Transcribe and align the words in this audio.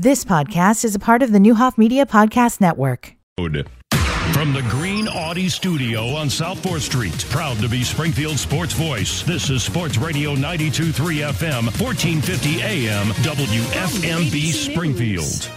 This 0.00 0.24
podcast 0.24 0.84
is 0.84 0.94
a 0.94 1.00
part 1.00 1.24
of 1.24 1.32
the 1.32 1.40
Neuhoff 1.40 1.76
Media 1.76 2.06
Podcast 2.06 2.60
Network. 2.60 3.16
From 3.36 4.52
the 4.52 4.64
Green 4.68 5.08
Audi 5.08 5.48
Studio 5.48 6.10
on 6.10 6.30
South 6.30 6.62
4th 6.62 6.82
Street, 6.82 7.26
proud 7.30 7.56
to 7.56 7.68
be 7.68 7.82
Springfield 7.82 8.38
Sports 8.38 8.74
Voice. 8.74 9.24
This 9.24 9.50
is 9.50 9.64
Sports 9.64 9.98
Radio 9.98 10.36
92.3 10.36 10.92
FM, 11.32 11.64
1450 11.80 12.62
AM, 12.62 13.06
WFMB 13.08 14.52
Springfield. 14.52 15.50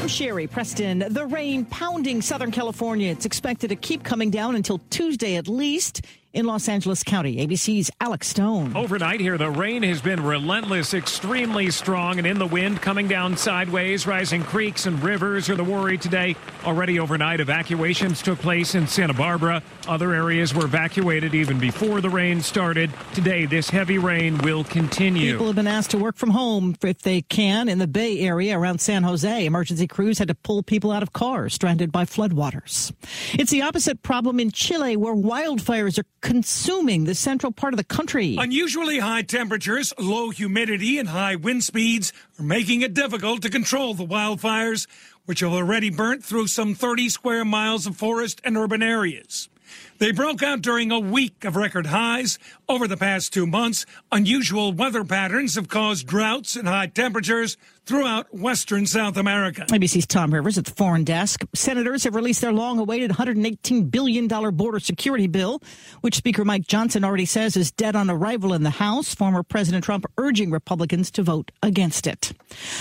I'm 0.00 0.08
Sherry 0.08 0.46
Preston. 0.46 1.04
The 1.10 1.26
rain 1.26 1.66
pounding 1.66 2.22
Southern 2.22 2.52
California. 2.52 3.10
It's 3.10 3.26
expected 3.26 3.68
to 3.68 3.76
keep 3.76 4.02
coming 4.02 4.30
down 4.30 4.56
until 4.56 4.80
Tuesday 4.88 5.36
at 5.36 5.46
least 5.46 6.06
in 6.32 6.46
Los 6.46 6.68
Angeles 6.68 7.02
County. 7.02 7.46
ABC's 7.46 7.90
Alex 8.00 8.28
Stone. 8.28 8.76
Overnight 8.76 9.20
here, 9.20 9.36
the 9.38 9.50
rain 9.50 9.82
has 9.82 10.00
been 10.00 10.22
relentless, 10.22 10.94
extremely 10.94 11.70
strong, 11.70 12.18
and 12.18 12.26
in 12.26 12.38
the 12.38 12.46
wind 12.46 12.80
coming 12.80 13.08
down 13.08 13.36
sideways. 13.36 14.06
Rising 14.06 14.42
creeks 14.42 14.86
and 14.86 15.02
rivers 15.02 15.50
are 15.50 15.56
the 15.56 15.64
worry 15.64 15.98
today. 15.98 16.36
Already 16.64 16.98
overnight, 16.98 17.40
evacuations 17.40 18.22
took 18.22 18.38
place 18.38 18.74
in 18.74 18.86
Santa 18.86 19.14
Barbara. 19.14 19.62
Other 19.86 20.14
areas 20.14 20.54
were 20.54 20.64
evacuated 20.64 21.34
even 21.34 21.58
before 21.58 22.00
the 22.00 22.10
rain 22.10 22.40
started. 22.40 22.90
Today, 23.14 23.46
this 23.46 23.68
heavy 23.68 23.98
rain 23.98 24.38
will 24.38 24.64
continue. 24.64 25.32
People 25.32 25.46
have 25.46 25.56
been 25.56 25.66
asked 25.66 25.90
to 25.90 25.98
work 25.98 26.16
from 26.16 26.30
home 26.30 26.76
if 26.82 27.02
they 27.02 27.22
can 27.22 27.68
in 27.68 27.78
the 27.78 27.86
Bay 27.86 28.20
Area 28.20 28.58
around 28.58 28.80
San 28.80 29.02
Jose. 29.02 29.44
Emergency 29.44 29.86
crews 29.86 30.18
had 30.18 30.28
to 30.28 30.34
pull 30.34 30.62
people 30.62 30.90
out 30.90 31.02
of 31.02 31.12
cars 31.12 31.54
stranded 31.54 31.92
by 31.92 32.04
floodwaters. 32.04 32.92
It's 33.34 33.50
the 33.50 33.62
opposite 33.62 34.02
problem 34.02 34.38
in 34.40 34.50
Chile, 34.50 34.96
where 34.96 35.14
wildfires 35.14 35.98
are 35.98 36.04
consuming 36.22 37.04
the 37.04 37.14
central 37.14 37.52
part 37.52 37.74
of 37.74 37.76
the 37.76 37.84
country. 37.84 38.36
Unusually 38.38 39.00
high 39.00 39.22
temperatures, 39.22 39.92
low 39.98 40.30
humidity, 40.30 40.98
and 40.98 41.10
high 41.10 41.36
wind 41.36 41.62
speeds 41.62 42.12
are 42.38 42.44
making 42.44 42.80
it 42.80 42.94
difficult 42.94 43.42
to 43.42 43.50
control 43.50 43.92
the 43.92 44.06
wildfires, 44.06 44.86
which 45.26 45.40
have 45.40 45.52
already 45.52 45.90
burnt 45.90 46.24
through 46.24 46.46
some 46.46 46.74
30 46.74 47.10
square 47.10 47.44
miles 47.44 47.86
of 47.86 47.96
forest 47.96 48.40
and 48.44 48.56
urban 48.56 48.82
areas. 48.82 49.50
They 49.98 50.12
broke 50.12 50.42
out 50.42 50.62
during 50.62 50.90
a 50.90 50.98
week 50.98 51.44
of 51.44 51.56
record 51.56 51.86
highs. 51.86 52.38
Over 52.68 52.88
the 52.88 52.96
past 52.96 53.32
two 53.32 53.46
months, 53.46 53.86
unusual 54.10 54.72
weather 54.72 55.04
patterns 55.04 55.54
have 55.54 55.68
caused 55.68 56.06
droughts 56.06 56.56
and 56.56 56.66
high 56.66 56.88
temperatures 56.88 57.56
throughout 57.84 58.32
western 58.32 58.86
South 58.86 59.16
America. 59.16 59.66
ABC's 59.68 60.06
Tom 60.06 60.32
Rivers 60.32 60.56
at 60.56 60.64
the 60.64 60.70
foreign 60.70 61.04
desk. 61.04 61.44
Senators 61.54 62.04
have 62.04 62.14
released 62.14 62.40
their 62.40 62.52
long 62.52 62.78
awaited 62.78 63.10
$118 63.10 63.90
billion 63.90 64.28
border 64.28 64.78
security 64.78 65.26
bill, 65.26 65.60
which 66.00 66.16
Speaker 66.16 66.44
Mike 66.44 66.66
Johnson 66.66 67.04
already 67.04 67.24
says 67.24 67.56
is 67.56 67.72
dead 67.72 67.96
on 67.96 68.08
arrival 68.08 68.54
in 68.54 68.62
the 68.62 68.70
House. 68.70 69.14
Former 69.14 69.42
President 69.42 69.84
Trump 69.84 70.06
urging 70.16 70.50
Republicans 70.50 71.10
to 71.12 71.22
vote 71.22 71.50
against 71.62 72.06
it. 72.06 72.32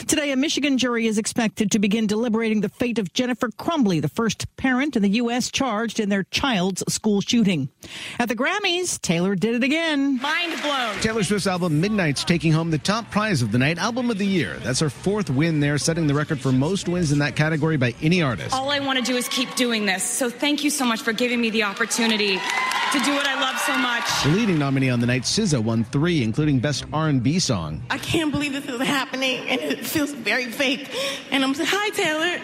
Today, 0.07 0.31
a 0.31 0.35
Michigan 0.35 0.77
jury 0.77 1.07
is 1.07 1.17
expected 1.17 1.71
to 1.71 1.79
begin 1.79 2.05
deliberating 2.07 2.61
the 2.61 2.69
fate 2.69 2.99
of 2.99 3.11
Jennifer 3.13 3.49
Crumbley, 3.49 4.01
the 4.01 4.09
first 4.09 4.55
parent 4.55 4.95
in 4.95 5.01
the 5.01 5.09
U.S. 5.09 5.49
charged 5.49 5.99
in 5.99 6.09
their 6.09 6.23
child's 6.23 6.83
school 6.93 7.21
shooting. 7.21 7.69
At 8.19 8.29
the 8.29 8.35
Grammys, 8.35 9.01
Taylor 9.01 9.35
did 9.35 9.55
it 9.55 9.63
again. 9.63 10.21
Mind 10.21 10.61
blown. 10.61 10.95
Taylor 11.01 11.23
Swift's 11.23 11.47
album 11.47 11.81
Midnights 11.81 12.23
taking 12.23 12.51
home 12.51 12.69
the 12.69 12.77
top 12.77 13.09
prize 13.09 13.41
of 13.41 13.51
the 13.51 13.57
night, 13.57 13.77
Album 13.77 14.11
of 14.11 14.17
the 14.17 14.25
Year. 14.25 14.57
That's 14.59 14.79
her 14.79 14.90
fourth 14.91 15.29
win 15.29 15.59
there, 15.59 15.77
setting 15.77 16.07
the 16.07 16.13
record 16.13 16.39
for 16.39 16.51
most 16.51 16.87
wins 16.87 17.11
in 17.11 17.19
that 17.19 17.35
category 17.35 17.77
by 17.77 17.95
any 18.01 18.21
artist. 18.21 18.53
All 18.53 18.69
I 18.69 18.79
want 18.79 18.99
to 18.99 19.03
do 19.03 19.17
is 19.17 19.27
keep 19.27 19.55
doing 19.55 19.85
this. 19.85 20.03
So 20.03 20.29
thank 20.29 20.63
you 20.63 20.69
so 20.69 20.85
much 20.85 21.01
for 21.01 21.13
giving 21.13 21.41
me 21.41 21.49
the 21.49 21.63
opportunity 21.63 22.37
to 22.37 22.99
do 22.99 23.13
what 23.13 23.25
I 23.25 23.39
love 23.39 23.57
so 23.59 23.77
much. 23.77 24.23
The 24.23 24.29
leading 24.37 24.59
nominee 24.59 24.89
on 24.89 24.99
the 24.99 25.07
night, 25.07 25.23
SZA, 25.23 25.63
won 25.63 25.83
three, 25.85 26.23
including 26.23 26.59
Best 26.59 26.85
R&B 26.91 27.39
Song. 27.39 27.81
I 27.89 27.97
can't 27.97 28.31
believe 28.31 28.53
this 28.53 28.65
is 28.65 28.81
happening, 28.81 29.39
and 29.47 29.61
it 29.61 29.85
feels 29.85 30.11
very 30.11 30.45
fake. 30.45 30.93
And 31.31 31.43
I'm 31.43 31.53
saying, 31.53 31.69
hi, 31.71 31.89
Taylor. 31.91 32.39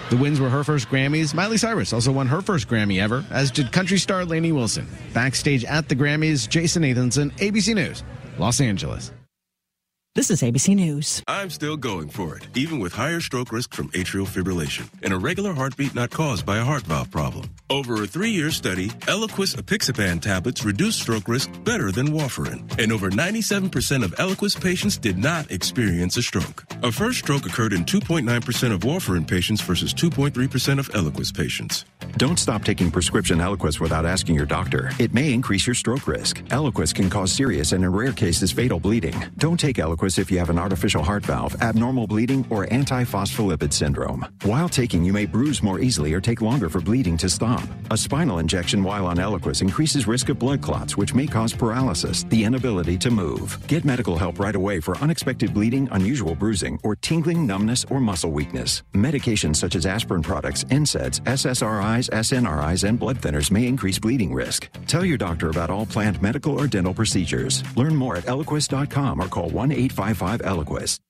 the 0.10 0.16
wins 0.16 0.40
were 0.40 0.50
her 0.50 0.62
first 0.62 0.88
Grammys. 0.88 1.34
Miley 1.34 1.56
Cyrus 1.56 1.92
also 1.92 2.12
won 2.12 2.28
her 2.28 2.40
first 2.40 2.68
Grammy 2.68 3.00
ever, 3.00 3.24
as 3.30 3.50
did 3.50 3.72
country 3.72 3.98
star 3.98 4.24
Lainey 4.24 4.52
Wilson. 4.52 4.86
Backstage 5.12 5.64
at 5.64 5.88
the 5.88 5.96
Grammys, 5.96 6.48
Jason 6.48 6.82
Nathanson, 6.84 7.32
ABC 7.38 7.74
News, 7.74 8.04
Los 8.38 8.60
Angeles. 8.60 9.10
This 10.14 10.30
is 10.30 10.42
ABC 10.42 10.76
News. 10.76 11.22
I'm 11.26 11.48
still 11.48 11.78
going 11.78 12.10
for 12.10 12.36
it, 12.36 12.46
even 12.54 12.80
with 12.80 12.92
higher 12.92 13.18
stroke 13.18 13.50
risk 13.50 13.72
from 13.72 13.88
atrial 13.92 14.26
fibrillation 14.26 14.86
and 15.02 15.10
a 15.14 15.16
regular 15.16 15.54
heartbeat 15.54 15.94
not 15.94 16.10
caused 16.10 16.44
by 16.44 16.58
a 16.58 16.64
heart 16.64 16.82
valve 16.82 17.10
problem. 17.10 17.48
Over 17.70 18.02
a 18.02 18.06
three-year 18.06 18.50
study, 18.50 18.88
Eliquis 19.08 19.56
apixaban 19.56 20.20
tablets 20.20 20.66
reduced 20.66 21.00
stroke 21.00 21.28
risk 21.28 21.50
better 21.64 21.90
than 21.90 22.08
warfarin, 22.08 22.78
and 22.78 22.92
over 22.92 23.08
97% 23.08 24.04
of 24.04 24.14
Eliquis 24.16 24.60
patients 24.60 24.98
did 24.98 25.16
not 25.16 25.50
experience 25.50 26.18
a 26.18 26.22
stroke. 26.22 26.66
A 26.82 26.92
first 26.92 27.20
stroke 27.20 27.46
occurred 27.46 27.72
in 27.72 27.86
2.9% 27.86 28.72
of 28.74 28.80
warfarin 28.80 29.26
patients 29.26 29.62
versus 29.62 29.94
2.3% 29.94 30.78
of 30.78 30.90
Eliquis 30.90 31.34
patients. 31.34 31.86
Don't 32.18 32.38
stop 32.38 32.64
taking 32.64 32.90
prescription 32.90 33.38
Eliquis 33.38 33.80
without 33.80 34.04
asking 34.04 34.34
your 34.34 34.44
doctor. 34.44 34.90
It 34.98 35.14
may 35.14 35.32
increase 35.32 35.66
your 35.66 35.74
stroke 35.74 36.06
risk. 36.06 36.40
Eliquis 36.50 36.94
can 36.94 37.08
cause 37.08 37.32
serious 37.32 37.72
and 37.72 37.82
in 37.82 37.92
rare 37.92 38.12
cases 38.12 38.52
fatal 38.52 38.78
bleeding. 38.78 39.14
Don't 39.38 39.58
take 39.58 39.76
Eliquis 39.76 40.01
if 40.18 40.30
you 40.30 40.38
have 40.38 40.50
an 40.50 40.58
artificial 40.58 41.02
heart 41.02 41.24
valve, 41.24 41.54
abnormal 41.62 42.06
bleeding, 42.06 42.46
or 42.50 42.66
antiphospholipid 42.66 43.72
syndrome. 43.72 44.26
While 44.42 44.68
taking, 44.68 45.04
you 45.04 45.12
may 45.12 45.26
bruise 45.26 45.62
more 45.62 45.80
easily 45.80 46.12
or 46.12 46.20
take 46.20 46.40
longer 46.40 46.68
for 46.68 46.80
bleeding 46.80 47.16
to 47.18 47.28
stop. 47.28 47.62
A 47.90 47.96
spinal 47.96 48.38
injection 48.38 48.82
while 48.82 49.06
on 49.06 49.18
Eliquis 49.18 49.62
increases 49.62 50.06
risk 50.06 50.28
of 50.28 50.38
blood 50.38 50.62
clots, 50.62 50.96
which 50.96 51.14
may 51.14 51.26
cause 51.26 51.52
paralysis, 51.52 52.24
the 52.24 52.44
inability 52.44 52.98
to 52.98 53.10
move. 53.10 53.58
Get 53.66 53.84
medical 53.84 54.16
help 54.16 54.38
right 54.38 54.54
away 54.54 54.80
for 54.80 54.96
unexpected 54.98 55.54
bleeding, 55.54 55.88
unusual 55.92 56.34
bruising, 56.34 56.80
or 56.82 56.96
tingling, 56.96 57.46
numbness, 57.46 57.84
or 57.90 58.00
muscle 58.00 58.30
weakness. 58.30 58.82
Medications 58.94 59.56
such 59.56 59.76
as 59.76 59.86
aspirin 59.86 60.22
products, 60.22 60.64
NSAIDs, 60.64 61.20
SSRIs, 61.22 62.10
SNRIs, 62.10 62.88
and 62.88 62.98
blood 62.98 63.18
thinners 63.18 63.50
may 63.50 63.66
increase 63.66 63.98
bleeding 63.98 64.32
risk. 64.32 64.68
Tell 64.86 65.04
your 65.04 65.18
doctor 65.18 65.50
about 65.50 65.70
all 65.70 65.86
planned 65.86 66.20
medical 66.20 66.58
or 66.58 66.66
dental 66.66 66.94
procedures. 66.94 67.62
Learn 67.76 67.94
more 67.94 68.16
at 68.16 68.24
eliquis.com 68.24 69.20
or 69.20 69.28
call 69.28 69.50
1 69.50 69.72
855 69.98 70.40
Eliquis. 70.40 71.00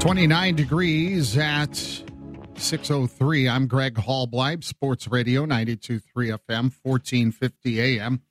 29 0.00 0.56
degrees 0.56 1.36
at 1.36 1.76
603. 2.56 3.48
I'm 3.48 3.66
Greg 3.66 3.96
Hallbleib, 3.96 4.64
Sports 4.64 5.06
Radio 5.08 5.42
923 5.44 6.28
FM, 6.28 6.72
1450 6.82 7.80
AM. 7.80 8.22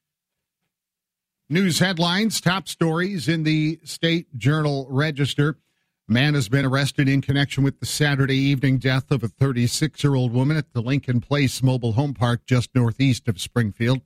News 1.47 1.77
headlines, 1.77 2.41
top 2.41 2.67
stories 2.67 3.27
in 3.27 3.43
the 3.43 3.79
State 3.83 4.35
Journal 4.35 4.87
Register. 4.89 5.57
Man 6.11 6.33
has 6.33 6.49
been 6.49 6.65
arrested 6.65 7.07
in 7.07 7.21
connection 7.21 7.63
with 7.63 7.79
the 7.79 7.85
Saturday 7.85 8.35
evening 8.35 8.79
death 8.79 9.11
of 9.11 9.21
a 9.21 9.27
36 9.27 10.03
year 10.03 10.15
old 10.15 10.33
woman 10.33 10.57
at 10.57 10.73
the 10.73 10.81
Lincoln 10.81 11.21
Place 11.21 11.61
mobile 11.61 11.91
home 11.91 12.15
park 12.15 12.47
just 12.47 12.73
northeast 12.73 13.27
of 13.27 13.39
Springfield. 13.39 14.01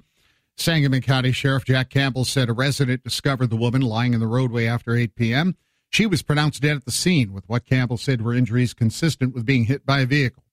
Sangamon 0.58 1.00
County 1.00 1.32
Sheriff 1.32 1.64
Jack 1.64 1.90
Campbell 1.90 2.26
said 2.26 2.50
a 2.50 2.54
resident 2.54 3.06
discovered 3.06 3.50
the 3.50 3.56
woman 3.56 3.82
lying 3.82 4.14
in 4.14 4.20
the 4.20 4.28
roadway 4.28 4.66
after 4.66 4.94
8 4.98 5.16
p.m. 5.16 5.56
She 5.92 6.06
was 6.06 6.22
pronounced 6.22 6.62
dead 6.62 6.76
at 6.76 6.84
the 6.84 6.92
scene 6.92 7.32
with 7.32 7.48
what 7.48 7.66
Campbell 7.66 7.98
said 7.98 8.22
were 8.22 8.34
injuries 8.34 8.74
consistent 8.74 9.34
with 9.34 9.46
being 9.46 9.64
hit 9.64 9.86
by 9.86 10.02
a 10.02 10.06
vehicle. 10.06 10.44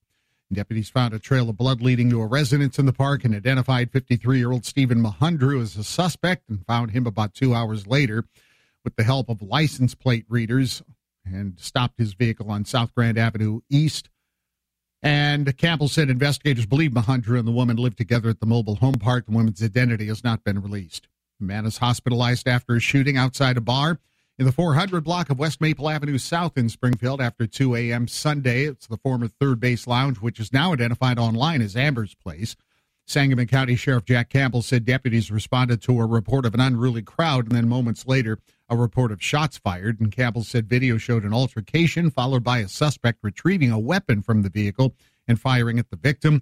Deputies 0.53 0.89
found 0.89 1.13
a 1.13 1.19
trail 1.19 1.49
of 1.49 1.57
blood 1.57 1.81
leading 1.81 2.09
to 2.11 2.21
a 2.21 2.27
residence 2.27 2.79
in 2.79 2.85
the 2.85 2.93
park 2.93 3.25
and 3.25 3.35
identified 3.35 3.91
53 3.91 4.37
year 4.37 4.53
old 4.53 4.63
Stephen 4.63 5.03
Mahundru 5.03 5.61
as 5.61 5.75
a 5.75 5.83
suspect 5.83 6.47
and 6.47 6.65
found 6.65 6.91
him 6.91 7.05
about 7.05 7.33
two 7.33 7.53
hours 7.53 7.87
later 7.87 8.23
with 8.85 8.95
the 8.95 9.03
help 9.03 9.27
of 9.27 9.41
license 9.41 9.95
plate 9.95 10.23
readers 10.29 10.81
and 11.25 11.59
stopped 11.59 11.97
his 11.97 12.13
vehicle 12.13 12.49
on 12.49 12.65
South 12.65 12.93
Grand 12.93 13.17
Avenue 13.17 13.61
East. 13.69 14.09
And 15.03 15.57
Campbell 15.57 15.87
said 15.87 16.09
investigators 16.09 16.65
believe 16.65 16.91
Mahundru 16.91 17.39
and 17.39 17.47
the 17.47 17.51
woman 17.51 17.77
lived 17.77 17.97
together 17.97 18.29
at 18.29 18.39
the 18.39 18.45
mobile 18.45 18.75
home 18.75 18.95
park. 18.95 19.25
The 19.25 19.31
woman's 19.31 19.63
identity 19.63 20.07
has 20.07 20.23
not 20.23 20.43
been 20.43 20.61
released. 20.61 21.07
The 21.39 21.45
man 21.45 21.65
is 21.65 21.77
hospitalized 21.77 22.47
after 22.47 22.75
a 22.75 22.79
shooting 22.79 23.17
outside 23.17 23.57
a 23.57 23.61
bar 23.61 23.99
in 24.37 24.45
the 24.45 24.51
400 24.51 25.03
block 25.03 25.29
of 25.29 25.39
West 25.39 25.59
Maple 25.59 25.89
Avenue 25.89 26.17
South 26.17 26.57
in 26.57 26.69
Springfield 26.69 27.19
after 27.19 27.47
2 27.47 27.75
a.m. 27.75 28.07
Sunday. 28.07 28.65
It's 28.65 28.87
the 28.87 28.97
former 28.97 29.27
Third 29.27 29.59
Base 29.59 29.87
Lounge, 29.87 30.17
which 30.17 30.39
is 30.39 30.53
now 30.53 30.73
identified 30.73 31.17
online 31.17 31.61
as 31.61 31.75
Amber's 31.75 32.13
Place. 32.15 32.55
Sangamon 33.05 33.47
County 33.47 33.75
Sheriff 33.75 34.05
Jack 34.05 34.29
Campbell 34.29 34.61
said 34.61 34.85
deputies 34.85 35.31
responded 35.31 35.81
to 35.81 35.99
a 35.99 36.05
report 36.05 36.45
of 36.45 36.53
an 36.53 36.59
unruly 36.59 37.01
crowd, 37.01 37.45
and 37.45 37.55
then 37.55 37.67
moments 37.67 38.07
later, 38.07 38.39
a 38.71 38.75
report 38.75 39.11
of 39.11 39.21
shots 39.21 39.59
fired. 39.59 39.99
And 39.99 40.11
Campbell 40.11 40.43
said 40.43 40.67
video 40.67 40.97
showed 40.97 41.23
an 41.23 41.33
altercation 41.33 42.09
followed 42.09 42.43
by 42.43 42.59
a 42.59 42.67
suspect 42.67 43.19
retrieving 43.21 43.71
a 43.71 43.77
weapon 43.77 44.23
from 44.23 44.41
the 44.41 44.49
vehicle 44.49 44.95
and 45.27 45.39
firing 45.39 45.77
at 45.77 45.91
the 45.91 45.97
victim. 45.97 46.41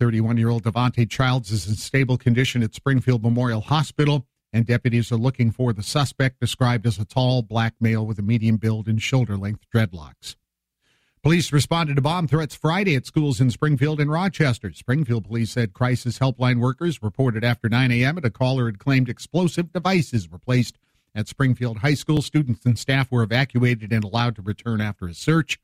31 0.00 0.36
year 0.36 0.50
old 0.50 0.64
Devontae 0.64 1.08
Childs 1.08 1.50
is 1.50 1.66
in 1.68 1.76
stable 1.76 2.18
condition 2.18 2.62
at 2.62 2.74
Springfield 2.74 3.22
Memorial 3.22 3.60
Hospital 3.62 4.26
and 4.52 4.66
deputies 4.66 5.12
are 5.12 5.16
looking 5.16 5.50
for 5.50 5.72
the 5.72 5.82
suspect 5.82 6.40
described 6.40 6.86
as 6.86 6.98
a 6.98 7.04
tall 7.04 7.42
black 7.42 7.74
male 7.80 8.04
with 8.04 8.18
a 8.18 8.22
medium 8.22 8.56
build 8.56 8.88
and 8.88 9.00
shoulder 9.00 9.36
length 9.36 9.64
dreadlocks. 9.72 10.36
Police 11.22 11.52
responded 11.52 11.96
to 11.96 12.02
bomb 12.02 12.26
threats 12.26 12.54
Friday 12.54 12.96
at 12.96 13.04
schools 13.04 13.40
in 13.40 13.50
Springfield 13.50 14.00
and 14.00 14.10
Rochester. 14.10 14.72
Springfield 14.72 15.26
police 15.26 15.50
said 15.50 15.74
crisis 15.74 16.18
helpline 16.18 16.60
workers 16.60 17.02
reported 17.02 17.44
after 17.44 17.68
9 17.68 17.92
a.m. 17.92 18.14
that 18.14 18.24
a 18.24 18.30
caller 18.30 18.66
had 18.66 18.78
claimed 18.78 19.08
explosive 19.08 19.70
devices 19.72 20.30
were 20.30 20.38
placed 20.38 20.78
at 21.14 21.28
Springfield 21.28 21.78
High 21.78 21.94
School. 21.94 22.22
Students 22.22 22.64
and 22.64 22.78
staff 22.78 23.10
were 23.10 23.22
evacuated 23.22 23.92
and 23.92 24.04
allowed 24.04 24.36
to 24.36 24.42
return 24.42 24.80
after 24.80 25.06
a 25.06 25.14
search. 25.14 25.58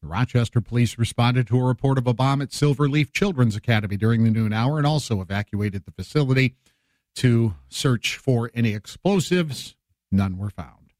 The 0.00 0.08
Rochester 0.08 0.60
police 0.60 0.98
responded 0.98 1.46
to 1.48 1.58
a 1.58 1.64
report 1.64 1.98
of 1.98 2.06
a 2.06 2.14
bomb 2.14 2.40
at 2.40 2.50
Silverleaf 2.50 3.12
Children's 3.12 3.56
Academy 3.56 3.96
during 3.96 4.24
the 4.24 4.30
noon 4.30 4.52
hour 4.52 4.78
and 4.78 4.86
also 4.86 5.20
evacuated 5.20 5.84
the 5.84 5.92
facility 5.92 6.54
to 7.16 7.54
search 7.68 8.16
for 8.16 8.50
any 8.54 8.72
explosives. 8.74 9.76
None 10.10 10.38
were 10.38 10.50
found. 10.50 10.92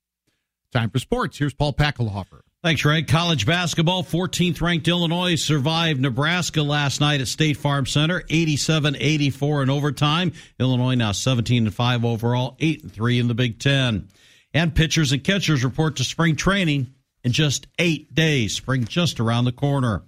Time 0.73 0.91
for 0.91 0.99
sports. 0.99 1.38
Here's 1.38 1.55
Paul 1.55 1.73
Packelhofer. 1.73 2.41
Thanks, 2.62 2.84
Ray. 2.84 3.04
College 3.04 3.46
basketball, 3.46 4.02
14th 4.02 4.60
ranked 4.60 4.86
Illinois 4.86 5.36
survived 5.36 5.98
Nebraska 5.98 6.62
last 6.62 7.00
night 7.00 7.22
at 7.22 7.28
State 7.28 7.56
Farm 7.56 7.86
Center, 7.86 8.20
87-84 8.28 9.62
in 9.62 9.70
overtime. 9.70 10.32
Illinois 10.58 10.94
now 10.94 11.12
17 11.12 11.64
and 11.64 11.74
5 11.74 12.04
overall, 12.04 12.56
8 12.60 12.82
and 12.82 12.92
3 12.92 13.18
in 13.18 13.28
the 13.28 13.34
Big 13.34 13.58
10. 13.60 14.08
And 14.52 14.74
pitchers 14.74 15.10
and 15.12 15.24
catchers 15.24 15.64
report 15.64 15.96
to 15.96 16.04
spring 16.04 16.36
training 16.36 16.92
in 17.24 17.32
just 17.32 17.66
8 17.78 18.14
days. 18.14 18.56
Spring 18.56 18.84
just 18.84 19.20
around 19.20 19.46
the 19.46 19.52
corner. 19.52 20.02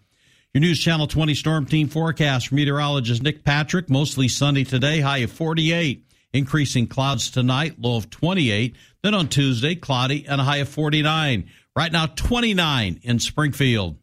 Your 0.52 0.60
News 0.60 0.78
Channel 0.78 1.06
20 1.06 1.34
Storm 1.34 1.64
Team 1.64 1.88
forecast 1.88 2.48
for 2.48 2.56
meteorologist 2.56 3.22
Nick 3.22 3.44
Patrick, 3.44 3.88
mostly 3.88 4.28
sunny 4.28 4.64
today, 4.64 5.00
high 5.00 5.18
of 5.18 5.32
48. 5.32 6.04
Increasing 6.34 6.86
clouds 6.86 7.30
tonight, 7.30 7.78
low 7.78 7.96
of 7.96 8.10
28. 8.10 8.76
Then 9.02 9.14
on 9.14 9.28
Tuesday, 9.28 9.74
cloudy 9.74 10.26
and 10.26 10.40
a 10.40 10.44
high 10.44 10.58
of 10.58 10.68
49. 10.68 11.48
Right 11.74 11.90
now, 11.90 12.04
29 12.04 13.00
in 13.02 13.18
Springfield. 13.18 13.96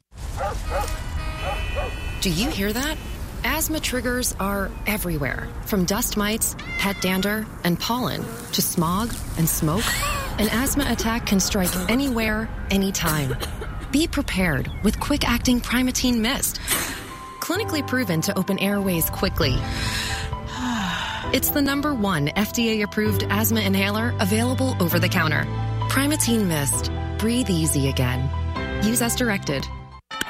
Do 2.21 2.31
you 2.31 2.49
hear 2.49 2.73
that? 2.73 2.97
Asthma 3.43 3.79
triggers 3.79 4.35
are 4.39 4.71
everywhere, 4.87 5.47
from 5.67 5.85
dust 5.85 6.17
mites, 6.17 6.55
pet 6.79 6.99
dander, 6.99 7.45
and 7.63 7.79
pollen 7.79 8.25
to 8.53 8.61
smog 8.63 9.13
and 9.37 9.47
smoke. 9.47 9.83
An 10.39 10.49
asthma 10.49 10.85
attack 10.89 11.27
can 11.27 11.39
strike 11.39 11.73
anywhere, 11.89 12.49
anytime. 12.71 13.37
Be 13.91 14.07
prepared 14.07 14.71
with 14.83 14.99
quick 14.99 15.29
acting 15.29 15.61
Primatene 15.61 16.17
Mist. 16.17 16.59
Clinically 17.39 17.87
proven 17.87 18.19
to 18.21 18.37
open 18.37 18.57
airways 18.59 19.09
quickly. 19.09 19.55
It's 21.31 21.51
the 21.51 21.61
number 21.61 21.93
one 21.93 22.29
FDA 22.29 22.81
approved 22.81 23.21
asthma 23.29 23.59
inhaler 23.61 24.15
available 24.19 24.75
over 24.79 24.97
the 24.97 25.09
counter. 25.09 25.45
Primatene 25.99 26.45
Mist. 26.45 26.91
Breathe 27.17 27.49
easy 27.49 27.89
again. 27.89 28.29
Use 28.85 29.01
as 29.01 29.17
directed. 29.17 29.67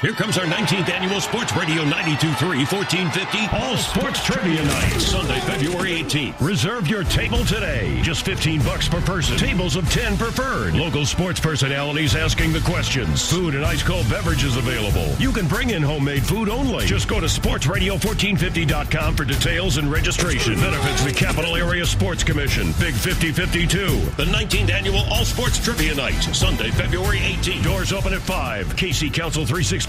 Here 0.02 0.14
comes 0.14 0.38
our 0.38 0.46
19th 0.46 0.88
annual 0.90 1.20
Sports 1.20 1.54
Radio 1.58 1.84
92.3 1.84 2.72
1450 2.72 3.48
All 3.52 3.76
Sports 3.76 4.24
Trivia 4.24 4.64
Night, 4.64 4.98
Sunday, 4.98 5.42
February 5.42 5.90
18th. 6.02 6.40
Reserve 6.40 6.88
your 6.88 7.04
table 7.04 7.44
today. 7.44 8.02
Just 8.02 8.24
15 8.24 8.62
bucks 8.62 8.88
per 8.88 9.02
person. 9.02 9.36
Tables 9.38 9.76
of 9.76 9.92
10 9.92 10.18
preferred. 10.18 10.74
Local 10.76 11.06
sports 11.06 11.42
personalities 11.42 12.16
asking 12.16 12.54
the 12.54 12.62
questions. 12.62 13.30
Food 13.30 13.56
and 13.56 13.66
ice 13.66 13.84
cold 13.84 14.08
beverages 14.10 14.56
available. 14.56 15.14
You 15.20 15.34
can 15.34 15.48
bring 15.48 15.72
in 15.72 15.82
homemade 15.82 16.24
food 16.24 16.48
only. 16.48 16.86
Just 16.86 17.10
go 17.10 17.20
to 17.20 17.26
sportsradio1450.com 17.26 19.18
for 19.18 19.26
details 19.26 19.76
and 19.76 19.92
registration. 19.92 20.56
Benefits 20.62 21.04
the 21.04 21.12
Capital 21.12 21.58
Area 21.58 21.86
Sports 21.86 22.24
Commission. 22.24 22.68
Big 22.80 22.94
5052. 22.94 23.88
The 24.16 24.32
19th 24.32 24.72
annual 24.72 25.04
All 25.12 25.26
Sports 25.26 25.60
Trivia 25.60 25.94
Night, 25.96 26.22
Sunday, 26.34 26.72
February 26.72 27.20
18th. 27.20 27.64
Doors 27.66 27.92
open 27.92 28.14
at 28.14 28.22
5. 28.22 28.78
KC 28.78 29.14
Council 29.14 29.46
360. 29.46 29.89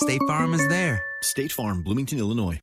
State 0.00 0.22
Farm 0.28 0.54
is 0.54 0.68
there. 0.68 1.02
State 1.22 1.50
Farm, 1.50 1.82
Bloomington, 1.82 2.20
Illinois. 2.20 2.60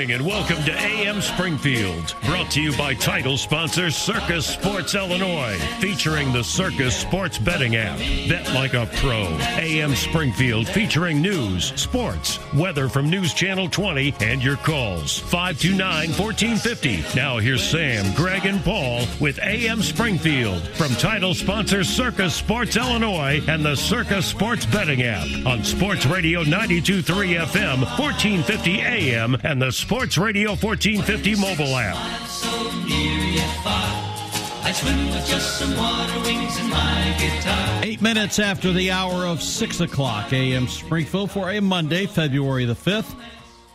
Morning 0.00 0.16
and 0.16 0.26
welcome 0.26 0.64
to 0.64 0.72
AM 0.72 1.20
Springfield. 1.20 2.16
Brought 2.24 2.50
to 2.52 2.62
you 2.62 2.74
by 2.74 2.94
title 2.94 3.36
sponsor 3.36 3.90
Circa 3.90 4.40
Sports 4.40 4.94
Illinois, 4.94 5.58
featuring 5.78 6.32
the 6.32 6.42
Circa 6.42 6.90
Sports 6.90 7.36
Betting 7.36 7.76
app. 7.76 7.98
Bet 8.26 8.50
like 8.54 8.72
a 8.72 8.88
pro. 8.96 9.24
AM 9.58 9.94
Springfield 9.94 10.66
featuring 10.68 11.20
news, 11.20 11.78
sports, 11.78 12.38
weather 12.54 12.88
from 12.88 13.10
News 13.10 13.34
Channel 13.34 13.68
20, 13.68 14.14
and 14.20 14.42
your 14.42 14.56
calls. 14.56 15.18
529 15.18 16.08
1450. 16.18 17.04
Now 17.14 17.36
here's 17.36 17.62
Sam, 17.62 18.14
Greg, 18.14 18.46
and 18.46 18.64
Paul 18.64 19.04
with 19.20 19.38
AM 19.42 19.82
Springfield 19.82 20.66
from 20.68 20.92
title 20.92 21.34
sponsor 21.34 21.84
Circa 21.84 22.30
Sports 22.30 22.78
Illinois 22.78 23.42
and 23.48 23.62
the 23.62 23.74
Circa 23.74 24.22
Sports 24.22 24.64
Betting 24.64 25.02
app 25.02 25.26
on 25.44 25.62
Sports 25.62 26.06
Radio 26.06 26.42
923 26.42 27.34
FM, 27.34 27.80
1450 27.98 28.80
AM, 28.80 29.36
and 29.44 29.60
the 29.60 29.70
Sports 29.90 30.18
Radio 30.18 30.50
1450 30.50 31.34
mobile 31.34 31.76
app. 31.76 32.24
So 32.28 32.48
near 32.86 33.24
yet 33.24 33.64
far. 33.64 34.62
I 34.62 34.70
swim 34.72 35.06
with 35.06 35.26
just 35.26 35.58
some 35.58 35.76
water 35.76 36.20
wings 36.20 36.56
and 36.60 36.70
my 36.70 37.16
guitar. 37.18 37.80
Eight 37.82 38.00
minutes 38.00 38.38
after 38.38 38.72
the 38.72 38.92
hour 38.92 39.26
of 39.26 39.42
6 39.42 39.80
o'clock 39.80 40.32
a.m. 40.32 40.68
Springfield 40.68 41.32
for 41.32 41.50
a 41.50 41.58
Monday, 41.58 42.06
February 42.06 42.66
the 42.66 42.74
5th. 42.74 43.16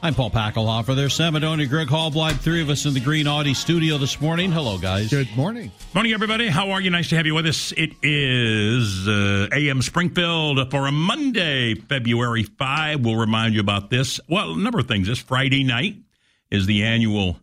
I'm 0.02 0.14
Paul 0.14 0.32
Packelhofer. 0.32 0.96
There's 0.96 1.14
Sam 1.14 1.34
Madonia, 1.34 1.68
Greg 1.68 1.90
Hallbleib, 1.90 2.40
three 2.40 2.62
of 2.62 2.70
us 2.70 2.86
in 2.86 2.94
the 2.94 3.02
Green 3.02 3.28
Audi 3.28 3.54
studio 3.54 3.98
this 3.98 4.22
morning. 4.22 4.54
Hello, 4.54 4.78
guys. 4.78 5.10
Good 5.10 5.36
morning. 5.36 5.70
Morning, 5.94 6.14
everybody. 6.14 6.48
How 6.48 6.72
are 6.72 6.80
you? 6.80 6.92
Nice 6.92 7.10
to 7.10 7.18
have 7.18 7.26
you 7.26 7.36
with 7.36 7.46
us. 7.46 7.74
It 7.74 7.92
is 8.02 9.06
uh, 9.06 9.50
AM 9.52 9.82
Springfield 9.82 10.72
for 10.72 10.88
a 10.88 10.94
Monday, 10.94 11.76
February 11.76 12.44
5. 12.44 13.04
We'll 13.04 13.18
remind 13.18 13.54
you 13.54 13.60
about 13.60 13.90
this. 13.90 14.22
Well, 14.30 14.54
a 14.54 14.58
number 14.58 14.80
of 14.80 14.88
things. 14.88 15.08
This 15.08 15.20
Friday 15.20 15.66
night 15.66 16.05
is 16.52 16.66
the 16.66 16.84
annual 16.84 17.40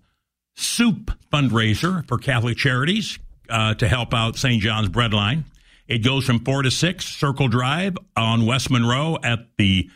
soup 0.54 1.10
fundraiser 1.32 2.06
for 2.08 2.18
Catholic 2.18 2.56
Charities 2.56 3.18
uh, 3.48 3.74
to 3.74 3.88
help 3.88 4.14
out 4.14 4.36
St. 4.36 4.62
John's 4.62 4.88
Breadline. 4.88 5.44
It 5.88 5.98
goes 5.98 6.24
from 6.24 6.44
4 6.44 6.62
to 6.62 6.70
6, 6.70 7.04
Circle 7.04 7.48
Drive 7.48 7.96
on 8.16 8.46
West 8.46 8.70
Monroe 8.70 9.18
at 9.22 9.40
the 9.58 9.90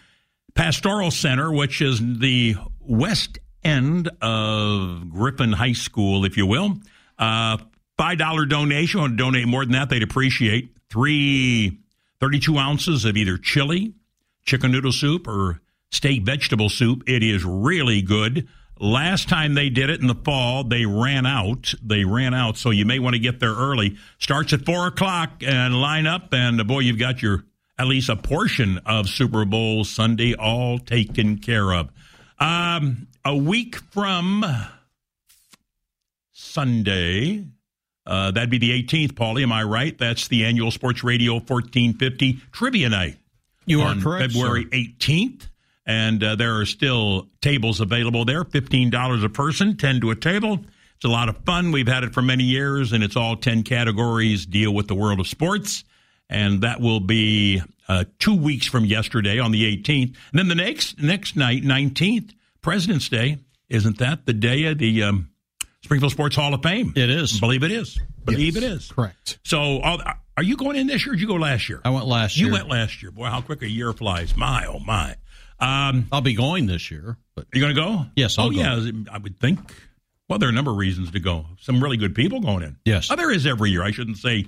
Pastoral 0.55 1.11
Center, 1.11 1.53
which 1.53 1.81
is 1.81 2.01
the 2.01 2.57
west 2.81 3.39
end 3.63 4.11
of 4.21 5.11
Griffin 5.11 5.53
High 5.53 5.73
School, 5.73 6.25
if 6.25 6.37
you 6.37 6.47
will. 6.47 6.79
Uh, 7.19 7.59
$5 7.99 8.49
donation. 8.49 9.01
To 9.03 9.17
donate 9.17 9.47
more 9.47 9.65
than 9.65 9.73
that, 9.73 9.89
they'd 9.89 10.03
appreciate. 10.03 10.71
Three 10.91 11.79
32 12.21 12.57
ounces 12.57 13.05
of 13.05 13.17
either 13.17 13.37
chili, 13.37 13.93
chicken 14.45 14.73
noodle 14.73 14.93
soup, 14.93 15.29
or 15.29 15.61
steak 15.91 16.23
vegetable 16.23 16.69
soup. 16.69 17.03
It 17.07 17.23
is 17.23 17.45
really 17.45 18.03
good. 18.03 18.49
Last 18.79 19.29
time 19.29 19.55
they 19.55 19.71
did 19.71 19.89
it 19.89 20.01
in 20.01 20.07
the 20.07 20.15
fall, 20.15 20.63
they 20.63 20.85
ran 20.85 21.25
out. 21.25 21.73
They 21.83 22.05
ran 22.05 22.35
out, 22.35 22.59
so 22.59 22.71
you 22.71 22.85
may 22.85 22.99
want 22.99 23.15
to 23.15 23.19
get 23.19 23.41
there 23.41 23.55
early. 23.55 23.97
Starts 24.19 24.53
at 24.53 24.67
four 24.67 24.87
o'clock 24.87 25.43
and 25.43 25.81
line 25.81 26.07
up, 26.07 26.35
and 26.35 26.61
uh, 26.61 26.65
boy, 26.65 26.81
you've 26.81 26.99
got 26.99 27.23
your 27.23 27.45
at 27.79 27.87
least 27.87 28.09
a 28.09 28.17
portion 28.17 28.79
of 28.85 29.09
Super 29.09 29.45
Bowl 29.45 29.85
Sunday 29.85 30.35
all 30.35 30.79
taken 30.79 31.39
care 31.39 31.73
of. 31.73 31.91
Um, 32.39 33.09
a 33.25 33.35
week 33.35 33.77
from 33.93 34.45
Sunday, 36.33 37.47
uh, 38.07 38.31
that'd 38.31 38.51
be 38.51 38.59
the 38.59 38.83
18th, 38.83 39.13
Paulie. 39.13 39.43
Am 39.43 39.53
I 39.53 39.63
right? 39.63 39.97
That's 39.97 40.29
the 40.29 40.45
annual 40.45 40.71
Sports 40.71 41.03
Radio 41.03 41.35
1450 41.35 42.41
Trivia 42.53 42.91
Night. 42.91 43.17
You 43.65 43.81
are 43.81 43.89
on 43.89 44.03
correct, 44.03 44.33
February 44.33 44.65
sir. 44.65 44.69
18th. 44.71 45.49
And 45.87 46.23
uh, 46.23 46.35
there 46.37 46.59
are 46.59 46.67
still 46.67 47.29
tables 47.41 47.81
available 47.81 48.25
there, 48.25 48.43
$15 48.45 49.25
a 49.25 49.29
person, 49.29 49.77
10 49.77 50.01
to 50.01 50.11
a 50.11 50.17
table. 50.17 50.59
It's 50.97 51.05
a 51.05 51.09
lot 51.09 51.29
of 51.29 51.37
fun. 51.45 51.71
We've 51.73 51.87
had 51.87 52.03
it 52.05 52.13
for 52.13 52.23
many 52.23 52.45
years, 52.45 52.93
and 52.93 53.05
it's 53.05 53.17
all 53.17 53.37
10 53.37 53.63
categories 53.63 54.47
deal 54.47 54.73
with 54.75 54.89
the 54.89 54.95
world 54.95 55.21
of 55.21 55.29
sports. 55.29 55.85
and 56.29 56.63
that 56.63 56.81
will 56.81 56.99
be 57.01 57.63
uh, 57.89 58.05
two 58.19 58.35
weeks 58.35 58.67
from 58.67 58.85
yesterday 58.85 59.39
on 59.39 59.53
the 59.53 59.77
18th. 59.77 60.17
And 60.33 60.39
then 60.39 60.49
the 60.49 60.55
next 60.57 61.01
next 61.01 61.37
night, 61.37 61.63
19th, 61.63 62.33
President's 62.63 63.09
Day. 63.09 63.39
Isn't 63.69 63.99
that 63.99 64.27
the 64.27 64.33
day 64.33 64.65
of 64.65 64.79
the 64.79 65.05
um, 65.05 65.31
Springfield 65.83 66.13
Sports 66.13 66.35
Hall 66.35 66.53
of 66.53 66.63
Fame? 66.63 66.93
It 66.97 67.11
is. 67.11 67.39
Believe 67.39 67.63
it 67.63 67.71
is. 67.71 68.01
Believe 68.25 68.57
Yes, 68.57 68.65
it 68.65 68.73
is. 68.73 68.91
Correct. 68.91 69.39
So, 69.45 69.81
are 69.83 70.43
you 70.43 70.57
going 70.57 70.77
in 70.77 70.89
this 70.89 71.07
year? 71.07 71.13
or 71.13 71.17
Did 71.17 71.23
you 71.23 71.29
go 71.29 71.35
last 71.35 71.69
year? 71.69 71.81
I 71.85 71.91
went 71.91 72.07
last 72.07 72.37
You 72.37 72.51
went 72.51 72.69
last 72.69 73.03
year. 73.03 73.13
Boy, 73.13 73.27
how 73.27 73.41
quick 73.41 73.63
a 73.63 73.69
year 73.69 73.93
flies! 73.93 74.37
My 74.37 74.67
oh 74.67 74.81
my. 74.81 75.17
Um, 75.59 76.07
I'll 76.13 76.21
be 76.21 76.35
going 76.35 76.67
this 76.67 76.91
year, 76.91 77.17
but 77.35 77.47
you 77.53 77.61
going 77.61 77.75
to 77.75 77.81
go? 77.81 78.07
Yes, 78.15 78.39
I'll 78.39 78.47
oh 78.47 78.51
go. 78.51 78.57
yeah, 78.57 78.91
I 79.11 79.19
would 79.19 79.41
think. 79.41 79.59
Well, 80.29 80.39
there 80.39 80.49
are 80.49 80.53
a 80.53 80.55
number 80.55 80.73
of 80.73 80.77
reasons 80.77 81.13
to 81.13 81.21
go. 81.21 81.47
Some 81.61 81.83
really 81.83 81.97
good 81.97 82.15
people 82.15 82.41
going 82.41 82.63
in. 82.63 82.77
Yes. 82.85 83.11
Oh, 83.11 83.17
there 83.17 83.31
is 83.31 83.47
every 83.47 83.71
year. 83.71 83.83
I 83.83 83.93
shouldn't 83.93 84.19
say 84.19 84.47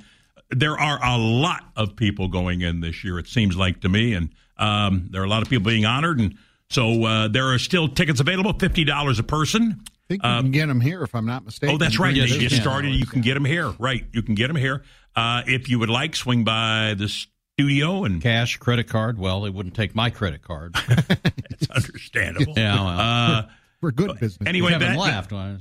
there 0.51 0.79
are 0.79 0.99
a 1.03 1.17
lot 1.17 1.65
of 1.77 1.97
people 1.97 2.29
going 2.29 2.63
in 2.63 2.81
this 2.81 3.05
year. 3.05 3.19
It 3.19 3.29
seems 3.29 3.57
like 3.57 3.81
to 3.83 3.89
me, 3.89 4.15
and 4.15 4.31
um, 4.57 5.09
there 5.11 5.23
are 5.23 5.25
a 5.25 5.29
lot 5.29 5.43
of 5.43 5.49
people 5.49 5.65
being 5.65 5.85
honored, 5.85 6.19
and 6.19 6.37
so 6.69 7.05
uh, 7.05 7.29
there 7.29 7.53
are 7.55 7.59
still 7.59 7.89
tickets 7.89 8.21
available, 8.21 8.53
fifty 8.59 8.85
dollars 8.85 9.19
a 9.19 9.23
person. 9.23 9.81
I 9.87 10.09
think 10.09 10.23
you 10.25 10.29
can 10.29 10.51
get 10.51 10.67
them 10.67 10.81
here 10.81 11.03
if 11.03 11.15
I'm 11.15 11.27
not 11.27 11.45
mistaken. 11.45 11.75
Oh, 11.75 11.79
that's 11.79 11.99
right. 11.99 12.15
Green 12.15 12.29
They 12.29 12.39
just 12.39 12.61
started. 12.61 12.95
You 12.95 13.05
can 13.05 13.21
get 13.21 13.35
them 13.35 13.45
here. 13.45 13.75
Right. 13.79 14.05
You 14.13 14.23
can 14.23 14.35
get 14.35 14.47
them 14.47 14.57
here. 14.57 14.83
Uh, 15.15 15.43
if 15.47 15.69
you 15.69 15.79
would 15.79 15.91
like, 15.91 16.17
swing 16.17 16.45
by 16.45 16.95
the 16.97 17.15
studio 17.59 18.05
and 18.05 18.23
cash, 18.23 18.57
credit 18.59 18.87
card. 18.89 19.19
Well, 19.19 19.41
they 19.41 19.51
wouldn't 19.51 19.75
take 19.75 19.93
my 19.95 20.11
credit 20.11 20.43
card. 20.43 20.77
it's 21.51 21.69
understandable. 21.71 22.55
Yeah, 22.57 22.75
well. 22.85 22.99
Uh, 23.01 23.43
We're 23.81 23.91
good 23.91 24.19
business. 24.21 24.47
anyway, 24.49 24.71
Kevin 24.73 24.93
that, 24.93 24.99
laughed. 24.99 25.31
Can 25.31 25.61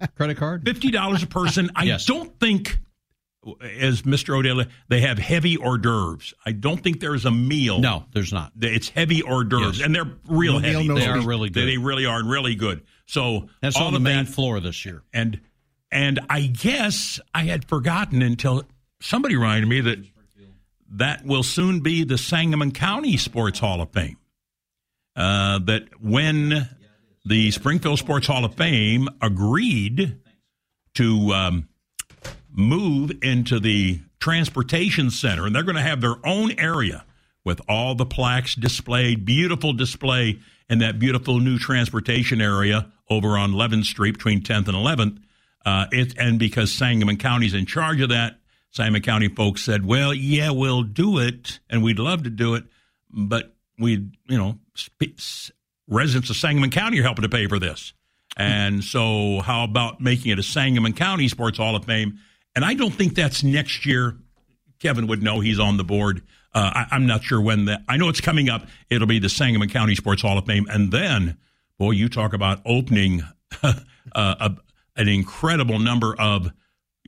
I 0.00 0.06
credit 0.16 0.36
card? 0.36 0.64
Fifty 0.64 0.90
dollars 0.92 1.22
a 1.24 1.26
person. 1.26 1.70
I 1.74 1.84
Yes. 1.84 2.04
don't 2.04 2.38
think, 2.38 2.78
as 3.60 4.02
Mr. 4.02 4.36
Odell, 4.38 4.64
they 4.88 5.00
have 5.00 5.18
heavy 5.18 5.56
hors 5.56 5.78
d'oeuvres. 5.78 6.34
I 6.46 6.52
don't 6.52 6.80
think 6.80 7.00
there's 7.00 7.24
a 7.24 7.30
meal. 7.32 7.80
No, 7.80 8.04
there's 8.12 8.32
not. 8.32 8.52
It's 8.60 8.88
heavy 8.88 9.20
hors 9.22 9.42
d'oeuvres, 9.44 9.78
Yes. 9.78 9.86
and 9.86 9.92
they're 9.94 10.10
real 10.28 10.54
No 10.54 10.60
meal, 10.60 10.72
heavy. 10.72 10.88
no 10.88 10.94
they 10.94 11.00
feast. 11.00 11.10
are 11.16 11.20
really 11.28 11.50
good. 11.50 11.66
They 11.66 11.78
really 11.78 12.06
are 12.06 12.22
really 12.24 12.54
good. 12.54 12.82
So 13.06 13.48
That's 13.60 13.76
on 13.76 13.92
the 13.92 13.98
main 14.00 14.26
that- 14.26 14.32
floor 14.32 14.60
this 14.60 14.84
year. 14.84 15.02
and 15.12 15.40
and 15.90 16.20
I 16.30 16.42
guess 16.46 17.18
I 17.34 17.44
had 17.44 17.64
forgotten 17.66 18.20
until 18.22 18.64
somebody 19.00 19.34
reminded 19.36 19.68
me 19.68 19.80
that 19.82 19.98
that 20.90 21.24
will 21.24 21.42
soon 21.42 21.80
be 21.80 22.04
the 22.04 22.18
Sangamon 22.18 22.72
County 22.72 23.16
Sports 23.16 23.58
Hall 23.58 23.80
of 23.80 23.90
Fame. 23.90 24.16
Uh, 25.16 25.60
that 25.60 25.84
when 26.00 26.68
the 27.24 27.50
Springfield 27.50 27.98
Sports 27.98 28.26
Hall 28.26 28.44
of 28.44 28.54
Fame 28.54 29.08
agreed 29.22 30.18
to 30.94 31.32
um, 31.32 31.68
move 32.50 33.12
into 33.22 33.60
the 33.60 34.00
transportation 34.20 35.10
center, 35.10 35.46
and 35.46 35.54
they're 35.54 35.62
going 35.62 35.76
to 35.76 35.82
have 35.82 36.00
their 36.00 36.16
own 36.24 36.52
area 36.58 37.04
with 37.44 37.60
all 37.68 37.94
the 37.94 38.06
plaques 38.06 38.54
displayed, 38.54 39.24
beautiful 39.24 39.72
display 39.72 40.38
in 40.68 40.78
that 40.78 40.98
beautiful 40.98 41.40
new 41.40 41.58
transportation 41.58 42.40
area 42.40 42.90
over 43.10 43.36
on 43.36 43.52
11th 43.52 43.84
Street 43.84 44.12
between 44.12 44.40
10th 44.40 44.68
and 44.68 44.76
11th. 44.76 45.18
Uh, 45.64 45.86
it, 45.92 46.14
and 46.18 46.38
because 46.38 46.72
Sangamon 46.72 47.16
County's 47.16 47.54
in 47.54 47.66
charge 47.66 48.00
of 48.00 48.10
that, 48.10 48.38
Sangamon 48.74 49.02
County 49.02 49.28
folks 49.28 49.62
said, 49.62 49.86
well, 49.86 50.12
yeah, 50.12 50.50
we'll 50.50 50.82
do 50.82 51.18
it, 51.18 51.60
and 51.70 51.80
we'd 51.84 52.00
love 52.00 52.24
to 52.24 52.30
do 52.30 52.56
it, 52.56 52.64
but 53.08 53.54
we, 53.78 54.10
you 54.26 54.36
know, 54.36 54.58
sp- 54.74 55.14
residents 55.86 56.28
of 56.28 56.36
Sangamon 56.36 56.70
County 56.70 56.98
are 56.98 57.04
helping 57.04 57.22
to 57.22 57.28
pay 57.28 57.46
for 57.46 57.60
this. 57.60 57.92
And 58.36 58.82
so, 58.82 59.40
how 59.42 59.62
about 59.62 60.00
making 60.00 60.32
it 60.32 60.40
a 60.40 60.42
Sangamon 60.42 60.92
County 60.92 61.28
Sports 61.28 61.58
Hall 61.58 61.76
of 61.76 61.84
Fame? 61.84 62.18
And 62.56 62.64
I 62.64 62.74
don't 62.74 62.90
think 62.90 63.14
that's 63.14 63.44
next 63.44 63.86
year. 63.86 64.16
Kevin 64.80 65.06
would 65.06 65.22
know 65.22 65.38
he's 65.38 65.60
on 65.60 65.76
the 65.76 65.84
board. 65.84 66.22
Uh, 66.52 66.70
I, 66.74 66.86
I'm 66.90 67.06
not 67.06 67.22
sure 67.22 67.40
when 67.40 67.66
that. 67.66 67.82
I 67.88 67.96
know 67.96 68.08
it's 68.08 68.20
coming 68.20 68.48
up. 68.48 68.66
It'll 68.90 69.06
be 69.06 69.20
the 69.20 69.28
Sangamon 69.28 69.68
County 69.68 69.94
Sports 69.94 70.22
Hall 70.22 70.36
of 70.36 70.46
Fame, 70.46 70.66
and 70.68 70.90
then, 70.90 71.36
boy, 71.78 71.92
you 71.92 72.08
talk 72.08 72.32
about 72.32 72.60
opening 72.66 73.22
uh, 73.62 73.74
a, 74.14 74.56
an 74.96 75.06
incredible 75.06 75.78
number 75.78 76.16
of 76.18 76.50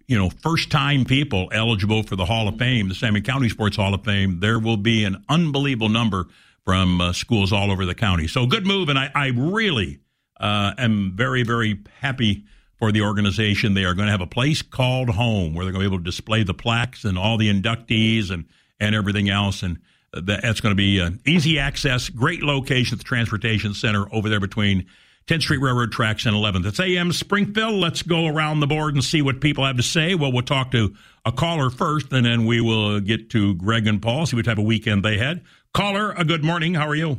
you 0.07 0.19
know 0.19 0.31
first 0.31 0.71
time 0.71 1.05
people 1.05 1.49
eligible 1.53 2.03
for 2.03 2.17
the 2.17 2.25
Hall 2.25 2.49
of 2.49 2.59
Fame, 2.59 2.89
the 2.89 2.95
Sangamon 2.95 3.23
County 3.23 3.49
Sports 3.49 3.77
Hall 3.77 3.95
of 3.95 4.05
Fame. 4.05 4.41
There 4.41 4.59
will 4.59 4.77
be 4.77 5.05
an 5.05 5.25
unbelievable 5.29 5.89
number 5.89 6.27
from 6.65 7.01
uh, 7.01 7.13
schools 7.13 7.53
all 7.53 7.71
over 7.71 7.87
the 7.87 7.95
county. 7.95 8.27
So 8.27 8.47
good 8.47 8.67
move, 8.67 8.89
and 8.89 8.99
I, 8.99 9.11
I 9.15 9.27
really 9.29 10.01
uh, 10.39 10.75
am 10.79 11.13
very 11.17 11.43
very 11.43 11.81
happy 12.01 12.45
for 12.79 12.93
the 12.93 13.03
organization. 13.03 13.75
They 13.75 13.85
are 13.85 13.95
going 13.95 14.07
to 14.07 14.13
have 14.13 14.21
a 14.21 14.27
place 14.27 14.63
called 14.63 15.11
home 15.11 15.55
where 15.55 15.65
they're 15.65 15.73
going 15.73 15.85
to 15.85 15.91
be 15.91 15.95
able 15.95 16.05
to 16.05 16.11
display 16.11 16.43
the 16.43 16.55
plaques 16.55 17.05
and 17.05 17.19
all 17.19 17.37
the 17.37 17.53
inductees 17.53 18.31
and 18.31 18.45
and 18.79 18.95
everything 18.95 19.29
else. 19.29 19.63
And 19.63 19.79
that's 20.13 20.61
going 20.61 20.73
to 20.73 20.77
be 20.77 21.01
uh, 21.01 21.11
easy 21.27 21.59
access, 21.59 22.09
great 22.09 22.43
location 22.43 22.95
at 22.95 22.99
the 22.99 23.05
transportation 23.05 23.75
center 23.75 24.07
over 24.13 24.29
there 24.29 24.41
between 24.41 24.87
10th 25.27 25.43
Street 25.43 25.59
Railroad 25.59 25.91
Tracks 25.91 26.25
and 26.25 26.37
11th. 26.37 26.67
It's 26.67 26.79
AM 26.81 27.11
Springfield. 27.13 27.75
Let's 27.75 28.03
go 28.03 28.27
around 28.27 28.61
the 28.61 28.67
board 28.69 28.95
and 28.95 29.03
see 29.03 29.23
what 29.23 29.41
people 29.41 29.65
have 29.65 29.77
to 29.77 29.83
say. 29.83 30.15
Well, 30.15 30.31
we'll 30.31 30.43
talk 30.43 30.71
to 30.71 30.95
a 31.25 31.33
caller 31.33 31.69
first, 31.69 32.13
and 32.13 32.25
then 32.25 32.47
we 32.47 32.61
will 32.61 33.01
get 33.01 33.31
to 33.31 33.55
Greg 33.57 33.89
and 33.89 34.01
Paul, 34.01 34.27
see 34.27 34.37
what 34.37 34.45
type 34.45 34.59
of 34.59 34.65
weekend 34.65 35.05
they 35.05 35.19
had. 35.19 35.43
Caller, 35.75 36.13
a 36.13 36.25
good 36.25 36.45
morning. 36.45 36.75
How 36.75 36.87
are 36.87 36.95
you? 36.95 37.19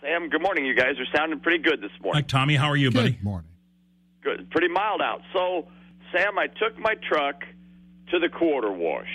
Sam, 0.00 0.28
good 0.28 0.40
morning. 0.40 0.64
You 0.64 0.74
guys 0.76 0.94
are 1.00 1.16
sounding 1.16 1.40
pretty 1.40 1.58
good 1.62 1.80
this 1.80 1.90
morning. 2.00 2.22
Hi, 2.22 2.26
Tommy. 2.26 2.54
How 2.54 2.68
are 2.68 2.76
you, 2.76 2.92
buddy? 2.92 3.10
Good 3.12 3.24
morning. 3.24 3.50
Good. 4.22 4.48
Pretty 4.50 4.68
mild 4.68 5.02
out. 5.02 5.20
So, 5.32 5.66
Sam, 6.12 6.38
I 6.38 6.46
took 6.46 6.78
my 6.78 6.94
truck 7.08 7.42
to 8.12 8.20
the 8.20 8.28
quarter 8.28 8.70
wash 8.70 9.08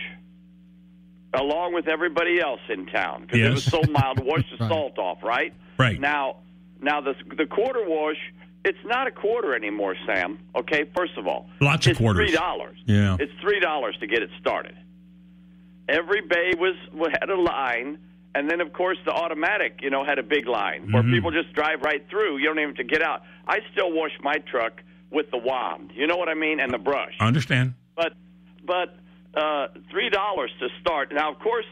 along 1.34 1.74
with 1.74 1.88
everybody 1.88 2.40
else 2.42 2.62
in 2.70 2.86
town 2.88 3.22
because 3.22 3.40
it 3.40 3.50
was 3.52 3.64
so 3.64 3.82
mild 3.90 4.18
to 4.18 4.24
wash 4.24 4.44
the 4.52 4.58
Right. 4.66 4.70
salt 4.70 5.00
off, 5.00 5.24
right? 5.24 5.54
Right. 5.78 6.00
Now, 6.00 6.38
now 6.82 7.02
the 7.02 7.14
the 7.38 7.46
quarter 7.46 7.84
wash, 7.88 8.18
it's 8.64 8.78
not 8.86 9.08
a 9.08 9.12
quarter 9.12 9.56
anymore, 9.56 9.96
Sam. 10.06 10.40
Okay, 10.56 10.86
first 10.96 11.18
of 11.18 11.28
all, 11.28 11.50
Lots 11.62 11.86
of 11.86 11.92
it's 11.92 12.00
quarters. 12.00 12.28
Three 12.30 12.36
dollars. 12.36 12.78
Yeah. 12.86 13.18
It's 13.20 13.32
three 13.42 13.60
dollars 13.60 13.96
to 14.00 14.08
get 14.08 14.22
it 14.24 14.30
started. 14.40 14.76
Every 15.88 16.22
bay 16.22 16.52
was 16.58 16.76
had 17.20 17.30
a 17.30 17.40
line, 17.40 18.00
and 18.34 18.50
then 18.50 18.60
of 18.60 18.74
course 18.74 18.98
the 19.06 19.12
automatic, 19.12 19.80
you 19.84 19.90
know, 19.92 20.04
had 20.04 20.18
a 20.18 20.24
big 20.24 20.48
line 20.48 20.92
where 20.92 21.04
Mhm. 21.04 21.12
people 21.14 21.32
just 21.32 21.54
drive 21.54 21.82
right 21.84 22.04
through. 22.10 22.38
You 22.38 22.46
don't 22.48 22.58
even 22.60 22.70
have 22.70 22.78
to 22.78 22.84
get 22.84 23.04
out. 23.04 23.24
I 23.48 23.60
still 23.72 23.92
wash 23.92 24.12
my 24.22 24.38
truck 24.40 24.82
with 25.12 25.30
the 25.30 25.38
wand. 25.38 25.92
You 25.94 26.08
know 26.08 26.18
what 26.18 26.28
I 26.28 26.34
mean, 26.34 26.60
and 26.60 26.74
the 26.74 26.80
brush. 26.80 27.16
I 27.20 27.28
understand. 27.28 27.76
But 27.96 28.14
but 28.66 28.96
uh, 29.36 29.68
three 29.92 30.10
dollars 30.10 30.52
to 30.60 30.70
start. 30.82 31.12
Now, 31.14 31.30
of 31.32 31.38
course, 31.40 31.66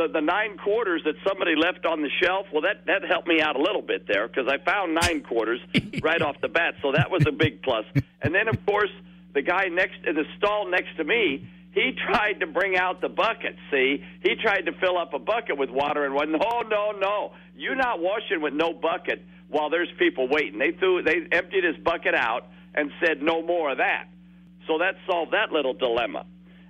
the 0.00 0.12
the 0.12 0.20
nine 0.20 0.56
quarters 0.56 1.02
that 1.04 1.14
somebody 1.26 1.54
left 1.56 1.84
on 1.84 2.02
the 2.02 2.10
shelf. 2.22 2.46
Well, 2.52 2.62
that 2.62 2.86
that 2.86 3.02
helped 3.08 3.28
me 3.28 3.40
out 3.40 3.56
a 3.56 3.62
little 3.62 3.82
bit 3.82 4.06
there 4.06 4.28
because 4.28 4.48
I 4.48 4.58
found 4.64 4.94
nine 4.94 5.22
quarters 5.22 5.60
right 6.02 6.20
off 6.22 6.36
the 6.40 6.48
bat. 6.48 6.74
So 6.82 6.92
that 6.92 7.10
was 7.10 7.24
a 7.26 7.32
big 7.32 7.62
plus. 7.62 7.84
And 8.22 8.34
then, 8.34 8.48
of 8.48 8.64
course, 8.66 8.90
the 9.34 9.42
guy 9.42 9.68
next 9.68 10.04
in 10.06 10.14
the 10.14 10.24
stall 10.38 10.70
next 10.70 10.96
to 10.96 11.04
me. 11.04 11.48
He 11.72 11.92
tried 11.92 12.40
to 12.40 12.48
bring 12.48 12.76
out 12.76 13.00
the 13.00 13.08
bucket. 13.08 13.54
See, 13.70 14.02
he 14.24 14.34
tried 14.34 14.62
to 14.62 14.72
fill 14.80 14.98
up 14.98 15.14
a 15.14 15.20
bucket 15.20 15.56
with 15.56 15.70
water 15.70 16.04
and 16.04 16.16
went, 16.16 16.32
no, 16.32 16.38
oh, 16.42 16.62
no, 16.68 16.90
no. 16.90 17.32
You're 17.54 17.76
not 17.76 18.00
washing 18.00 18.42
with 18.42 18.54
no 18.54 18.72
bucket 18.72 19.22
while 19.48 19.70
there's 19.70 19.88
people 19.96 20.26
waiting. 20.28 20.58
They 20.58 20.72
threw, 20.72 21.02
they 21.04 21.28
emptied 21.30 21.62
his 21.62 21.76
bucket 21.76 22.16
out 22.16 22.48
and 22.74 22.90
said, 22.98 23.22
no 23.22 23.40
more 23.40 23.70
of 23.70 23.78
that. 23.78 24.08
So 24.66 24.78
that 24.78 24.96
solved 25.06 25.32
that 25.32 25.52
little 25.52 25.74
dilemma. 25.74 26.26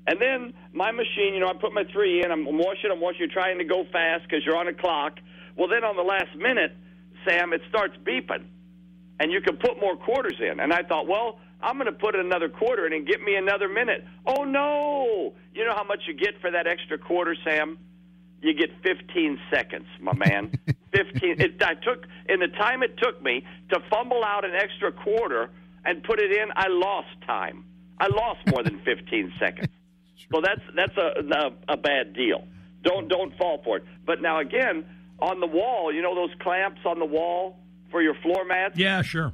And 0.07 0.21
then 0.21 0.55
my 0.73 0.91
machine, 0.93 1.35
you 1.35 1.41
know, 1.41 1.49
I 1.49 1.55
put 1.55 1.73
my 1.73 1.85
three 1.93 2.25
in. 2.25 2.31
I'm 2.31 2.45
washing. 2.45 2.91
I'm 2.91 3.01
washing. 3.01 3.21
You're 3.21 3.29
trying 3.29 3.59
to 3.59 3.65
go 3.65 3.85
fast 3.93 4.25
because 4.25 4.45
you're 4.45 4.57
on 4.57 4.69
a 4.69 4.75
clock. 4.75 5.19
Well, 5.57 5.69
then 5.69 5.85
on 5.85 5.97
the 5.97 6.03
last 6.03 6.35
minute, 6.37 6.77
Sam, 7.27 7.53
it 7.53 7.61
starts 7.69 7.95
beeping, 8.05 8.45
and 9.19 9.31
you 9.31 9.41
can 9.41 9.57
put 9.57 9.79
more 9.81 9.97
quarters 9.97 10.37
in. 10.41 10.61
And 10.61 10.73
I 10.73 10.83
thought, 10.83 11.07
well, 11.07 11.39
I'm 11.63 11.75
going 11.75 11.87
to 11.87 11.99
put 11.99 12.17
another 12.17 12.49
quarter 12.49 12.87
in 12.87 12.93
and 12.93 13.07
get 13.07 13.21
me 13.21 13.35
another 13.35 13.69
minute. 13.69 14.05
Oh 14.27 14.45
no! 14.45 15.35
You 15.55 15.65
know 15.67 15.75
how 15.75 15.85
much 15.85 16.01
you 16.07 16.15
get 16.15 16.41
for 16.41 16.51
that 16.51 16.67
extra 16.67 16.99
quarter, 16.99 17.37
Sam? 17.45 17.79
You 18.43 18.55
get 18.55 18.71
15 18.83 19.39
seconds, 19.53 19.87
my 20.01 20.15
man. 20.15 20.59
15. 20.93 21.41
It, 21.41 21.63
I 21.63 21.75
took 21.75 22.07
in 22.29 22.41
the 22.41 22.49
time 22.49 22.83
it 22.83 22.97
took 22.99 23.23
me 23.23 23.45
to 23.71 23.81
fumble 23.91 24.25
out 24.25 24.45
an 24.45 24.55
extra 24.55 24.91
quarter 24.91 25.51
and 25.85 26.03
put 26.03 26.19
it 26.21 26.33
in. 26.33 26.49
I 26.57 26.69
lost 26.69 27.09
time. 27.27 27.65
I 27.99 28.09
lost 28.09 28.41
more 28.49 28.63
than 28.63 28.81
15 28.81 29.35
seconds. 29.39 29.69
So 30.33 30.41
that's 30.41 30.61
that's 30.75 30.97
a, 30.97 31.23
a 31.23 31.75
a 31.75 31.77
bad 31.77 32.15
deal. 32.15 32.47
Don't 32.83 33.09
don't 33.09 33.37
fall 33.37 33.61
for 33.65 33.79
it. 33.79 33.85
But 34.07 34.23
now 34.23 34.41
again, 34.41 34.85
on 35.19 35.41
the 35.41 35.47
wall, 35.47 35.93
you 35.93 36.03
know 36.03 36.15
those 36.15 36.35
clamps 36.41 36.81
on 36.85 36.99
the 36.99 37.07
wall 37.07 37.59
for 37.91 38.03
your 38.03 38.15
floor 38.15 38.45
mats. 38.45 38.79
Yeah, 38.79 39.03
sure. 39.03 39.33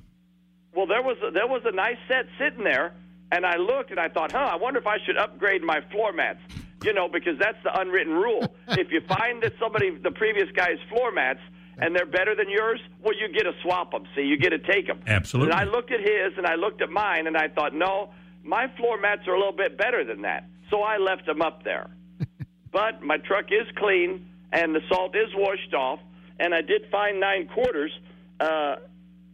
Well, 0.74 0.86
there 0.86 1.02
was 1.02 1.16
a, 1.26 1.30
there 1.30 1.46
was 1.46 1.62
a 1.64 1.72
nice 1.72 1.96
set 2.08 2.26
sitting 2.38 2.64
there, 2.64 2.94
and 3.32 3.46
I 3.46 3.56
looked 3.56 3.90
and 3.90 4.00
I 4.00 4.08
thought, 4.08 4.32
huh, 4.32 4.48
I 4.52 4.56
wonder 4.56 4.78
if 4.78 4.86
I 4.86 4.98
should 5.04 5.16
upgrade 5.16 5.62
my 5.62 5.80
floor 5.90 6.12
mats. 6.12 6.40
You 6.84 6.92
know, 6.92 7.08
because 7.08 7.38
that's 7.38 7.56
the 7.64 7.76
unwritten 7.80 8.12
rule. 8.12 8.54
if 8.68 8.92
you 8.92 9.00
find 9.08 9.42
that 9.42 9.54
somebody, 9.58 9.96
the 9.96 10.10
previous 10.10 10.50
guy's 10.54 10.78
floor 10.90 11.10
mats, 11.10 11.40
and 11.78 11.96
they're 11.96 12.06
better 12.06 12.34
than 12.34 12.50
yours, 12.50 12.80
well, 13.02 13.14
you 13.14 13.28
get 13.32 13.44
to 13.44 13.52
swap 13.62 13.90
them. 13.92 14.04
See, 14.14 14.22
you 14.22 14.38
get 14.38 14.50
to 14.50 14.58
take 14.58 14.86
them. 14.86 15.00
Absolutely. 15.06 15.52
And 15.52 15.60
I 15.60 15.64
looked 15.64 15.90
at 15.90 16.00
his 16.00 16.36
and 16.36 16.46
I 16.46 16.54
looked 16.54 16.82
at 16.82 16.90
mine, 16.90 17.26
and 17.26 17.36
I 17.36 17.48
thought, 17.48 17.74
no, 17.74 18.10
my 18.44 18.66
floor 18.76 19.00
mats 19.00 19.26
are 19.26 19.34
a 19.34 19.38
little 19.38 19.56
bit 19.56 19.76
better 19.76 20.04
than 20.04 20.22
that. 20.22 20.48
So 20.70 20.82
I 20.82 20.98
left 20.98 21.26
them 21.26 21.42
up 21.42 21.62
there. 21.64 21.88
but 22.72 23.02
my 23.02 23.18
truck 23.18 23.46
is 23.46 23.66
clean 23.76 24.28
and 24.52 24.74
the 24.74 24.80
salt 24.88 25.14
is 25.14 25.28
washed 25.34 25.74
off, 25.74 26.00
and 26.38 26.54
I 26.54 26.62
did 26.62 26.82
find 26.90 27.20
nine 27.20 27.48
quarters. 27.48 27.92
Uh, 28.40 28.76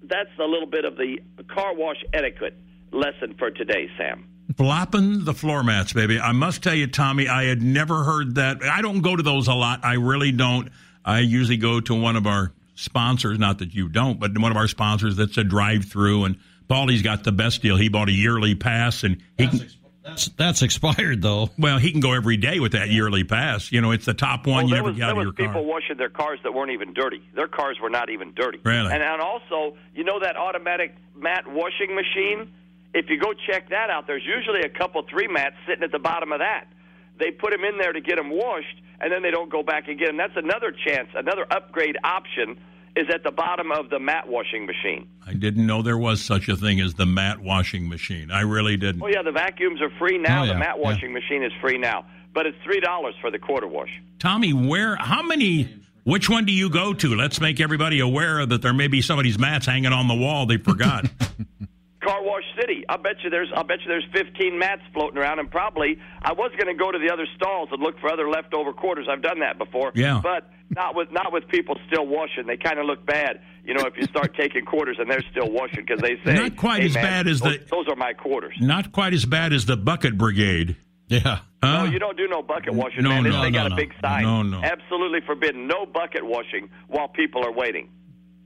that's 0.05 0.31
a 0.41 0.45
little 0.45 0.67
bit 0.67 0.85
of 0.85 0.97
the 0.97 1.19
car 1.49 1.75
wash 1.75 2.03
etiquette 2.12 2.55
lesson 2.91 3.35
for 3.39 3.51
today, 3.51 3.89
Sam. 3.97 4.27
Flopping 4.57 5.25
the 5.25 5.35
floor 5.35 5.62
mats, 5.62 5.93
baby. 5.93 6.19
I 6.19 6.33
must 6.33 6.62
tell 6.62 6.75
you, 6.75 6.87
Tommy, 6.87 7.29
I 7.29 7.45
had 7.45 7.62
never 7.62 8.05
heard 8.05 8.35
that. 8.35 8.62
I 8.62 8.83
don't 8.83 9.01
go 9.01 9.17
to 9.17 9.23
those 9.23 9.49
a 9.49 9.55
lot. 9.55 9.85
I 9.85 9.95
really 9.95 10.33
don't. 10.33 10.71
I 11.05 11.21
usually 11.21 11.57
go 11.57 11.81
to 11.81 11.95
one 11.95 12.17
of 12.17 12.27
our 12.27 12.53
sponsors, 12.75 13.39
not 13.39 13.59
that 13.59 13.75
you 13.75 13.89
don't, 13.89 14.21
but 14.21 14.37
one 14.37 14.51
of 14.51 14.57
our 14.57 14.69
sponsors 14.69 15.17
that's 15.17 15.39
a 15.39 15.45
drive 15.45 15.85
through. 15.85 16.25
And 16.25 16.39
Paulie's 16.69 17.03
got 17.03 17.25
the 17.25 17.33
best 17.33 17.62
deal. 17.62 17.77
He 17.77 17.89
bought 17.89 18.09
a 18.09 18.12
yearly 18.12 18.55
pass 18.55 19.05
and 19.05 19.23
he 19.39 19.47
That's 19.47 19.59
can. 19.59 19.71
That's 20.04 20.28
that's 20.30 20.62
expired 20.62 21.23
though. 21.23 21.50
Well, 21.59 21.78
he 21.78 21.92
can 21.92 22.00
go 22.00 22.12
every 22.12 22.37
day 22.37 22.59
with 22.59 22.73
that 22.73 22.90
yearly 22.90 23.23
pass. 23.23 23.71
You 23.71 23.80
know, 23.80 23.92
it's 23.92 24.04
the 24.04 24.14
top 24.14 24.47
one 24.47 24.64
well, 24.64 24.68
you 24.68 24.76
ever 24.76 24.88
was, 24.88 24.97
get 24.97 25.00
there 25.00 25.06
out 25.06 25.12
of 25.12 25.16
was 25.18 25.25
your 25.26 25.32
people 25.32 25.52
car. 25.52 25.62
washing 25.62 25.97
their 25.97 26.09
cars 26.09 26.40
that 26.42 26.52
weren't 26.52 26.73
even 26.73 26.92
dirty. 26.92 27.23
Their 27.35 27.47
cars 27.47 27.78
were 27.80 27.90
not 27.90 28.11
even 28.11 28.35
dirty. 28.35 28.59
Really? 28.64 28.92
And, 28.92 29.02
and 29.02 29.21
also, 29.21 29.76
you 29.94 30.02
know 30.02 30.18
that 30.21 30.37
automatic 30.37 30.97
mat 31.14 31.44
washing 31.47 31.94
machine? 31.94 32.52
If 32.94 33.09
you 33.09 33.18
go 33.18 33.32
check 33.32 33.71
that 33.71 33.90
out, 33.90 34.06
there's 34.06 34.26
usually 34.26 34.62
a 34.62 34.68
couple, 34.68 35.02
three 35.09 35.28
mats 35.28 35.54
sitting 35.66 35.85
at 35.85 35.92
the 35.92 35.99
bottom 35.99 36.32
of 36.32 36.40
that. 36.40 36.66
They 37.18 37.30
put 37.30 37.52
them 37.52 37.64
in 37.64 37.78
there 37.78 37.92
to 37.92 38.00
get 38.00 38.16
them 38.16 38.30
washed, 38.30 38.82
and 39.00 39.12
then 39.12 39.23
they 39.23 39.30
don't 39.30 39.50
go 39.50 39.62
back 39.62 39.88
and 39.88 39.99
get 39.99 40.09
them. 40.09 40.16
That's 40.16 40.37
another 40.37 40.73
chance, 40.73 41.09
another 41.14 41.47
upgrade 41.50 41.97
option 42.02 42.59
is 42.96 43.06
at 43.12 43.22
the 43.25 43.30
bottom 43.30 43.72
of 43.72 43.88
the 43.90 43.99
mat 43.99 44.28
washing 44.28 44.66
machine. 44.66 45.08
I 45.26 45.32
didn't 45.32 45.66
know 45.66 45.82
there 45.82 45.96
was 45.99 46.20
such 46.20 46.49
a 46.49 46.56
thing 46.56 46.80
as 46.80 46.94
the 46.94 47.06
mat 47.06 47.40
washing 47.40 47.88
machine. 47.88 48.30
I 48.30 48.42
really 48.42 48.76
didn't. 48.76 49.02
Oh 49.02 49.06
yeah, 49.08 49.22
the 49.22 49.32
vacuums 49.32 49.80
are 49.80 49.90
free 49.99 50.18
now. 50.18 50.42
Oh, 50.42 50.44
yeah, 50.44 50.52
The 50.54 50.58
mat 50.58 50.75
yeah. 50.76 50.82
washing 50.82 51.12
machine 51.12 51.42
is 51.42 51.52
free 51.61 51.78
now, 51.78 52.04
but 52.34 52.46
it's 52.46 52.56
three 52.64 52.80
dollars 52.80 53.14
for 53.20 53.30
the 53.30 53.38
quarter 53.38 53.66
wash. 53.66 53.90
Tommy, 54.18 54.52
where? 54.52 54.96
How 54.96 55.22
many? 55.22 55.68
Which 56.04 56.28
one 56.28 56.44
do 56.44 56.52
you 56.52 56.68
go 56.68 56.92
to? 56.94 57.14
Let's 57.14 57.40
make 57.40 57.61
everybody 57.61 58.00
aware 58.00 58.44
that 58.44 58.61
there 58.61 58.72
may 58.75 58.88
be 58.88 59.00
somebody's 59.02 59.38
mats 59.38 59.66
hanging 59.66 59.92
on 59.92 60.08
the 60.08 60.14
wall 60.16 60.46
they 60.46 60.56
forgot. 60.56 61.06
Car 62.02 62.23
Wash 62.23 62.42
City. 62.61 62.85
I 62.88 62.97
bet 62.97 63.16
you 63.23 63.30
there's 63.30 63.49
I 63.56 63.62
bet 63.62 63.78
you 63.80 63.88
there's 63.88 64.06
15 64.12 64.59
mats 64.59 64.82
floating 64.92 65.18
around, 65.18 65.38
and 65.38 65.50
probably 65.50 65.99
I 66.23 66.32
was 66.32 66.50
going 66.59 66.66
to 66.75 66.78
go 66.78 66.90
to 66.90 66.99
the 66.99 67.12
other 67.12 67.26
stalls 67.37 67.68
and 67.73 67.80
look 67.82 67.99
for 68.00 68.12
other 68.12 68.28
leftover 68.28 68.73
quarters. 68.73 69.06
I've 69.11 69.23
done 69.23 69.40
that 69.40 69.59
before. 69.59 69.92
Yeah. 69.94 70.21
But 70.23 70.50
not 70.71 70.94
with 70.94 71.12
not 71.12 71.32
with 71.32 71.47
people 71.49 71.76
still 71.87 72.06
washing. 72.06 72.47
They 72.47 72.56
kind 72.56 72.78
of 72.78 72.87
look 72.87 73.04
bad, 73.06 73.40
you 73.64 73.75
know, 73.75 73.85
if 73.87 73.97
you 73.97 74.04
start 74.04 74.35
taking 74.38 74.64
quarters 74.64 74.97
and 74.99 75.11
they're 75.11 75.25
still 75.30 75.50
washing 75.50 75.85
because 75.87 76.00
they 76.00 76.16
say 76.25 76.35
Not 76.35 76.56
quite 76.56 76.80
"Hey, 76.80 76.87
as 76.87 76.94
man, 76.94 77.04
bad 77.04 77.28
as 77.28 77.40
those, 77.40 77.59
the- 77.59 77.64
those 77.71 77.87
are 77.88 77.97
my 77.97 78.12
quarters. 78.14 78.54
Not 78.61 78.90
quite 78.92 79.12
as 79.14 79.25
bad 79.25 79.52
as 79.52 79.66
the 79.66 79.76
bucket 79.76 80.18
brigade. 80.18 80.76
Yeah. 81.09 81.40
no, 81.62 81.85
you 81.85 81.99
don't 81.99 82.16
do 82.16 82.26
no 82.26 82.42
bucket 82.42 82.73
washing, 82.75 83.02
no, 83.02 83.11
man. 83.11 83.25
no, 83.25 83.42
they 83.42 83.50
no, 83.50 83.59
got 83.62 83.68
no. 83.68 83.75
a 83.75 83.76
big 83.76 83.92
sign. 84.00 84.23
No, 84.23 84.42
no. 84.42 84.62
Absolutely 84.62 85.21
forbidden. 85.26 85.66
No 85.66 85.85
bucket 85.85 86.25
washing 86.25 86.71
while 86.88 87.09
people 87.09 87.44
are 87.44 87.52
waiting. 87.52 87.90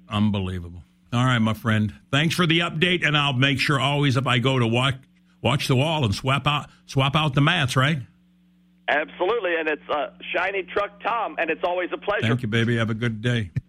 Unbelievable. 0.08 0.82
All 1.16 1.24
right, 1.24 1.38
my 1.38 1.54
friend. 1.54 1.94
Thanks 2.12 2.34
for 2.34 2.46
the 2.46 2.60
update, 2.60 3.06
and 3.06 3.16
I'll 3.16 3.32
make 3.32 3.58
sure 3.58 3.80
always 3.80 4.16
if 4.16 4.26
I 4.26 4.38
go 4.38 4.58
to 4.58 4.66
watch 4.66 4.96
watch 5.42 5.66
the 5.68 5.76
wall 5.76 6.04
and 6.04 6.14
swap 6.14 6.46
out 6.46 6.68
swap 6.86 7.16
out 7.16 7.34
the 7.34 7.40
mats. 7.40 7.74
Right. 7.76 7.98
Absolutely, 8.88 9.56
and 9.58 9.68
it's 9.68 9.88
uh, 9.90 10.10
shiny 10.32 10.62
truck 10.62 11.02
Tom, 11.02 11.36
and 11.38 11.50
it's 11.50 11.62
always 11.64 11.90
a 11.92 11.98
pleasure. 11.98 12.28
Thank 12.28 12.42
you, 12.42 12.48
baby. 12.48 12.76
Have 12.76 12.90
a 12.90 12.94
good 12.94 13.20
day. 13.20 13.50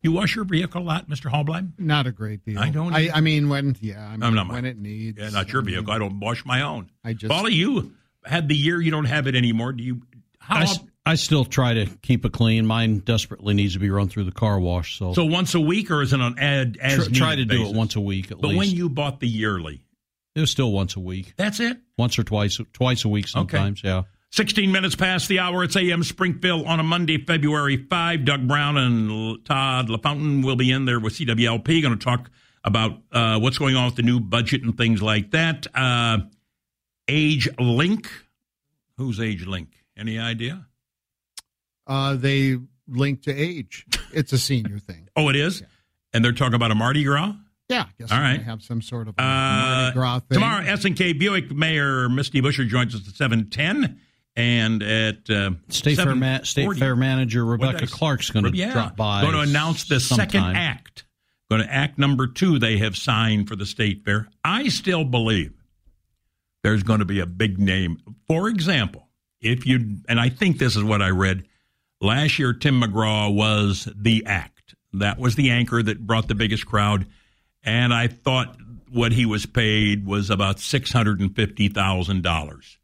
You 0.00 0.12
wash 0.12 0.36
your 0.36 0.44
vehicle 0.44 0.80
a 0.80 0.84
lot, 0.84 1.08
Mister 1.08 1.28
Hallbleib? 1.28 1.72
Not 1.76 2.06
a 2.06 2.12
great 2.12 2.44
deal. 2.44 2.56
I 2.60 2.70
don't 2.70 2.94
I. 2.94 3.10
I 3.12 3.20
mean, 3.20 3.48
when 3.48 3.76
yeah, 3.80 4.06
I 4.06 4.12
mean, 4.12 4.22
I'm 4.22 4.32
not 4.36 4.46
when 4.46 4.54
mine. 4.62 4.64
it 4.64 4.78
needs. 4.78 5.18
Yeah, 5.18 5.30
not 5.30 5.52
your 5.52 5.60
I 5.60 5.64
mean, 5.64 5.74
vehicle. 5.74 5.92
I 5.92 5.98
don't 5.98 6.20
wash 6.20 6.44
my 6.46 6.62
own. 6.62 6.88
I 7.04 7.14
just- 7.14 7.32
Paulie, 7.34 7.50
you 7.50 7.92
had 8.24 8.48
the 8.48 8.54
year 8.56 8.80
you 8.80 8.92
don't 8.92 9.06
have 9.06 9.26
it 9.26 9.34
anymore. 9.34 9.72
Do 9.72 9.82
you? 9.82 10.02
How? 10.38 10.58
I, 10.58 10.62
s- 10.62 10.78
I 11.08 11.14
still 11.14 11.44
try 11.44 11.74
to 11.74 11.86
keep 12.02 12.24
it 12.24 12.32
clean. 12.32 12.66
Mine 12.66 12.98
desperately 12.98 13.54
needs 13.54 13.72
to 13.72 13.78
be 13.78 13.88
run 13.90 14.08
through 14.08 14.24
the 14.24 14.32
car 14.32 14.60
wash. 14.60 14.98
So, 14.98 15.14
so 15.14 15.24
once 15.24 15.54
a 15.54 15.60
week, 15.60 15.90
or 15.90 16.02
is 16.02 16.12
it 16.12 16.20
on 16.20 16.38
ad 16.38 16.76
as 16.80 17.08
tr- 17.08 17.14
try 17.14 17.30
to 17.30 17.36
needed 17.42 17.48
do 17.56 17.66
it 17.66 17.74
once 17.74 17.96
a 17.96 18.00
week 18.00 18.30
at 18.30 18.40
But 18.40 18.48
least. 18.48 18.58
when 18.58 18.70
you 18.70 18.88
bought 18.90 19.18
the 19.20 19.26
yearly, 19.28 19.82
it 20.34 20.40
was 20.40 20.50
still 20.50 20.70
once 20.70 20.96
a 20.96 21.00
week. 21.00 21.32
that's 21.36 21.60
it. 21.60 21.78
Once 21.96 22.18
or 22.18 22.24
twice, 22.24 22.60
twice 22.74 23.04
a 23.04 23.08
week 23.08 23.26
sometimes. 23.26 23.82
Yeah. 23.82 24.02
16 24.32 24.70
minutes 24.70 24.94
past 24.94 25.28
the 25.28 25.38
hour. 25.38 25.64
It's 25.64 25.74
AM 25.74 26.04
Springfield 26.04 26.66
on 26.66 26.78
a 26.78 26.82
Monday, 26.82 27.24
February 27.24 27.78
5. 27.88 28.24
Doug 28.26 28.46
Brown 28.46 28.76
and 28.76 29.42
Todd 29.46 29.88
LaFountain 29.88 30.44
will 30.44 30.56
be 30.56 30.70
in 30.70 30.84
there 30.84 31.00
with 31.00 31.14
CWLP. 31.14 31.80
Going 31.82 31.98
to 31.98 32.04
talk 32.04 32.30
about 32.62 33.00
uh, 33.10 33.38
what's 33.40 33.56
going 33.56 33.74
on 33.74 33.86
with 33.86 33.96
the 33.96 34.02
new 34.02 34.20
budget 34.20 34.62
and 34.62 34.76
things 34.76 35.00
like 35.00 35.30
that. 35.30 35.66
Uh, 35.74 36.18
Age 37.08 37.48
Link. 37.58 38.10
Who's 38.98 39.18
Age 39.18 39.46
Link? 39.46 39.70
Any 39.96 40.18
idea? 40.18 40.66
Uh, 41.88 42.14
they 42.14 42.58
link 42.86 43.22
to 43.22 43.34
age. 43.34 43.86
It's 44.12 44.32
a 44.32 44.38
senior 44.38 44.78
thing. 44.78 45.08
Oh, 45.16 45.28
it 45.28 45.34
is? 45.36 45.62
And 46.12 46.24
they're 46.24 46.32
talking 46.32 46.54
about 46.54 46.70
a 46.70 46.74
Mardi 46.76 47.02
Gras? 47.02 47.32
Yeah, 47.68 47.82
I 47.82 47.86
guess 47.98 48.12
All 48.12 48.18
we 48.18 48.22
right. 48.24 48.36
may 48.38 48.44
have 48.44 48.62
some 48.62 48.80
sort 48.80 49.08
of 49.08 49.14
Uh, 49.18 49.22
Mardi 49.22 49.94
Gras 49.94 50.18
thing. 50.20 50.36
tomorrow, 50.36 50.64
S&K 50.64 51.12
Buick 51.14 51.50
Mayor 51.50 52.08
Misty 52.08 52.40
Buscher 52.40 52.66
joins 52.68 52.94
us 52.94 53.06
at 53.08 53.14
710. 53.14 53.98
And 54.36 54.82
at 54.84 55.28
uh, 55.28 55.50
State 55.68 55.96
Fair, 55.96 56.14
ma- 56.14 56.44
State 56.44 56.72
Fair 56.78 56.94
manager 56.94 57.44
What 57.44 57.58
did 57.58 57.64
I 57.64 57.68
Rebecca 57.72 57.86
say? 57.88 57.96
Clark's 57.96 58.30
going 58.30 58.44
to 58.44 58.56
Yeah. 58.56 58.72
drop 58.72 58.96
by. 58.96 59.22
Going 59.22 59.32
to 59.34 59.40
announce 59.40 59.88
the 59.88 59.98
second 59.98 60.44
act. 60.44 61.04
Going 61.50 61.62
to 61.62 61.72
act 61.74 61.98
number 61.98 62.28
two 62.28 62.60
they 62.60 62.78
have 62.78 62.96
signed 62.96 63.48
for 63.48 63.56
the 63.56 63.66
state 63.66 64.04
fair. 64.04 64.28
I 64.44 64.68
still 64.68 65.02
believe 65.02 65.52
there's 66.62 66.84
going 66.84 67.00
to 67.00 67.04
be 67.04 67.18
a 67.18 67.26
big 67.26 67.58
name. 67.58 67.98
For 68.28 68.48
example, 68.48 69.08
if 69.40 69.66
you 69.66 69.96
and 70.08 70.20
I 70.20 70.28
think 70.28 70.58
this 70.58 70.76
is 70.76 70.84
what 70.84 71.02
I 71.02 71.08
read 71.08 71.47
last 72.00 72.38
year, 72.38 72.52
Tim 72.52 72.80
McGraw 72.80 73.34
was 73.34 73.88
the 73.96 74.24
act. 74.26 74.74
That 74.94 75.18
was 75.18 75.34
the 75.34 75.50
anchor 75.50 75.82
that 75.82 76.06
brought 76.06 76.28
the 76.28 76.34
biggest 76.34 76.66
crowd, 76.66 77.06
and 77.62 77.92
I 77.92 78.08
thought 78.08 78.56
what 78.90 79.12
he 79.12 79.26
was 79.26 79.44
paid 79.44 80.06
was 80.06 80.30
about 80.30 80.60
six 80.60 80.92
hundred 80.92 81.20
and 81.20 81.34
fifty 81.34 81.68
thousand 81.68 82.22
dollars. 82.22 82.78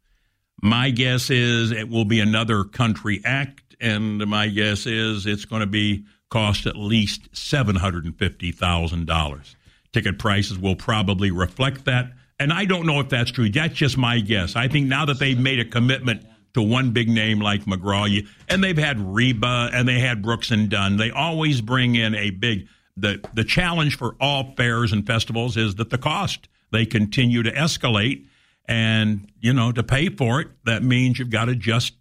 My 0.61 0.91
guess 0.91 1.29
is 1.29 1.71
it 1.71 1.89
will 1.89 2.05
be 2.05 2.19
another 2.19 2.63
country 2.63 3.21
act, 3.25 3.75
and 3.79 4.25
my 4.27 4.47
guess 4.47 4.85
is 4.85 5.25
it's 5.25 5.45
going 5.45 5.61
to 5.61 5.67
be 5.67 6.05
cost 6.29 6.65
at 6.65 6.75
least 6.75 7.35
seven 7.35 7.75
hundred 7.75 8.05
and 8.05 8.17
fifty 8.17 8.51
thousand 8.51 9.07
dollars. 9.07 9.55
Ticket 9.91 10.19
prices 10.19 10.59
will 10.59 10.75
probably 10.75 11.31
reflect 11.31 11.85
that, 11.85 12.11
and 12.39 12.53
I 12.53 12.65
don't 12.65 12.85
know 12.85 12.99
if 12.99 13.09
that's 13.09 13.31
true. 13.31 13.49
That's 13.49 13.73
just 13.73 13.97
my 13.97 14.19
guess. 14.19 14.55
I 14.55 14.67
think 14.67 14.87
now 14.87 15.05
that 15.05 15.19
they've 15.19 15.39
made 15.39 15.59
a 15.59 15.65
commitment 15.65 16.25
to 16.55 16.61
one 16.61 16.91
big 16.91 17.09
name 17.09 17.39
like 17.39 17.65
McGraw, 17.65 18.09
you, 18.09 18.27
and 18.49 18.63
they've 18.63 18.77
had 18.77 18.99
Reba 18.99 19.69
and 19.73 19.87
they 19.87 19.99
had 19.99 20.21
Brooks 20.21 20.51
and 20.51 20.69
Dunn, 20.69 20.97
they 20.97 21.11
always 21.11 21.61
bring 21.61 21.95
in 21.95 22.15
a 22.15 22.31
big. 22.31 22.67
the 22.97 23.23
The 23.33 23.43
challenge 23.43 23.97
for 23.97 24.15
all 24.19 24.53
fairs 24.55 24.91
and 24.91 25.05
festivals 25.05 25.57
is 25.57 25.75
that 25.75 25.89
the 25.89 25.97
cost 25.97 26.47
they 26.71 26.85
continue 26.85 27.43
to 27.43 27.51
escalate. 27.51 28.25
And 28.67 29.29
you 29.39 29.53
know 29.53 29.71
to 29.71 29.83
pay 29.83 30.09
for 30.09 30.41
it 30.41 30.47
that 30.63 30.81
means 30.81 31.19
you've 31.19 31.29
got 31.29 31.45
to 31.45 31.55
just 31.55 31.93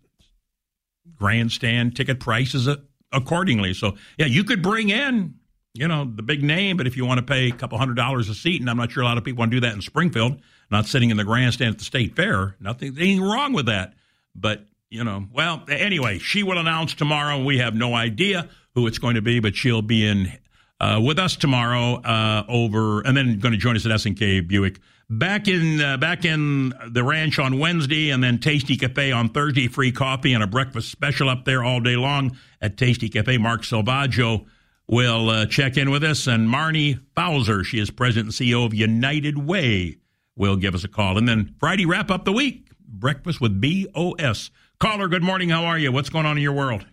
grandstand 1.16 1.94
ticket 1.94 2.20
prices 2.20 2.68
accordingly. 3.12 3.74
So 3.74 3.96
yeah 4.18 4.26
you 4.26 4.44
could 4.44 4.62
bring 4.62 4.88
in 4.88 5.34
you 5.74 5.88
know 5.88 6.04
the 6.04 6.22
big 6.22 6.42
name 6.42 6.76
but 6.76 6.86
if 6.86 6.96
you 6.96 7.04
want 7.04 7.18
to 7.18 7.26
pay 7.26 7.48
a 7.48 7.52
couple 7.52 7.76
hundred 7.76 7.96
dollars 7.96 8.28
a 8.28 8.34
seat 8.34 8.60
and 8.60 8.70
i'm 8.70 8.76
not 8.76 8.92
sure 8.92 9.02
a 9.02 9.06
lot 9.06 9.18
of 9.18 9.24
people 9.24 9.40
want 9.40 9.50
to 9.50 9.56
do 9.56 9.60
that 9.60 9.74
in 9.74 9.82
springfield 9.82 10.40
not 10.70 10.86
sitting 10.86 11.10
in 11.10 11.16
the 11.16 11.24
grandstand 11.24 11.72
at 11.72 11.78
the 11.78 11.84
state 11.84 12.14
fair 12.14 12.54
nothing 12.60 12.96
anything 12.96 13.20
wrong 13.20 13.52
with 13.52 13.66
that 13.66 13.94
but 14.34 14.64
you 14.90 15.04
know 15.04 15.26
well 15.32 15.62
anyway 15.68 16.18
she 16.18 16.42
will 16.42 16.58
announce 16.58 16.94
tomorrow 16.94 17.42
we 17.42 17.58
have 17.58 17.74
no 17.74 17.94
idea 17.94 18.48
who 18.74 18.86
it's 18.86 18.98
going 18.98 19.14
to 19.14 19.22
be 19.22 19.40
but 19.40 19.54
she'll 19.54 19.82
be 19.82 20.06
in 20.06 20.32
uh, 20.80 21.00
with 21.00 21.18
us 21.18 21.36
tomorrow 21.36 21.94
uh, 22.02 22.44
over, 22.48 23.00
and 23.00 23.16
then 23.16 23.38
going 23.38 23.52
to 23.52 23.58
join 23.58 23.76
us 23.76 23.86
at 23.86 23.92
S&K 23.92 24.40
Buick. 24.40 24.80
Back 25.08 25.48
in 25.48 25.80
uh, 25.80 25.98
back 25.98 26.24
in 26.24 26.72
the 26.90 27.04
ranch 27.04 27.38
on 27.38 27.58
Wednesday, 27.58 28.10
and 28.10 28.24
then 28.24 28.38
Tasty 28.38 28.76
Cafe 28.76 29.12
on 29.12 29.28
Thursday. 29.28 29.68
Free 29.68 29.92
coffee 29.92 30.32
and 30.32 30.42
a 30.42 30.46
breakfast 30.46 30.90
special 30.90 31.28
up 31.28 31.44
there 31.44 31.62
all 31.62 31.80
day 31.80 31.96
long 31.96 32.36
at 32.60 32.78
Tasty 32.78 33.10
Cafe. 33.10 33.36
Mark 33.36 33.62
Salvaggio 33.62 34.46
will 34.88 35.28
uh, 35.28 35.46
check 35.46 35.76
in 35.76 35.90
with 35.90 36.04
us, 36.04 36.26
and 36.26 36.48
Marnie 36.48 37.00
Fowler, 37.14 37.64
she 37.64 37.78
is 37.78 37.90
president 37.90 38.40
and 38.40 38.48
CEO 38.48 38.64
of 38.64 38.72
United 38.72 39.36
Way, 39.38 39.98
will 40.36 40.56
give 40.56 40.74
us 40.74 40.84
a 40.84 40.88
call. 40.88 41.18
And 41.18 41.28
then 41.28 41.54
Friday 41.60 41.84
wrap 41.84 42.10
up 42.10 42.24
the 42.24 42.32
week. 42.32 42.70
Breakfast 42.98 43.40
with 43.40 43.60
BOS. 43.60 44.50
Caller, 44.78 45.08
good 45.08 45.22
morning. 45.22 45.48
How 45.48 45.64
are 45.64 45.78
you? 45.78 45.90
What's 45.90 46.10
going 46.10 46.26
on 46.26 46.36
in 46.36 46.42
your 46.42 46.52
world? 46.52 46.86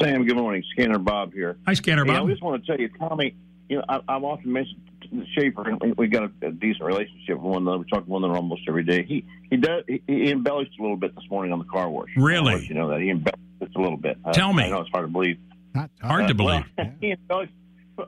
Sam, 0.00 0.26
good 0.26 0.36
morning. 0.36 0.62
Scanner 0.72 0.98
Bob 0.98 1.32
here. 1.32 1.56
Hi, 1.66 1.74
Scanner 1.74 2.04
Hey, 2.04 2.12
Bob. 2.12 2.26
I 2.26 2.30
just 2.30 2.42
want 2.42 2.62
to 2.62 2.66
tell 2.66 2.78
you, 2.80 2.88
Tommy. 2.98 3.34
You 3.68 3.78
know, 3.78 3.84
I, 3.88 4.00
I've 4.08 4.24
often 4.24 4.52
mentioned 4.52 4.80
to 5.02 5.24
Schaefer. 5.34 5.68
and 5.68 5.96
We 5.96 6.08
got 6.08 6.24
a, 6.24 6.46
a 6.46 6.52
decent 6.52 6.84
relationship 6.84 7.36
with 7.36 7.42
one 7.42 7.62
another. 7.62 7.78
We 7.78 7.84
talk 7.86 8.04
to 8.04 8.10
one 8.10 8.24
another 8.24 8.36
almost 8.36 8.62
every 8.68 8.84
day. 8.84 9.04
He 9.04 9.24
he 9.50 9.56
does. 9.56 9.84
He, 9.88 10.02
he 10.06 10.30
embellished 10.30 10.72
a 10.78 10.82
little 10.82 10.96
bit 10.96 11.14
this 11.14 11.24
morning 11.30 11.52
on 11.52 11.58
the 11.58 11.64
car 11.64 11.88
wash. 11.88 12.08
Really? 12.16 12.54
I'll 12.54 12.60
you 12.62 12.74
know 12.74 12.88
that 12.90 13.00
he 13.00 13.10
embellished 13.10 13.40
a 13.74 13.80
little 13.80 13.96
bit. 13.96 14.18
I- 14.24 14.32
Tell 14.32 14.52
me. 14.52 14.64
I 14.64 14.68
know 14.70 14.80
it's 14.80 14.90
hard 14.90 15.06
to 15.06 15.12
believe. 15.12 15.38
Not 15.74 15.90
Hard 16.02 16.28
to 16.28 16.34
believe. 16.34 16.64
Well, 16.76 16.92
he 17.00 17.12
embellished. 17.12 17.52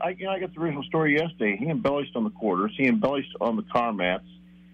I, 0.01 0.09
you 0.09 0.25
know, 0.25 0.31
I 0.31 0.39
got 0.39 0.53
the 0.53 0.61
original 0.61 0.83
story 0.83 1.15
yesterday. 1.17 1.57
He 1.57 1.67
embellished 1.69 2.15
on 2.15 2.23
the 2.23 2.29
quarters. 2.29 2.71
He 2.77 2.87
embellished 2.87 3.35
on 3.41 3.55
the 3.55 3.63
car 3.63 3.93
mats. 3.93 4.25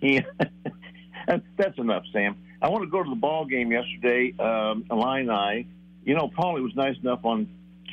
He. 0.01 0.21
that's 1.27 1.77
enough, 1.77 2.03
Sam. 2.13 2.35
I 2.61 2.69
want 2.69 2.83
to 2.83 2.89
go 2.89 3.03
to 3.03 3.09
the 3.09 3.15
ball 3.15 3.45
game 3.45 3.71
yesterday. 3.71 4.33
Um, 4.39 4.85
Illini. 4.89 5.67
You 6.03 6.13
know, 6.15 6.29
Paulie 6.29 6.61
was 6.61 6.75
nice 6.75 6.95
enough 7.01 7.21
on 7.23 7.47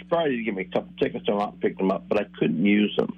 Friday 0.08 0.36
to 0.36 0.42
give 0.42 0.54
me 0.54 0.62
a 0.62 0.72
couple 0.72 0.92
tickets. 1.00 1.24
I 1.28 1.32
went 1.32 1.42
out 1.42 1.56
and 1.62 1.76
them 1.76 1.90
up, 1.90 2.04
but 2.08 2.18
I 2.20 2.24
couldn't 2.38 2.64
use 2.64 2.94
them. 2.96 3.14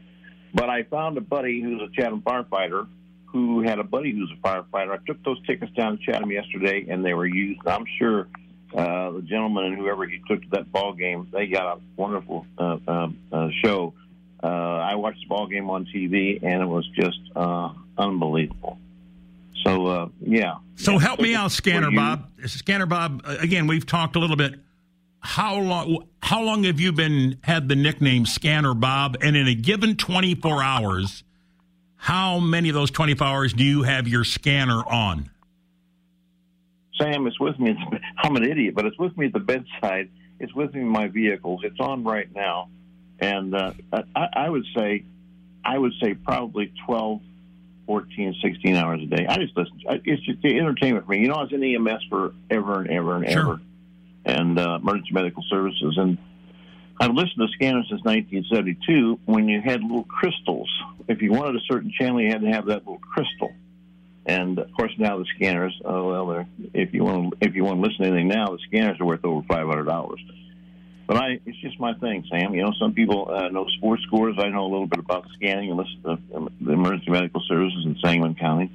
But 0.55 0.70
I 0.70 0.85
found 0.85 1.18
a 1.18 1.20
buddy 1.20 1.61
who's 1.61 1.83
a 1.83 1.88
Chatham 2.00 2.22
firefighter 2.22 2.87
who 3.27 3.62
had 3.62 3.81
a 3.81 3.85
buddy 3.85 4.12
who's 4.12 4.31
a 4.31 4.46
firefighter. 4.46 4.92
I 4.92 5.05
took 5.05 5.22
those 5.24 5.44
tickets 5.44 5.72
down 5.72 5.98
to 5.98 6.05
Chatham 6.05 6.31
yesterday, 6.31 6.87
and 6.88 7.05
they 7.05 7.14
were 7.14 7.27
used. 7.27 7.61
I'm 7.66 7.85
sure 7.98 8.29
uh, 8.72 9.11
the 9.11 9.22
gentleman 9.22 9.64
and 9.64 9.77
whoever 9.77 10.07
he 10.07 10.20
took 10.29 10.42
to 10.42 10.48
that 10.53 10.70
ball 10.70 10.94
game, 10.94 11.29
they 11.33 11.48
got 11.48 11.79
a 11.79 11.81
wonderful 11.96 12.46
uh, 12.57 12.79
uh, 12.87 13.09
uh, 13.33 13.48
show. 13.64 13.92
Uh, 14.40 14.46
I 14.46 14.94
watched 14.94 15.22
the 15.22 15.27
ball 15.27 15.48
game 15.48 15.68
on 15.68 15.87
TV, 15.87 16.40
and 16.44 16.62
it 16.62 16.66
was 16.66 16.88
just 16.94 17.18
uh, 17.35 17.70
unbelievable. 17.98 18.79
So 19.64 19.87
uh, 19.87 20.09
yeah. 20.21 20.57
So 20.77 20.99
help 20.99 21.21
me 21.21 21.35
out, 21.35 21.53
Scanner. 21.53 21.90
Bob. 21.90 22.31
Scanner 22.47 22.87
Bob. 22.87 23.23
Again, 23.25 23.67
we've 23.67 23.87
talked 23.87 24.17
a 24.17 24.19
little 24.19 24.37
bit. 24.37 24.55
How 25.21 25.59
long? 25.59 26.07
How 26.23 26.43
long 26.43 26.64
have 26.64 26.81
you 26.81 26.93
been 26.93 27.38
had 27.43 27.69
the 27.69 27.77
nickname 27.77 28.27
Scanner 28.27 28.75
Bob? 28.75 29.17
And 29.23 29.37
in 29.37 29.47
a 29.47 29.55
given 29.55 29.97
24 29.97 30.62
hours, 30.62 31.25
how 31.97 32.38
many 32.38 32.69
of 32.69 32.75
those 32.75 32.90
24 32.90 33.27
hours 33.27 33.53
do 33.53 33.64
you 33.64 33.83
have 33.83 34.07
your 34.07 34.25
scanner 34.25 34.83
on? 34.85 35.31
Sam, 37.01 37.27
it's 37.27 37.40
with 37.40 37.59
me. 37.59 37.75
I'm 38.19 38.37
an 38.37 38.45
idiot, 38.45 38.75
but 38.75 38.85
it's 38.85 38.99
with 38.99 39.17
me 39.17 39.27
at 39.27 39.33
the 39.33 39.40
bedside. 39.40 40.11
It's 40.38 40.55
with 40.55 40.75
me 40.75 40.83
in 40.83 40.88
my 40.88 41.09
vehicles. 41.09 41.62
It's 41.64 41.81
on 41.81 42.05
right 42.05 42.29
now, 42.35 42.69
and 43.21 43.55
uh, 43.55 43.73
I, 44.14 44.27
I 44.35 44.51
would 44.51 44.67
say, 44.77 45.05
I 45.64 45.79
would 45.79 45.93
say 46.03 46.14
probably 46.14 46.73
12, 46.87 47.21
14, 47.87 48.35
16 48.42 48.77
hours 48.77 49.01
a 49.03 49.07
day. 49.07 49.27
I 49.29 49.37
just 49.38 49.57
listen. 49.57 49.81
I- 49.88 50.01
It's 50.05 50.23
just 50.23 50.40
the 50.42 50.59
entertainment 50.59 51.07
for 51.07 51.12
me. 51.12 51.20
You 51.20 51.29
know, 51.29 51.35
I 51.35 51.42
was 51.42 51.53
in 51.53 51.62
EMS 51.62 52.05
for 52.09 52.33
ever 52.51 52.81
and 52.81 52.90
ever 52.90 53.16
and 53.16 53.25
ever, 53.27 53.61
and 54.25 54.59
uh, 54.59 54.79
emergency 54.81 55.12
medical 55.12 55.42
services, 55.51 55.97
and 55.99 56.16
I've 57.01 57.11
listened 57.12 57.38
to 57.38 57.49
scanners 57.55 57.87
since 57.90 58.03
1972. 58.05 59.20
When 59.27 59.49
you 59.49 59.61
had 59.61 59.83
little 59.83 60.05
crystals, 60.05 60.70
if 61.09 61.20
you 61.23 61.33
wanted 61.33 61.57
a 61.57 61.64
certain 61.68 61.92
channel, 61.99 62.20
you 62.20 62.29
had 62.31 62.40
to 62.42 62.49
have 62.51 62.66
that 62.66 62.79
little 62.87 62.99
crystal. 63.01 63.53
And 64.27 64.59
of 64.59 64.73
course, 64.73 64.92
now 64.99 65.18
the 65.18 65.27
scanners. 65.37 65.79
Oh 65.85 66.09
well, 66.09 66.47
if 66.73 66.94
you 66.94 67.05
want 67.05 67.33
to, 67.40 67.47
if 67.47 67.55
you 67.55 67.64
want 67.64 67.83
to 67.83 67.88
listen 67.88 68.05
to 68.05 68.11
anything 68.11 68.29
now, 68.29 68.47
the 68.53 68.59
scanners 68.66 68.99
are 69.01 69.05
worth 69.07 69.25
over 69.25 69.44
five 69.47 69.66
hundred 69.66 69.85
dollars. 69.85 70.20
But 71.07 71.17
I, 71.19 71.40
it's 71.45 71.59
just 71.59 71.79
my 71.79 71.93
thing, 71.95 72.25
Sam. 72.31 72.55
You 72.55 72.62
know, 72.62 72.73
some 72.79 72.95
people 72.95 73.31
uh, 73.31 73.49
know 73.49 73.67
sports 73.77 74.03
scores. 74.05 74.37
I 74.38 74.49
know 74.49 74.62
a 74.62 74.71
little 74.71 74.87
bit 74.87 75.01
about 75.01 75.27
scanning 75.35 75.71
and 75.71 75.79
listen 75.79 76.03
to 76.05 76.51
the 76.61 76.73
emergency 76.73 77.11
medical 77.11 77.43
services 77.47 77.85
in 77.85 77.97
Sangamon 78.03 78.35
County. 78.37 78.71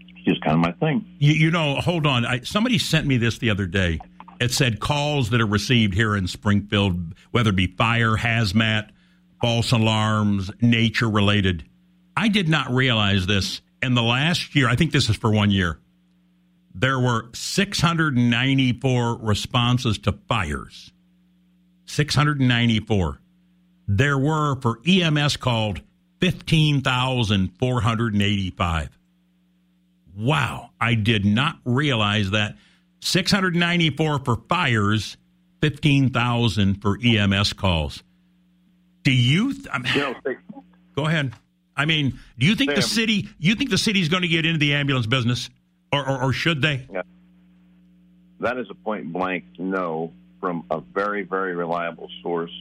It's 0.00 0.24
just 0.24 0.42
kind 0.42 0.54
of 0.54 0.60
my 0.60 0.72
thing. 0.72 1.04
You, 1.18 1.32
you 1.32 1.50
know, 1.50 1.76
hold 1.76 2.06
on. 2.06 2.26
I, 2.26 2.40
somebody 2.40 2.78
sent 2.78 3.06
me 3.06 3.18
this 3.18 3.38
the 3.38 3.50
other 3.50 3.66
day. 3.66 4.00
It 4.40 4.50
said 4.52 4.80
calls 4.80 5.30
that 5.30 5.40
are 5.40 5.46
received 5.46 5.94
here 5.94 6.16
in 6.16 6.26
Springfield, 6.26 7.14
whether 7.30 7.50
it 7.50 7.56
be 7.56 7.68
fire, 7.68 8.16
hazmat, 8.16 8.90
false 9.40 9.70
alarms, 9.70 10.50
nature 10.60 11.08
related. 11.08 11.64
I 12.16 12.28
did 12.28 12.48
not 12.48 12.70
realize 12.72 13.26
this. 13.26 13.60
In 13.80 13.94
the 13.94 14.02
last 14.02 14.56
year, 14.56 14.68
I 14.68 14.76
think 14.76 14.92
this 14.92 15.08
is 15.08 15.16
for 15.16 15.30
one 15.30 15.50
year, 15.50 15.78
there 16.74 16.98
were 16.98 17.26
694 17.32 19.18
responses 19.18 19.98
to 19.98 20.12
fires. 20.26 20.90
694. 21.86 23.20
There 23.86 24.18
were 24.18 24.56
for 24.60 24.80
EMS 24.86 25.36
called 25.36 25.82
15,485. 26.20 28.98
Wow, 30.16 30.70
I 30.80 30.94
did 30.94 31.24
not 31.24 31.58
realize 31.64 32.30
that. 32.30 32.56
694 33.00 34.20
for 34.20 34.36
fires, 34.48 35.16
15,000 35.60 36.80
for 36.80 36.96
EMS 37.04 37.52
calls. 37.52 38.02
Do 39.02 39.10
you 39.12 39.52
th- 39.52 39.66
I'm- 39.70 39.84
Go 40.96 41.06
ahead. 41.06 41.32
I 41.76 41.84
mean, 41.86 42.18
do 42.38 42.46
you 42.46 42.54
think 42.54 42.70
the 42.76 42.82
city 42.82 43.28
you 43.38 43.56
think 43.56 43.70
the 43.70 43.78
city's 43.78 44.08
going 44.08 44.22
to 44.22 44.28
get 44.28 44.46
into 44.46 44.58
the 44.60 44.74
ambulance 44.74 45.06
business 45.06 45.50
or 45.92 46.08
or, 46.08 46.22
or 46.22 46.32
should 46.32 46.62
they? 46.62 46.86
That 48.40 48.56
is 48.58 48.68
a 48.70 48.74
point 48.74 49.12
blank 49.12 49.44
no 49.58 50.12
from 50.44 50.62
a 50.70 50.78
very, 50.78 51.22
very 51.22 51.54
reliable 51.54 52.10
source 52.22 52.52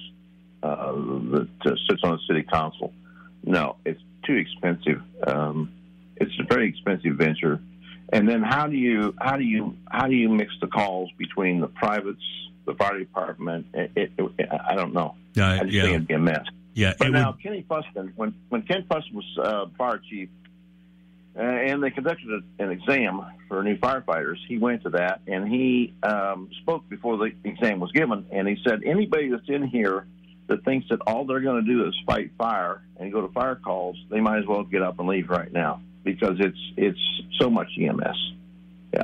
uh, 0.64 0.94
that 0.94 1.50
uh, 1.66 1.72
sits 1.90 2.02
on 2.02 2.12
the 2.12 2.20
city 2.30 2.42
council. 2.42 2.94
No, 3.44 3.76
it's 3.86 4.00
too 4.26 4.36
expensive. 4.36 5.02
Um, 5.28 5.70
it's 6.16 6.32
a 6.40 6.44
very 6.46 6.70
expensive 6.70 7.18
venture. 7.18 7.60
And 8.14 8.30
then 8.30 8.42
how 8.42 8.68
do 8.68 8.78
you 8.78 9.14
how 9.20 9.36
do 9.36 9.44
you 9.44 9.76
how 9.92 10.08
do 10.08 10.16
you 10.16 10.30
mix 10.30 10.54
the 10.62 10.68
calls 10.68 11.12
between 11.18 11.60
the 11.60 11.68
privates, 11.68 12.24
the 12.66 12.74
fire 12.76 12.98
department? 12.98 13.66
It, 13.74 13.92
it, 13.98 14.12
it, 14.18 14.50
I 14.50 14.76
don't 14.76 14.94
know. 14.94 15.16
Yeah, 15.34 15.50
I 15.50 15.60
just 15.64 15.74
yeah. 15.74 15.82
think 15.82 15.96
it'd 15.96 16.08
be 16.08 16.14
a 16.14 16.20
mess. 16.20 16.46
Yeah, 16.76 16.94
But 16.98 17.10
now 17.12 17.32
would- 17.32 17.44
Kenny 17.44 17.66
Fuston, 17.70 18.14
when 18.16 18.34
when 18.48 18.62
Ken 18.62 18.86
Fuston 18.90 19.14
was 19.14 19.38
uh, 19.38 19.66
fire 19.78 20.00
chief, 20.10 20.30
uh, 21.36 21.42
and 21.42 21.84
they 21.84 21.92
conducted 21.92 22.28
a, 22.30 22.64
an 22.64 22.72
exam 22.72 23.22
for 23.48 23.64
new 23.64 23.78
firefighters, 23.78 24.38
he 24.48 24.58
went 24.58 24.84
to 24.84 24.90
that 24.92 25.22
and 25.28 25.48
he 25.48 25.94
um, 26.04 26.50
spoke 26.62 26.88
before 26.90 27.18
the 27.18 27.32
exam 27.44 27.80
was 27.80 27.92
given, 27.92 28.26
and 28.32 28.48
he 28.48 28.58
said 28.66 28.82
anybody 28.86 29.30
that's 29.30 29.50
in 29.50 29.68
here 29.68 30.06
that 30.48 30.64
thinks 30.66 30.88
that 30.90 31.00
all 31.08 31.26
they're 31.26 31.42
going 31.42 31.64
to 31.66 31.72
do 31.72 31.88
is 31.88 31.96
fight 32.06 32.32
fire 32.38 32.84
and 32.98 33.12
go 33.12 33.22
to 33.22 33.32
fire 33.34 33.56
calls, 33.56 33.98
they 34.10 34.20
might 34.20 34.40
as 34.40 34.46
well 34.46 34.64
get 34.64 34.82
up 34.82 35.00
and 35.00 35.08
leave 35.08 35.30
right 35.30 35.52
now 35.52 35.82
because 36.04 36.36
it's 36.40 36.58
it's 36.78 37.00
so 37.40 37.50
much 37.50 37.68
EMS. 37.80 38.34
Yeah. 38.94 39.04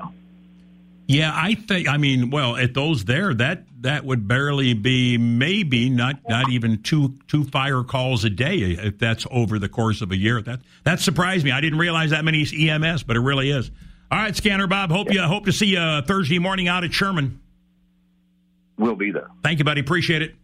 Yeah, 1.10 1.32
I 1.34 1.56
think. 1.56 1.90
I 1.90 1.98
mean, 1.98 2.30
well, 2.30 2.56
at 2.56 2.76
those 2.76 3.04
there, 3.04 3.34
that 3.34 3.64
that 3.82 4.06
would 4.06 4.28
barely 4.28 4.76
be 4.76 5.18
maybe 5.18 5.90
not 5.90 6.18
not 6.30 6.52
even 6.52 6.84
two 6.84 7.16
two 7.28 7.46
fire 7.46 7.82
calls 7.82 8.26
a 8.26 8.30
day 8.30 8.58
if 8.58 9.00
that's 9.00 9.26
over 9.32 9.58
the 9.58 9.70
course 9.70 10.04
of 10.04 10.12
a 10.12 10.16
year. 10.16 10.40
That 10.40 10.60
that 10.84 11.00
surprised 11.00 11.44
me. 11.44 11.52
I 11.52 11.62
didn't 11.62 11.80
realize 11.80 12.12
that 12.12 12.24
many 12.24 12.46
EMS, 12.46 13.02
but 13.02 13.16
it 13.16 13.22
really 13.22 13.50
is. 13.50 13.72
All 14.12 14.20
right, 14.20 14.36
Scanner 14.36 14.68
Bob. 14.68 14.92
Hope 14.92 15.12
you 15.12 15.24
hope 15.24 15.46
to 15.46 15.52
see 15.52 15.66
you 15.66 15.80
uh, 15.80 16.04
Thursday 16.04 16.38
morning 16.38 16.68
out 16.68 16.84
at 16.84 16.94
Sherman. 16.94 17.40
We'll 18.78 18.96
be 18.96 19.10
there. 19.10 19.30
Thank 19.42 19.58
you, 19.58 19.66
buddy. 19.66 19.82
Appreciate 19.82 20.22
it. 20.22 20.36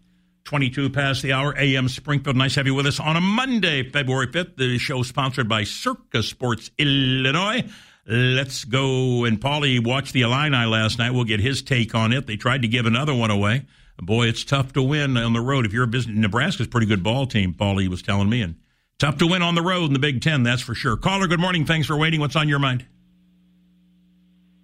22 0.45 0.89
past 0.89 1.21
the 1.21 1.33
hour, 1.33 1.55
AM 1.55 1.87
Springfield. 1.89 2.37
Nice 2.37 2.55
to 2.55 2.61
have 2.61 2.67
you 2.67 2.73
with 2.73 2.87
us 2.87 2.99
on 2.99 3.15
a 3.15 3.21
Monday, 3.21 3.87
February 3.87 4.27
5th. 4.27 4.55
The 4.57 4.79
show 4.79 5.03
sponsored 5.03 5.47
by 5.47 5.63
Circa 5.63 6.23
Sports 6.23 6.71
Illinois. 6.79 7.65
Let's 8.07 8.65
go. 8.65 9.25
And 9.25 9.41
Paulie 9.41 9.83
watched 9.83 10.13
the 10.13 10.21
Illini 10.21 10.65
last 10.65 10.99
night. 10.99 11.11
We'll 11.11 11.23
get 11.23 11.39
his 11.39 11.61
take 11.61 11.95
on 11.95 12.13
it. 12.13 12.27
They 12.27 12.35
tried 12.37 12.61
to 12.61 12.67
give 12.67 12.85
another 12.85 13.15
one 13.15 13.31
away. 13.31 13.65
Boy, 13.97 14.27
it's 14.27 14.43
tough 14.43 14.73
to 14.73 14.83
win 14.83 15.17
on 15.17 15.33
the 15.33 15.39
road. 15.39 15.65
If 15.65 15.73
you're 15.73 15.85
a 15.85 15.87
business, 15.87 16.17
Nebraska's 16.17 16.67
a 16.67 16.69
pretty 16.69 16.87
good 16.87 17.01
ball 17.01 17.25
team, 17.27 17.53
Paulie 17.53 17.87
was 17.87 18.01
telling 18.01 18.29
me. 18.29 18.41
And 18.41 18.55
tough 18.99 19.17
to 19.19 19.27
win 19.27 19.41
on 19.41 19.55
the 19.55 19.61
road 19.61 19.85
in 19.85 19.93
the 19.93 19.99
Big 19.99 20.21
Ten, 20.21 20.43
that's 20.43 20.61
for 20.61 20.75
sure. 20.75 20.97
Caller, 20.97 21.27
good 21.27 21.39
morning. 21.39 21.65
Thanks 21.65 21.87
for 21.87 21.97
waiting. 21.97 22.19
What's 22.19 22.35
on 22.35 22.49
your 22.49 22.59
mind? 22.59 22.85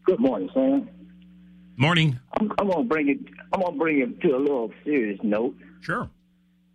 Good 0.06 0.20
morning, 0.20 0.50
Sam. 0.54 0.90
Morning. 1.78 2.20
I'm, 2.34 2.52
I'm 2.58 2.68
gonna 2.68 2.84
bring 2.84 3.10
it. 3.10 3.20
I'm 3.54 3.62
gonna 3.62 3.78
bring 3.78 4.00
it 4.02 4.22
to 4.22 4.36
a 4.36 4.38
little 4.38 4.72
serious 4.84 5.20
note. 5.24 5.56
Sure. 5.80 6.10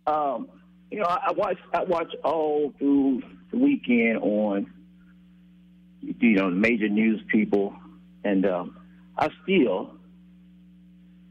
Um, 0.07 0.49
you 0.89 0.99
know, 0.99 1.05
I, 1.05 1.27
I 1.27 1.31
watched. 1.33 1.61
I 1.73 1.83
watched 1.83 2.15
all 2.23 2.73
through 2.79 3.21
the 3.51 3.57
weekend 3.57 4.17
on, 4.17 4.73
you 6.01 6.35
know, 6.35 6.49
the 6.49 6.55
major 6.55 6.89
news 6.89 7.21
people, 7.27 7.75
and 8.23 8.45
um, 8.45 8.77
I 9.17 9.29
still 9.43 9.91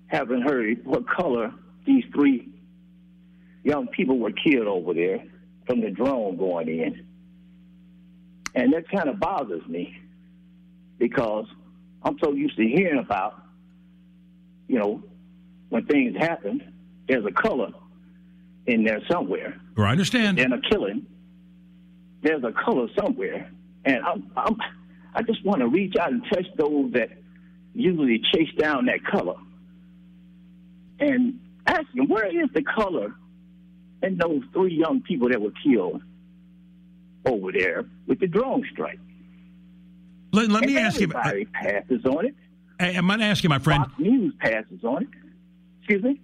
haven't 0.06 0.42
heard 0.42 0.84
what 0.84 1.08
color 1.08 1.52
these 1.84 2.04
three 2.14 2.48
young 3.64 3.88
people 3.88 4.18
were 4.18 4.32
killed 4.32 4.66
over 4.66 4.94
there 4.94 5.24
from 5.66 5.80
the 5.80 5.90
drone 5.90 6.36
going 6.36 6.68
in, 6.68 7.06
and 8.54 8.72
that 8.72 8.88
kind 8.90 9.08
of 9.08 9.18
bothers 9.18 9.66
me 9.66 10.00
because 10.98 11.46
I'm 12.02 12.18
so 12.22 12.32
used 12.32 12.56
to 12.56 12.62
hearing 12.62 12.98
about, 12.98 13.42
you 14.68 14.78
know, 14.78 15.02
when 15.68 15.84
things 15.86 16.16
happen, 16.16 16.72
there's 17.08 17.24
a 17.24 17.32
color 17.32 17.70
in 18.66 18.84
there 18.84 19.00
somewhere. 19.10 19.60
Or 19.76 19.86
I 19.86 19.90
understand. 19.92 20.38
And 20.38 20.54
a 20.54 20.60
killing, 20.70 21.06
there's 22.22 22.42
a 22.44 22.52
color 22.52 22.88
somewhere. 22.98 23.50
And 23.86 24.04
I'm, 24.04 24.30
I'm, 24.36 24.56
I 25.14 25.22
just 25.22 25.44
want 25.44 25.60
to 25.60 25.68
reach 25.68 25.94
out 25.96 26.10
and 26.10 26.22
touch 26.28 26.46
those 26.58 26.92
that 26.92 27.10
usually 27.72 28.20
chase 28.34 28.52
down 28.58 28.86
that 28.86 29.04
color 29.04 29.36
and 30.98 31.38
ask 31.66 31.84
them, 31.94 32.08
where 32.08 32.26
is 32.26 32.50
the 32.52 32.62
color 32.62 33.14
in 34.02 34.18
those 34.18 34.42
three 34.52 34.74
young 34.74 35.02
people 35.02 35.28
that 35.28 35.40
were 35.40 35.52
killed 35.64 36.02
over 37.24 37.52
there 37.52 37.84
with 38.06 38.18
the 38.18 38.26
drone 38.26 38.66
strike? 38.72 38.98
Let, 40.32 40.50
let 40.50 40.64
me 40.64 40.76
ask 40.76 41.00
you. 41.00 41.08
Uh, 41.14 41.18
everybody 41.18 41.44
passes 41.46 42.04
on 42.04 42.26
it. 42.26 42.34
Hey, 42.80 42.96
I'm 42.96 43.06
going 43.06 43.20
to 43.20 43.24
ask 43.24 43.42
you, 43.44 43.48
my 43.48 43.58
friend. 43.58 43.84
Fox 43.84 43.98
News 43.98 44.34
passes 44.40 44.82
on 44.84 45.04
it. 45.04 45.08
Excuse 45.78 46.02
me? 46.02 46.20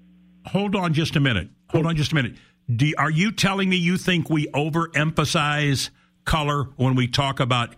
Hold 0.46 0.75
on 0.75 0.92
just 0.92 1.14
a 1.14 1.20
minute. 1.20 1.48
Hold 1.68 1.87
on 1.87 1.96
just 1.96 2.12
a 2.12 2.14
minute. 2.16 2.35
Do, 2.75 2.92
are 2.98 3.11
you 3.11 3.31
telling 3.31 3.68
me 3.68 3.77
you 3.77 3.96
think 3.96 4.29
we 4.29 4.48
overemphasize 4.48 5.90
color 6.25 6.65
when 6.77 6.95
we 6.95 7.09
talk 7.09 7.41
about 7.41 7.75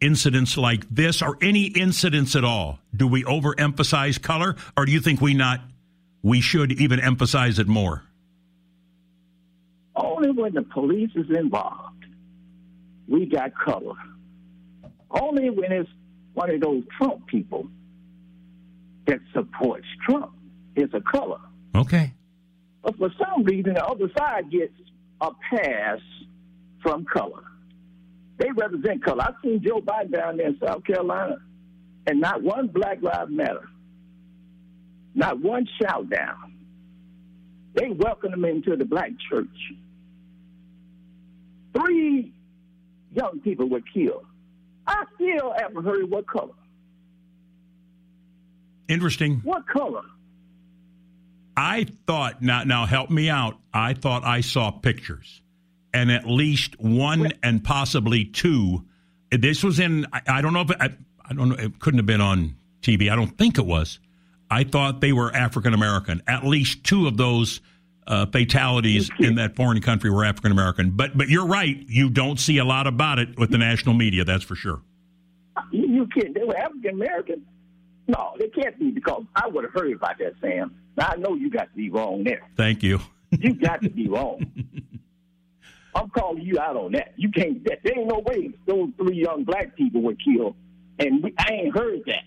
incidents 0.00 0.56
like 0.56 0.84
this 0.90 1.22
or 1.22 1.38
any 1.40 1.66
incidents 1.66 2.36
at 2.36 2.44
all? 2.44 2.78
Do 2.94 3.06
we 3.06 3.24
overemphasize 3.24 4.20
color, 4.20 4.56
or 4.76 4.84
do 4.86 4.92
you 4.92 5.00
think 5.00 5.20
we 5.20 5.34
not 5.34 5.60
we 6.22 6.40
should 6.40 6.72
even 6.72 7.00
emphasize 7.00 7.58
it 7.58 7.66
more? 7.66 8.02
Only 9.96 10.30
when 10.30 10.54
the 10.54 10.62
police 10.62 11.10
is 11.14 11.30
involved, 11.30 12.04
we 13.06 13.26
got 13.26 13.54
color. 13.54 13.94
Only 15.10 15.50
when 15.50 15.70
it's 15.70 15.90
one 16.32 16.50
of 16.50 16.60
those 16.60 16.82
Trump 16.96 17.26
people 17.26 17.68
that 19.06 19.20
supports 19.32 19.86
Trump 20.06 20.32
is 20.76 20.88
a 20.92 21.00
color. 21.00 21.38
Okay. 21.74 22.12
But 22.82 22.96
for 22.96 23.10
some 23.18 23.44
reason, 23.44 23.74
the 23.74 23.84
other 23.84 24.10
side 24.16 24.50
gets 24.50 24.72
a 25.20 25.30
pass 25.50 26.00
from 26.82 27.04
color. 27.04 27.42
They 28.38 28.50
represent 28.56 29.04
color. 29.04 29.22
I've 29.22 29.34
seen 29.42 29.62
Joe 29.62 29.80
Biden 29.80 30.12
down 30.12 30.36
there 30.36 30.48
in 30.48 30.58
South 30.58 30.84
Carolina, 30.84 31.36
and 32.06 32.20
not 32.20 32.42
one 32.42 32.68
Black 32.68 33.00
Lives 33.02 33.30
Matter, 33.30 33.68
not 35.14 35.40
one 35.40 35.66
shout 35.80 36.10
down. 36.10 36.54
They 37.74 37.90
welcomed 37.90 38.34
him 38.34 38.44
into 38.44 38.76
the 38.76 38.84
black 38.84 39.10
church. 39.28 39.48
Three 41.76 42.32
young 43.12 43.40
people 43.40 43.68
were 43.68 43.80
killed. 43.92 44.26
I 44.86 45.04
still 45.14 45.54
haven't 45.56 45.84
heard 45.84 46.08
what 46.10 46.26
color. 46.26 46.54
Interesting. 48.88 49.40
What 49.44 49.66
color? 49.66 50.02
I 51.56 51.86
thought 52.06 52.42
now 52.42 52.64
now 52.64 52.86
help 52.86 53.10
me 53.10 53.30
out. 53.30 53.58
I 53.72 53.94
thought 53.94 54.24
I 54.24 54.40
saw 54.40 54.70
pictures, 54.70 55.40
and 55.94 56.10
at 56.10 56.26
least 56.26 56.78
one 56.78 57.32
and 57.42 57.64
possibly 57.64 58.24
two. 58.26 58.84
This 59.30 59.62
was 59.62 59.78
in 59.78 60.06
I, 60.12 60.20
I 60.26 60.42
don't 60.42 60.52
know 60.52 60.60
if 60.60 60.70
it, 60.70 60.76
I, 60.80 60.90
I 61.24 61.32
don't 61.32 61.48
know 61.48 61.54
it 61.54 61.78
couldn't 61.78 61.98
have 61.98 62.06
been 62.06 62.20
on 62.20 62.56
TV. 62.82 63.10
I 63.10 63.16
don't 63.16 63.38
think 63.38 63.56
it 63.56 63.64
was. 63.64 64.00
I 64.50 64.64
thought 64.64 65.00
they 65.00 65.12
were 65.12 65.34
African 65.34 65.72
American. 65.72 66.20
At 66.26 66.44
least 66.44 66.84
two 66.84 67.06
of 67.06 67.16
those 67.16 67.60
uh, 68.06 68.26
fatalities 68.26 69.10
in 69.18 69.36
that 69.36 69.56
foreign 69.56 69.80
country 69.80 70.10
were 70.10 70.24
African 70.24 70.52
American. 70.52 70.90
But 70.90 71.16
but 71.16 71.28
you're 71.28 71.46
right. 71.46 71.76
You 71.88 72.10
don't 72.10 72.38
see 72.38 72.58
a 72.58 72.64
lot 72.64 72.86
about 72.86 73.18
it 73.18 73.38
with 73.38 73.50
the 73.50 73.58
national 73.58 73.94
media. 73.94 74.24
That's 74.24 74.44
for 74.44 74.56
sure. 74.56 74.82
You, 75.70 75.86
you 75.86 76.06
can't. 76.08 76.34
They 76.34 76.44
were 76.44 76.56
African 76.56 76.90
American. 76.90 77.46
No, 78.06 78.34
they 78.38 78.48
can't 78.48 78.78
be 78.78 78.90
because 78.90 79.22
I 79.34 79.48
would 79.48 79.64
have 79.64 79.72
heard 79.72 79.92
about 79.92 80.18
that, 80.18 80.34
Sam. 80.40 80.74
Now 80.96 81.08
I 81.12 81.16
know 81.16 81.34
you 81.34 81.48
got 81.48 81.70
to 81.70 81.76
be 81.76 81.88
wrong 81.88 82.24
there. 82.24 82.42
Thank 82.56 82.82
you. 82.82 83.00
You 83.30 83.54
got 83.54 83.80
to 83.82 83.90
be 83.90 84.08
wrong. 84.08 84.44
I'm 85.94 86.10
calling 86.10 86.42
you 86.42 86.58
out 86.58 86.76
on 86.76 86.92
that. 86.92 87.12
You 87.16 87.30
can't. 87.30 87.64
That, 87.64 87.80
there 87.84 87.98
ain't 87.98 88.08
no 88.08 88.18
way 88.20 88.50
those 88.66 88.90
three 88.96 89.16
young 89.16 89.44
black 89.44 89.76
people 89.76 90.02
were 90.02 90.14
killed, 90.14 90.56
and 90.98 91.22
we, 91.22 91.34
I 91.38 91.52
ain't 91.52 91.76
heard 91.76 92.00
that. 92.06 92.24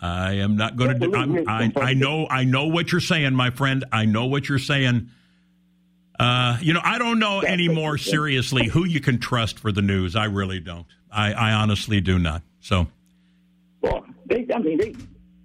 I 0.00 0.34
am 0.34 0.56
not 0.56 0.76
going 0.76 0.98
to. 1.00 1.44
I, 1.48 1.72
I 1.76 1.94
know. 1.94 2.26
I 2.28 2.44
know 2.44 2.66
what 2.66 2.92
you're 2.92 3.00
saying, 3.00 3.34
my 3.34 3.50
friend. 3.50 3.84
I 3.90 4.04
know 4.04 4.26
what 4.26 4.48
you're 4.48 4.58
saying. 4.58 5.10
Uh, 6.18 6.58
you 6.60 6.72
know, 6.72 6.80
I 6.82 6.98
don't 6.98 7.18
know 7.18 7.42
anymore. 7.42 7.96
Seriously, 7.98 8.66
who 8.66 8.84
you 8.84 9.00
can 9.00 9.18
trust 9.18 9.58
for 9.58 9.72
the 9.72 9.82
news? 9.82 10.14
I 10.14 10.26
really 10.26 10.60
don't. 10.60 10.86
I, 11.10 11.32
I 11.32 11.52
honestly 11.52 12.00
do 12.00 12.18
not. 12.18 12.42
So. 12.60 12.86
Well, 13.80 14.04
they. 14.26 14.46
I 14.54 14.58
mean, 14.58 14.78
they 14.78 14.94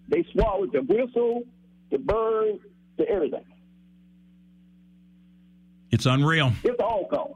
they 0.10 0.26
swallowed 0.34 0.72
the 0.74 0.82
whistle, 0.82 1.44
the 1.90 1.98
bird, 1.98 2.60
the 2.98 3.08
everything. 3.08 3.46
It's 5.94 6.08
unreal. 6.08 6.52
It's 6.64 6.80
all 6.80 7.08
gone. 7.08 7.36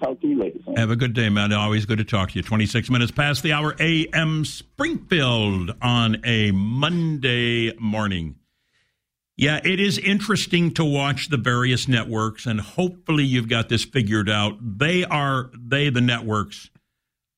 Talk 0.00 0.20
to 0.20 0.28
you 0.28 0.38
later. 0.38 0.60
Have 0.76 0.90
a 0.90 0.96
good 0.96 1.14
day, 1.14 1.28
man. 1.28 1.52
Always 1.52 1.84
good 1.84 1.98
to 1.98 2.04
talk 2.04 2.30
to 2.30 2.36
you. 2.36 2.44
26 2.44 2.90
minutes 2.90 3.10
past 3.10 3.42
the 3.42 3.52
hour, 3.52 3.74
AM 3.80 4.44
Springfield 4.44 5.74
on 5.82 6.18
a 6.24 6.52
Monday 6.52 7.72
morning. 7.76 8.36
Yeah, 9.36 9.60
it 9.64 9.80
is 9.80 9.98
interesting 9.98 10.74
to 10.74 10.84
watch 10.84 11.28
the 11.28 11.36
various 11.36 11.88
networks, 11.88 12.46
and 12.46 12.60
hopefully 12.60 13.24
you've 13.24 13.48
got 13.48 13.68
this 13.68 13.84
figured 13.84 14.30
out. 14.30 14.56
They 14.60 15.04
are, 15.04 15.50
they, 15.58 15.90
the 15.90 16.00
networks, 16.00 16.70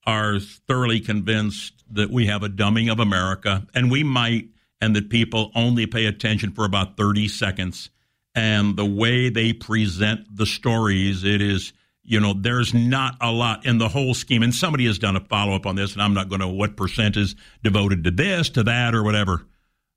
are 0.06 0.38
thoroughly 0.38 1.00
convinced 1.00 1.84
that 1.90 2.10
we 2.10 2.26
have 2.26 2.42
a 2.42 2.50
dumbing 2.50 2.92
of 2.92 3.00
America, 3.00 3.66
and 3.74 3.90
we 3.90 4.04
might, 4.04 4.48
and 4.78 4.94
that 4.94 5.08
people 5.08 5.52
only 5.54 5.86
pay 5.86 6.04
attention 6.04 6.50
for 6.50 6.66
about 6.66 6.98
30 6.98 7.28
seconds. 7.28 7.88
And 8.36 8.76
the 8.76 8.84
way 8.84 9.30
they 9.30 9.54
present 9.54 10.36
the 10.36 10.44
stories, 10.44 11.24
it 11.24 11.40
is, 11.40 11.72
you 12.04 12.20
know, 12.20 12.34
there's 12.34 12.74
not 12.74 13.16
a 13.22 13.32
lot 13.32 13.64
in 13.64 13.78
the 13.78 13.88
whole 13.88 14.12
scheme. 14.12 14.42
And 14.42 14.54
somebody 14.54 14.84
has 14.86 14.98
done 14.98 15.16
a 15.16 15.20
follow 15.20 15.56
up 15.56 15.64
on 15.64 15.74
this, 15.74 15.94
and 15.94 16.02
I'm 16.02 16.12
not 16.12 16.28
going 16.28 16.42
to 16.42 16.48
what 16.48 16.76
percent 16.76 17.16
is 17.16 17.34
devoted 17.64 18.04
to 18.04 18.10
this, 18.10 18.50
to 18.50 18.62
that, 18.64 18.94
or 18.94 19.02
whatever. 19.02 19.46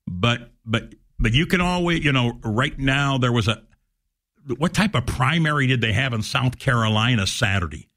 But, 0.06 0.50
but, 0.64 0.94
but 1.18 1.34
you 1.34 1.44
can 1.46 1.60
always, 1.60 2.02
you 2.02 2.12
know, 2.12 2.32
right 2.42 2.76
now 2.78 3.18
there 3.18 3.30
was 3.30 3.46
a, 3.46 3.62
what 4.56 4.72
type 4.72 4.94
of 4.94 5.04
primary 5.04 5.66
did 5.66 5.82
they 5.82 5.92
have 5.92 6.14
in 6.14 6.22
South 6.22 6.58
Carolina 6.58 7.26
Saturday? 7.26 7.90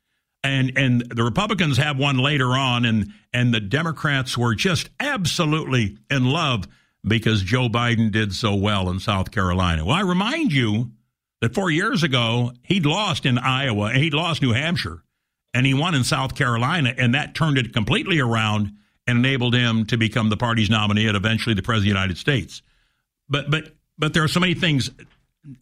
and 0.44 0.78
and 0.78 1.02
the 1.10 1.24
Republicans 1.24 1.78
have 1.78 1.98
one 1.98 2.18
later 2.18 2.50
on, 2.50 2.84
and 2.84 3.14
and 3.34 3.54
the 3.54 3.62
Democrats 3.62 4.38
were 4.38 4.54
just 4.54 4.90
absolutely 5.00 5.98
in 6.12 6.26
love 6.26 6.68
because 7.06 7.44
Joe 7.44 7.70
Biden 7.70 8.12
did 8.12 8.34
so 8.34 8.56
well 8.56 8.90
in 8.90 9.00
South 9.00 9.32
Carolina. 9.32 9.86
Well, 9.86 9.96
I 9.96 10.02
remind 10.02 10.54
you 10.54 10.92
that 11.42 11.54
four 11.54 11.70
years 11.70 12.04
ago 12.04 12.54
he'd 12.64 12.86
lost 12.86 13.26
in 13.26 13.38
Iowa 13.38 13.88
and 13.88 13.98
he'd 13.98 14.14
lost 14.14 14.42
New 14.42 14.54
Hampshire, 14.54 15.04
and 15.54 15.66
he 15.66 15.74
won 15.74 15.96
in 15.96 16.04
South 16.04 16.36
Carolina, 16.36 16.94
and 16.98 17.14
that 17.16 17.36
turned 17.36 17.58
it 17.58 17.74
completely 17.74 18.20
around 18.20 18.72
and 19.06 19.20
enabled 19.20 19.54
him 19.54 19.86
to 19.88 19.98
become 19.98 20.30
the 20.30 20.38
party's 20.38 20.70
nominee 20.70 21.08
and 21.08 21.18
eventually 21.18 21.54
the 21.54 21.62
president 21.62 21.90
of 21.90 21.94
the 21.94 22.00
United 22.00 22.18
States. 22.18 22.62
But 23.30 23.50
but 23.52 23.76
but 23.98 24.14
there 24.14 24.24
are 24.24 24.30
so 24.30 24.40
many 24.40 24.54
things. 24.54 24.90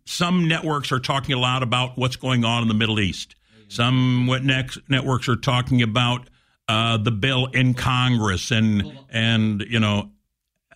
Some 0.05 0.47
networks 0.47 0.91
are 0.91 0.99
talking 0.99 1.33
a 1.33 1.39
lot 1.39 1.63
about 1.63 1.97
what's 1.97 2.15
going 2.15 2.45
on 2.45 2.61
in 2.61 2.67
the 2.67 2.75
Middle 2.75 2.99
East. 2.99 3.35
Some 3.67 4.29
next 4.43 4.79
networks 4.89 5.29
are 5.29 5.37
talking 5.37 5.81
about 5.81 6.29
uh, 6.67 6.97
the 6.97 7.11
bill 7.11 7.47
in 7.47 7.73
Congress, 7.73 8.51
and 8.51 8.99
and 9.09 9.61
you 9.61 9.79
know, 9.79 10.11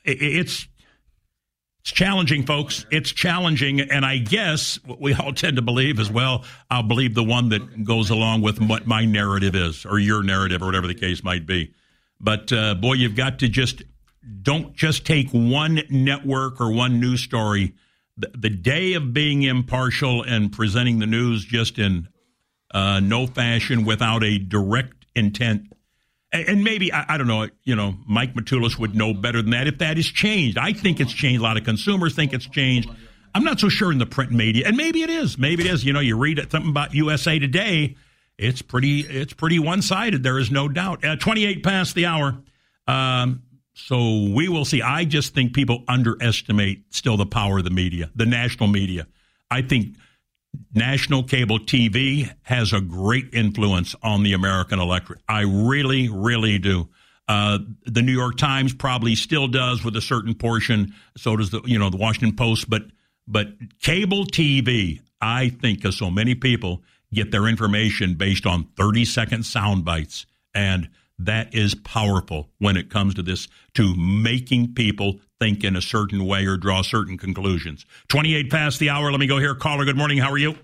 it's 0.06 0.68
it's 1.86 1.92
challenging, 1.92 2.46
folks. 2.46 2.86
It's 2.90 3.12
challenging, 3.12 3.80
and 3.80 4.04
I 4.04 4.18
guess 4.18 4.80
what 4.86 5.00
we 5.00 5.14
all 5.14 5.34
tend 5.34 5.58
to 5.58 5.62
believe 5.62 6.00
as 6.00 6.10
well. 6.10 6.44
I'll 6.72 6.82
believe 6.82 7.14
the 7.14 7.24
one 7.24 7.50
that 7.50 7.84
goes 7.84 8.10
along 8.10 8.42
with 8.42 8.60
what 8.60 8.88
my 8.88 9.06
narrative 9.06 9.56
is, 9.56 9.86
or 9.86 10.00
your 10.00 10.24
narrative, 10.24 10.64
or 10.64 10.66
whatever 10.66 10.88
the 10.88 10.96
case 10.96 11.24
might 11.24 11.46
be. 11.46 11.74
But 12.20 12.52
uh, 12.52 12.74
boy, 12.76 12.94
you've 12.94 13.16
got 13.16 13.40
to 13.40 13.48
just 13.48 13.84
don't 14.42 14.76
just 14.76 15.06
take 15.06 15.30
one 15.30 15.82
network 15.92 16.60
or 16.60 16.72
one 16.72 17.00
news 17.00 17.22
story. 17.22 17.76
The, 18.18 18.32
the 18.36 18.50
day 18.50 18.94
of 18.94 19.14
being 19.14 19.44
impartial 19.44 20.24
and 20.24 20.52
presenting 20.52 20.98
the 20.98 21.06
news 21.06 21.46
just 21.46 21.78
in 21.78 22.08
uh, 22.74 23.00
no 23.00 23.28
fashion 23.28 23.86
without 23.86 24.24
a 24.24 24.40
direct 24.40 25.06
intent. 25.16 25.72
And, 26.32 26.66
maybe, 26.66 26.92
I, 26.92 27.14
I, 27.14 27.18
don't 27.18 27.28
know, 27.28 27.48
you 27.64 27.76
know, 27.76 27.96
Mike 28.08 28.34
Matulis 28.34 28.78
would 28.78 28.94
know 28.94 29.14
better 29.14 29.42
than 29.42 29.52
that 29.52 29.68
if 29.68 29.78
that 29.78 29.96
has 29.96 30.06
changed. 30.06 30.58
I 30.58 30.74
think 30.74 31.00
it's 31.00 31.14
changed. 31.14 31.40
A 31.40 31.44
lot 31.44 31.56
of 31.56 31.64
consumers 31.64 32.14
think 32.14 32.34
it's 32.34 32.48
changed. 32.48 32.90
I'm 33.34 33.44
not 33.44 33.60
so 33.60 33.70
sure 33.70 33.92
in 33.92 34.00
the 34.00 34.06
print 34.06 34.32
media, 34.32 34.68
and 34.68 34.76
maybe 34.76 35.02
it 35.02 35.10
is. 35.10 35.38
Maybe 35.38 35.64
it 35.64 35.72
is. 35.72 35.86
You 35.86 35.94
know, 35.94 36.02
you 36.02 36.18
read 36.18 36.40
something 36.52 36.70
about 36.70 36.94
USA 36.94 37.40
Today, 37.40 37.96
it's 38.38 38.62
pretty, 38.62 39.02
it's 39.02 39.34
pretty 39.34 39.60
one 39.60 39.82
sided. 39.82 40.24
There 40.24 40.40
is 40.40 40.52
no 40.52 40.68
doubt. 40.68 41.06
Uh, 41.06 41.16
28 41.16 41.64
past 41.64 41.96
the 41.96 42.06
hour. 42.06 42.38
Um, 42.88 43.44
so 43.74 44.30
we 44.34 44.48
will 44.48 44.66
see. 44.66 44.82
I 44.82 45.06
just 45.06 45.34
think 45.34 45.54
people 45.54 45.84
underestimate 45.88 46.94
still 46.94 47.18
the 47.18 47.26
power 47.26 47.60
of 47.60 47.64
the 47.64 47.70
media, 47.70 48.10
the 48.16 48.26
national 48.26 48.68
media. 48.68 49.08
I 49.52 49.62
think 49.62 49.96
national 50.74 51.24
cable 51.24 51.60
TV 51.60 52.32
has 52.44 52.74
a 52.74 52.82
great 52.82 53.34
influence 53.34 53.96
on 54.04 54.24
the 54.24 54.34
American 54.34 54.80
electorate. 54.80 55.22
I 55.28 55.42
really, 55.42 56.10
really 56.10 56.60
do. 56.60 56.90
Uh, 57.28 57.60
the 57.86 58.02
New 58.02 58.12
York 58.12 58.38
Times 58.38 58.74
probably 58.74 59.16
still 59.16 59.48
does 59.48 59.84
with 59.84 59.96
a 59.96 60.02
certain 60.02 60.36
portion. 60.36 60.94
So 61.18 61.36
does 61.36 61.50
the 61.50 61.62
you 61.66 61.80
know 61.80 61.90
the 61.90 61.98
Washington 61.98 62.36
Post. 62.36 62.70
But 62.70 62.84
but 63.28 63.48
cable 63.82 64.26
TV, 64.26 65.02
I 65.22 65.50
think, 65.50 65.80
because 65.80 65.98
so 65.98 66.12
many 66.12 66.36
people 66.36 66.84
get 67.14 67.32
their 67.32 67.48
information 67.48 68.14
based 68.14 68.46
on 68.46 68.68
thirty 68.78 69.06
second 69.06 69.44
sound 69.44 69.86
bites, 69.86 70.28
and 70.54 70.90
that 71.18 71.56
is 71.56 71.74
powerful 71.74 72.50
when 72.60 72.78
it 72.78 72.90
comes 72.90 73.16
to 73.16 73.24
this 73.24 73.48
to 73.74 73.96
making 73.96 74.74
people 74.76 75.20
think 75.40 75.64
in 75.64 75.76
a 75.76 75.82
certain 75.82 76.26
way 76.26 76.46
or 76.46 76.58
draw 76.58 76.82
certain 76.82 77.18
conclusions. 77.18 77.86
28 78.08 78.50
past 78.50 78.80
the 78.80 78.90
hour. 78.90 79.12
Let 79.12 79.20
me 79.20 79.28
go 79.28 79.38
here. 79.38 79.56
Caller, 79.56 79.86
good 79.86 79.98
morning. 79.98 80.18
How 80.18 80.32
are 80.32 80.38
you? 80.38 80.56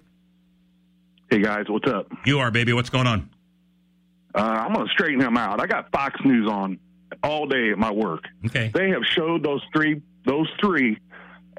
Hey, 1.30 1.42
guys. 1.42 1.66
What's 1.68 1.90
up? 1.92 2.08
You 2.26 2.40
are, 2.40 2.52
baby. 2.52 2.74
What's 2.74 2.90
going 2.90 3.08
on? 3.08 3.30
Uh, 4.34 4.40
I'm 4.40 4.74
going 4.74 4.88
to 4.88 4.92
straighten 4.94 5.22
him 5.22 5.38
out. 5.38 5.60
I 5.60 5.68
got 5.68 5.92
Fox 5.92 6.20
News 6.24 6.50
on 6.50 6.80
all 7.24 7.48
day 7.48 7.72
at 7.72 7.78
my 7.78 7.92
work. 7.92 8.24
Okay. 8.46 8.72
They 8.74 8.90
have 8.90 9.04
showed 9.04 9.44
those 9.44 9.62
three, 9.74 10.02
those 10.26 10.48
three 10.62 10.98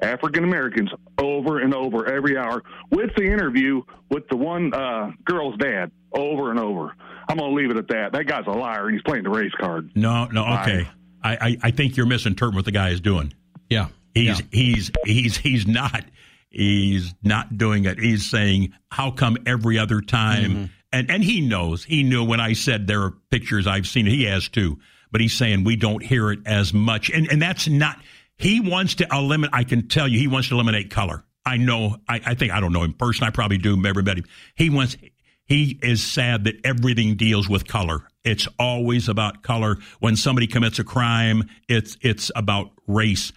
African 0.01 0.43
Americans 0.43 0.89
over 1.19 1.59
and 1.59 1.73
over 1.75 2.07
every 2.07 2.35
hour 2.35 2.63
with 2.89 3.11
the 3.15 3.25
interview 3.25 3.83
with 4.09 4.27
the 4.29 4.37
one 4.37 4.73
uh, 4.73 5.11
girl's 5.23 5.55
dad 5.57 5.91
over 6.13 6.49
and 6.49 6.59
over. 6.59 6.95
I'm 7.29 7.37
going 7.37 7.51
to 7.51 7.55
leave 7.55 7.69
it 7.69 7.77
at 7.77 7.87
that. 7.89 8.11
That 8.13 8.25
guy's 8.25 8.45
a 8.47 8.51
liar, 8.51 8.87
and 8.87 8.93
he's 8.93 9.03
playing 9.03 9.23
the 9.23 9.29
race 9.29 9.53
card. 9.59 9.91
No, 9.95 10.25
no, 10.25 10.45
okay. 10.61 10.87
I, 11.23 11.33
I, 11.33 11.57
I 11.63 11.71
think 11.71 11.97
you're 11.97 12.05
misinterpreting 12.05 12.57
what 12.57 12.65
the 12.65 12.71
guy 12.71 12.89
is 12.89 13.01
doing. 13.01 13.33
Yeah, 13.69 13.87
he's 14.13 14.39
yeah. 14.39 14.45
he's 14.51 14.91
he's 15.05 15.37
he's 15.37 15.67
not 15.67 16.03
he's 16.49 17.13
not 17.23 17.57
doing 17.57 17.85
it. 17.85 17.99
He's 17.99 18.29
saying, 18.29 18.73
"How 18.91 19.11
come 19.11 19.37
every 19.45 19.77
other 19.77 20.01
time?" 20.01 20.51
Mm-hmm. 20.51 20.65
And 20.91 21.11
and 21.11 21.23
he 21.23 21.41
knows. 21.41 21.83
He 21.83 22.03
knew 22.03 22.23
when 22.23 22.39
I 22.39 22.53
said 22.53 22.87
there 22.87 23.01
are 23.01 23.13
pictures 23.31 23.67
I've 23.67 23.87
seen. 23.87 24.05
He 24.05 24.25
has 24.25 24.47
too, 24.47 24.79
but 25.11 25.21
he's 25.21 25.33
saying 25.33 25.63
we 25.63 25.75
don't 25.75 26.03
hear 26.03 26.31
it 26.31 26.39
as 26.45 26.73
much. 26.73 27.09
And 27.09 27.29
and 27.31 27.41
that's 27.41 27.67
not. 27.67 27.99
He 28.37 28.59
wants 28.59 28.95
to 28.95 29.07
eliminate. 29.11 29.53
I 29.53 29.63
can 29.63 29.87
tell 29.87 30.07
you, 30.07 30.19
he 30.19 30.27
wants 30.27 30.49
to 30.49 30.55
eliminate 30.55 30.91
color. 30.91 31.23
I 31.45 31.57
know. 31.57 31.97
I, 32.07 32.21
I 32.25 32.33
think 32.35 32.51
I 32.51 32.59
don't 32.59 32.73
know 32.73 32.83
him 32.83 32.93
personally. 32.93 33.27
I 33.27 33.31
probably 33.31 33.57
do. 33.57 33.81
Everybody. 33.85 34.23
He 34.55 34.69
wants. 34.69 34.97
He 35.45 35.77
is 35.81 36.03
sad 36.03 36.45
that 36.45 36.55
everything 36.63 37.15
deals 37.15 37.49
with 37.49 37.67
color. 37.67 38.07
It's 38.23 38.47
always 38.57 39.09
about 39.09 39.43
color. 39.43 39.77
When 39.99 40.15
somebody 40.15 40.47
commits 40.47 40.79
a 40.79 40.83
crime, 40.83 41.49
it's 41.67 41.97
it's 42.01 42.31
about 42.35 42.71
race. 42.87 43.31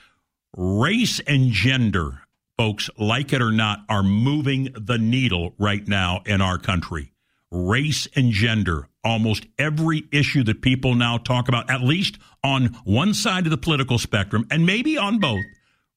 Race 0.57 1.21
and 1.21 1.51
gender, 1.51 2.23
folks, 2.57 2.89
like 2.99 3.33
it 3.33 3.43
or 3.43 3.51
not, 3.51 3.81
are 3.89 4.03
moving 4.03 4.69
the 4.79 4.99
needle 4.99 5.55
right 5.59 5.87
now 5.87 6.23
in 6.25 6.41
our 6.41 6.59
country. 6.59 7.13
Race 7.51 8.09
and 8.17 8.31
gender, 8.33 8.89
almost 9.05 9.47
every 9.59 10.05
issue 10.13 10.43
that 10.45 10.63
people 10.63 10.95
now 10.95 11.19
talk 11.19 11.49
about, 11.49 11.71
at 11.71 11.83
least 11.83 12.19
on 12.43 12.67
one 12.85 13.15
side 13.15 13.45
of 13.47 13.51
the 13.51 13.57
political 13.57 13.99
spectrum, 13.99 14.47
and 14.51 14.67
maybe 14.67 14.97
on 14.97 15.19
both, 15.19 15.45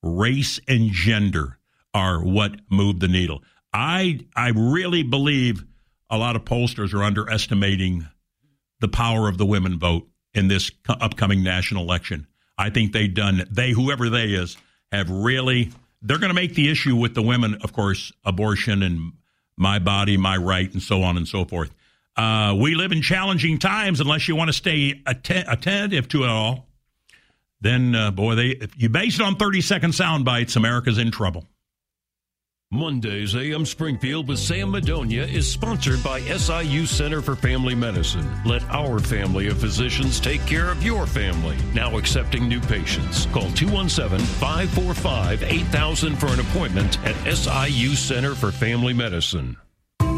race 0.03 0.59
and 0.67 0.91
gender 0.91 1.57
are 1.93 2.23
what 2.23 2.59
move 2.69 2.99
the 2.99 3.07
needle. 3.07 3.43
I 3.73 4.19
I 4.35 4.49
really 4.49 5.03
believe 5.03 5.63
a 6.09 6.17
lot 6.17 6.35
of 6.35 6.43
pollsters 6.43 6.93
are 6.93 7.03
underestimating 7.03 8.07
the 8.79 8.87
power 8.87 9.27
of 9.27 9.37
the 9.37 9.45
women 9.45 9.79
vote 9.79 10.07
in 10.33 10.47
this 10.47 10.71
upcoming 10.87 11.43
national 11.43 11.83
election. 11.83 12.27
I 12.57 12.69
think 12.69 12.91
they've 12.91 13.13
done 13.13 13.45
they 13.49 13.71
whoever 13.71 14.09
they 14.09 14.27
is 14.33 14.57
have 14.91 15.09
really 15.09 15.71
they're 16.01 16.17
going 16.17 16.29
to 16.29 16.35
make 16.35 16.55
the 16.55 16.69
issue 16.69 16.95
with 16.95 17.13
the 17.13 17.21
women, 17.21 17.55
of 17.61 17.73
course, 17.73 18.11
abortion 18.23 18.83
and 18.83 19.13
my 19.57 19.79
body, 19.79 20.17
my 20.17 20.37
right, 20.37 20.71
and 20.71 20.81
so 20.81 21.03
on 21.03 21.17
and 21.17 21.27
so 21.27 21.43
forth. 21.43 21.71
Uh, 22.15 22.55
we 22.59 22.75
live 22.75 22.91
in 22.91 23.01
challenging 23.01 23.57
times. 23.59 23.99
Unless 23.99 24.27
you 24.27 24.35
want 24.35 24.49
to 24.49 24.53
stay 24.53 25.01
atten- 25.05 25.47
attentive 25.47 26.07
to 26.09 26.23
it 26.23 26.29
all, 26.29 26.67
then 27.61 27.95
uh, 27.95 28.11
boy, 28.11 28.35
they 28.35 28.47
if 28.49 28.81
you 28.81 28.89
base 28.89 29.19
it 29.19 29.21
on 29.21 29.35
thirty 29.35 29.61
second 29.61 29.93
sound 29.93 30.25
bites, 30.25 30.55
America's 30.55 30.97
in 30.97 31.11
trouble. 31.11 31.45
Mondays 32.71 33.35
AM 33.35 33.65
Springfield 33.65 34.27
with 34.27 34.37
Sam 34.37 34.71
Madonia 34.71 35.27
is 35.27 35.51
sponsored 35.51 36.03
by 36.03 36.21
SIU 36.21 36.85
Center 36.85 37.19
for 37.19 37.35
Family 37.35 37.73
Medicine. 37.73 38.29
Let 38.45 38.61
our 38.69 38.99
family 38.99 39.47
of 39.47 39.59
physicians 39.59 40.19
take 40.19 40.45
care 40.45 40.69
of 40.69 40.83
your 40.83 41.07
family. 41.07 41.57
Now 41.73 41.97
accepting 41.97 42.47
new 42.47 42.59
patients. 42.59 43.25
Call 43.33 43.49
217 43.53 44.19
545 44.19 45.41
8000 45.41 46.15
for 46.15 46.27
an 46.27 46.41
appointment 46.41 47.03
at 47.05 47.15
SIU 47.35 47.95
Center 47.95 48.35
for 48.35 48.51
Family 48.51 48.93
Medicine. 48.93 49.57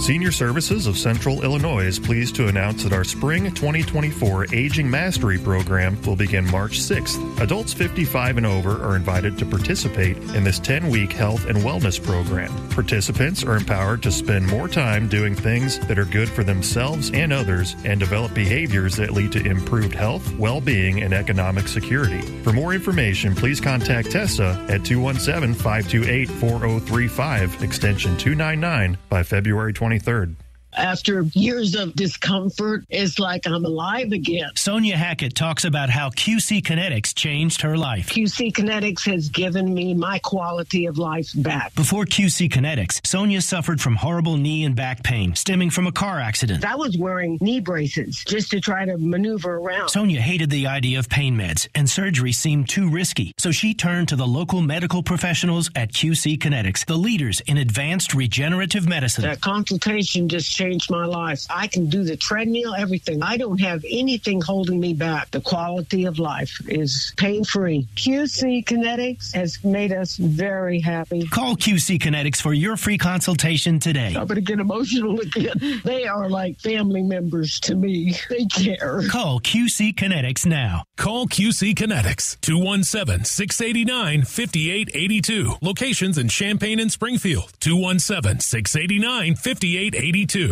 Senior 0.01 0.31
Services 0.31 0.87
of 0.87 0.97
Central 0.97 1.43
Illinois 1.43 1.85
is 1.85 1.99
pleased 1.99 2.33
to 2.33 2.47
announce 2.47 2.83
that 2.83 2.91
our 2.91 3.03
Spring 3.03 3.43
2024 3.53 4.47
Aging 4.51 4.89
Mastery 4.89 5.37
program 5.37 5.95
will 6.01 6.15
begin 6.15 6.43
March 6.49 6.79
6th. 6.79 7.39
Adults 7.39 7.71
55 7.71 8.37
and 8.37 8.47
over 8.47 8.83
are 8.83 8.95
invited 8.95 9.37
to 9.37 9.45
participate 9.45 10.17
in 10.33 10.43
this 10.43 10.57
10 10.57 10.89
week 10.89 11.11
health 11.11 11.45
and 11.45 11.59
wellness 11.59 12.03
program. 12.03 12.51
Participants 12.69 13.43
are 13.43 13.55
empowered 13.55 14.01
to 14.01 14.11
spend 14.11 14.47
more 14.47 14.67
time 14.67 15.07
doing 15.07 15.35
things 15.35 15.77
that 15.81 15.99
are 15.99 16.05
good 16.05 16.27
for 16.27 16.43
themselves 16.43 17.11
and 17.13 17.31
others 17.31 17.75
and 17.85 17.99
develop 17.99 18.33
behaviors 18.33 18.95
that 18.95 19.11
lead 19.11 19.31
to 19.31 19.45
improved 19.45 19.93
health, 19.93 20.35
well 20.35 20.59
being, 20.59 21.03
and 21.03 21.13
economic 21.13 21.67
security. 21.67 22.21
For 22.41 22.51
more 22.51 22.73
information, 22.73 23.35
please 23.35 23.61
contact 23.61 24.09
Tessa 24.09 24.65
at 24.67 24.83
217 24.83 25.53
528 25.53 26.27
4035, 26.27 27.61
extension 27.61 28.17
299 28.17 28.97
by 29.07 29.21
February 29.21 29.73
23rd. 29.99 30.35
After 30.73 31.23
years 31.33 31.75
of 31.75 31.95
discomfort, 31.95 32.85
it's 32.89 33.19
like 33.19 33.45
I'm 33.45 33.65
alive 33.65 34.11
again. 34.11 34.51
Sonia 34.55 34.95
Hackett 34.95 35.35
talks 35.35 35.65
about 35.65 35.89
how 35.89 36.09
QC 36.09 36.61
Kinetics 36.61 37.13
changed 37.13 37.61
her 37.61 37.77
life. 37.77 38.09
QC 38.09 38.53
Kinetics 38.53 39.05
has 39.05 39.29
given 39.29 39.73
me 39.73 39.93
my 39.93 40.19
quality 40.19 40.85
of 40.85 40.97
life 40.97 41.29
back. 41.35 41.75
Before 41.75 42.05
QC 42.05 42.49
Kinetics, 42.49 43.05
Sonia 43.05 43.41
suffered 43.41 43.81
from 43.81 43.95
horrible 43.95 44.37
knee 44.37 44.63
and 44.63 44.75
back 44.75 45.03
pain 45.03 45.35
stemming 45.35 45.69
from 45.69 45.87
a 45.87 45.91
car 45.91 46.19
accident. 46.19 46.63
I 46.65 46.75
was 46.75 46.97
wearing 46.97 47.37
knee 47.41 47.59
braces 47.59 48.23
just 48.25 48.51
to 48.51 48.61
try 48.61 48.85
to 48.85 48.97
maneuver 48.97 49.57
around. 49.57 49.89
Sonia 49.89 50.21
hated 50.21 50.49
the 50.49 50.67
idea 50.67 50.99
of 50.99 51.09
pain 51.09 51.35
meds, 51.35 51.67
and 51.75 51.89
surgery 51.89 52.31
seemed 52.31 52.69
too 52.69 52.89
risky. 52.89 53.33
So 53.37 53.51
she 53.51 53.73
turned 53.73 54.07
to 54.09 54.15
the 54.15 54.27
local 54.27 54.61
medical 54.61 55.03
professionals 55.03 55.69
at 55.75 55.91
QC 55.91 56.37
Kinetics, 56.37 56.85
the 56.85 56.97
leaders 56.97 57.41
in 57.41 57.57
advanced 57.57 58.13
regenerative 58.13 58.87
medicine. 58.87 59.23
That 59.23 59.41
consultation 59.41 60.29
just 60.29 60.51
changed 60.61 60.91
my 60.91 61.05
life. 61.05 61.45
I 61.49 61.67
can 61.67 61.87
do 61.87 62.03
the 62.03 62.15
treadmill, 62.15 62.75
everything. 62.75 63.23
I 63.23 63.37
don't 63.37 63.59
have 63.59 63.83
anything 63.89 64.41
holding 64.41 64.79
me 64.79 64.93
back. 64.93 65.31
The 65.31 65.41
quality 65.41 66.05
of 66.05 66.19
life 66.19 66.61
is 66.67 67.13
pain 67.17 67.43
free. 67.43 67.87
QC 67.95 68.63
Kinetics 68.65 69.33
has 69.33 69.63
made 69.63 69.91
us 69.91 70.17
very 70.17 70.79
happy. 70.79 71.25
Call 71.27 71.55
QC 71.55 71.99
Kinetics 71.99 72.39
for 72.39 72.53
your 72.53 72.77
free 72.77 72.99
consultation 72.99 73.79
today. 73.79 74.13
I'm 74.15 74.27
going 74.27 74.35
to 74.35 74.41
get 74.41 74.59
emotional 74.59 75.19
again. 75.19 75.81
They 75.83 76.05
are 76.05 76.29
like 76.29 76.59
family 76.59 77.01
members 77.01 77.59
to 77.61 77.75
me. 77.75 78.15
They 78.29 78.45
care. 78.45 79.01
Call 79.09 79.39
QC 79.39 79.95
Kinetics 79.95 80.45
now. 80.45 80.83
Call 80.95 81.25
QC 81.25 81.73
Kinetics 81.73 82.39
217 82.41 83.25
689 83.25 84.23
5882. 84.23 85.53
Locations 85.61 86.17
in 86.17 86.27
Champaign 86.27 86.79
and 86.79 86.91
Springfield 86.91 87.51
217 87.59 88.39
689 88.39 89.35
5882. 89.35 90.50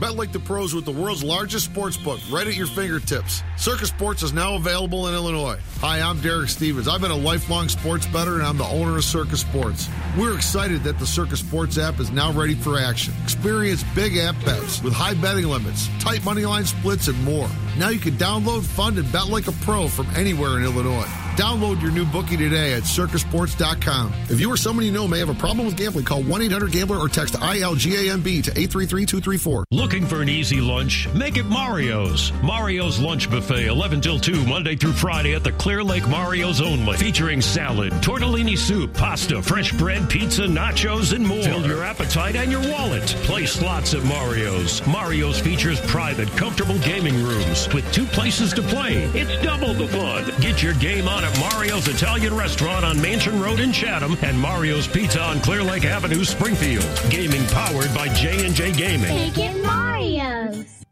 Bet 0.00 0.14
like 0.14 0.30
the 0.30 0.38
pros 0.38 0.74
with 0.74 0.84
the 0.84 0.92
world's 0.92 1.24
largest 1.24 1.64
sports 1.64 1.96
book 1.96 2.20
right 2.30 2.46
at 2.46 2.54
your 2.54 2.68
fingertips. 2.68 3.42
Circa 3.56 3.84
Sports 3.86 4.22
is 4.22 4.32
now 4.32 4.54
available 4.54 5.08
in 5.08 5.14
Illinois. 5.14 5.58
Hi, 5.80 6.00
I'm 6.00 6.20
Derek 6.20 6.48
Stevens. 6.48 6.86
I've 6.86 7.00
been 7.00 7.10
a 7.10 7.16
lifelong 7.16 7.68
sports 7.68 8.06
bettor 8.06 8.34
and 8.34 8.44
I'm 8.44 8.58
the 8.58 8.64
owner 8.64 8.96
of 8.96 9.04
Circa 9.04 9.36
Sports. 9.36 9.88
We're 10.16 10.36
excited 10.36 10.84
that 10.84 11.00
the 11.00 11.06
Circa 11.06 11.36
Sports 11.36 11.78
app 11.78 11.98
is 11.98 12.12
now 12.12 12.32
ready 12.32 12.54
for 12.54 12.78
action. 12.78 13.12
Experience 13.24 13.82
big 13.96 14.16
app 14.16 14.36
bets 14.44 14.82
with 14.82 14.92
high 14.92 15.14
betting 15.14 15.46
limits, 15.46 15.88
tight 15.98 16.24
money 16.24 16.44
line 16.44 16.64
splits, 16.64 17.08
and 17.08 17.24
more. 17.24 17.50
Now 17.76 17.88
you 17.88 17.98
can 17.98 18.14
download, 18.14 18.64
fund, 18.64 18.98
and 18.98 19.10
bet 19.12 19.28
like 19.28 19.48
a 19.48 19.52
pro 19.52 19.88
from 19.88 20.06
anywhere 20.14 20.58
in 20.58 20.64
Illinois. 20.64 21.06
Download 21.38 21.80
your 21.80 21.92
new 21.92 22.04
bookie 22.04 22.36
today 22.36 22.74
at 22.74 22.82
circasports.com. 22.82 24.12
If 24.28 24.40
you 24.40 24.50
or 24.50 24.56
someone 24.56 24.84
you 24.84 24.90
know 24.90 25.06
may 25.06 25.20
have 25.20 25.28
a 25.28 25.34
problem 25.34 25.66
with 25.66 25.76
gambling, 25.76 26.04
call 26.04 26.20
1 26.24 26.42
800 26.42 26.72
Gambler 26.72 26.98
or 26.98 27.08
text 27.08 27.34
ILGAMB 27.34 28.42
to 28.42 28.50
833 28.50 29.06
234. 29.06 29.64
Looking 29.88 30.06
for 30.06 30.20
an 30.20 30.28
easy 30.28 30.60
lunch? 30.60 31.08
Make 31.14 31.38
it 31.38 31.46
Mario's. 31.46 32.30
Mario's 32.42 32.98
Lunch 32.98 33.30
Buffet, 33.30 33.68
11 33.68 34.02
till 34.02 34.20
2, 34.20 34.44
Monday 34.44 34.76
through 34.76 34.92
Friday 34.92 35.34
at 35.34 35.42
the 35.42 35.52
Clear 35.52 35.82
Lake 35.82 36.06
Mario's 36.06 36.60
only. 36.60 36.94
Featuring 36.98 37.40
salad, 37.40 37.90
tortellini 38.02 38.58
soup, 38.58 38.92
pasta, 38.92 39.40
fresh 39.40 39.72
bread, 39.72 40.10
pizza, 40.10 40.42
nachos, 40.42 41.14
and 41.14 41.26
more. 41.26 41.42
Fill 41.42 41.66
your 41.66 41.84
appetite 41.84 42.36
and 42.36 42.52
your 42.52 42.60
wallet. 42.70 43.06
Play 43.22 43.46
slots 43.46 43.94
at 43.94 44.04
Mario's. 44.04 44.86
Mario's 44.86 45.40
features 45.40 45.80
private, 45.86 46.28
comfortable 46.36 46.78
gaming 46.80 47.24
rooms 47.24 47.66
with 47.72 47.90
two 47.90 48.04
places 48.04 48.52
to 48.52 48.60
play. 48.60 49.04
It's 49.14 49.42
double 49.42 49.72
the 49.72 49.88
fun. 49.88 50.26
Get 50.42 50.62
your 50.62 50.74
game 50.74 51.08
on 51.08 51.24
at 51.24 51.34
Mario's 51.40 51.88
Italian 51.88 52.36
Restaurant 52.36 52.84
on 52.84 53.00
Mansion 53.00 53.40
Road 53.40 53.58
in 53.58 53.72
Chatham 53.72 54.18
and 54.20 54.38
Mario's 54.38 54.86
Pizza 54.86 55.22
on 55.22 55.40
Clear 55.40 55.62
Lake 55.62 55.86
Avenue, 55.86 56.24
Springfield. 56.24 56.84
Gaming 57.08 57.46
powered 57.46 57.94
by 57.94 58.08
J&J 58.08 58.72
Gaming. 58.72 59.14
Make 59.14 59.38
it 59.38 59.56
Mario's. 59.98 60.84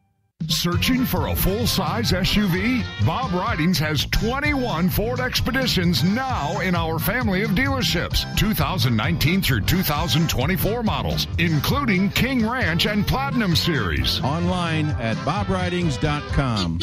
Searching 0.48 1.04
for 1.04 1.28
a 1.28 1.34
full 1.34 1.66
size 1.66 2.12
SUV? 2.12 2.84
Bob 3.04 3.32
Ridings 3.32 3.78
has 3.78 4.04
21 4.06 4.88
Ford 4.90 5.18
Expeditions 5.18 6.04
now 6.04 6.61
in 6.61 6.74
our 6.74 6.98
family 6.98 7.42
of 7.42 7.50
dealerships, 7.50 8.24
2019 8.36 9.42
through 9.42 9.62
2024 9.62 10.82
models, 10.82 11.26
including 11.38 12.11
King 12.11 12.48
Ranch 12.48 12.86
and 12.86 13.07
Platinum 13.07 13.57
Series. 13.57 14.20
Online 14.20 14.88
at 15.00 15.16
bobridings.com. 15.18 16.80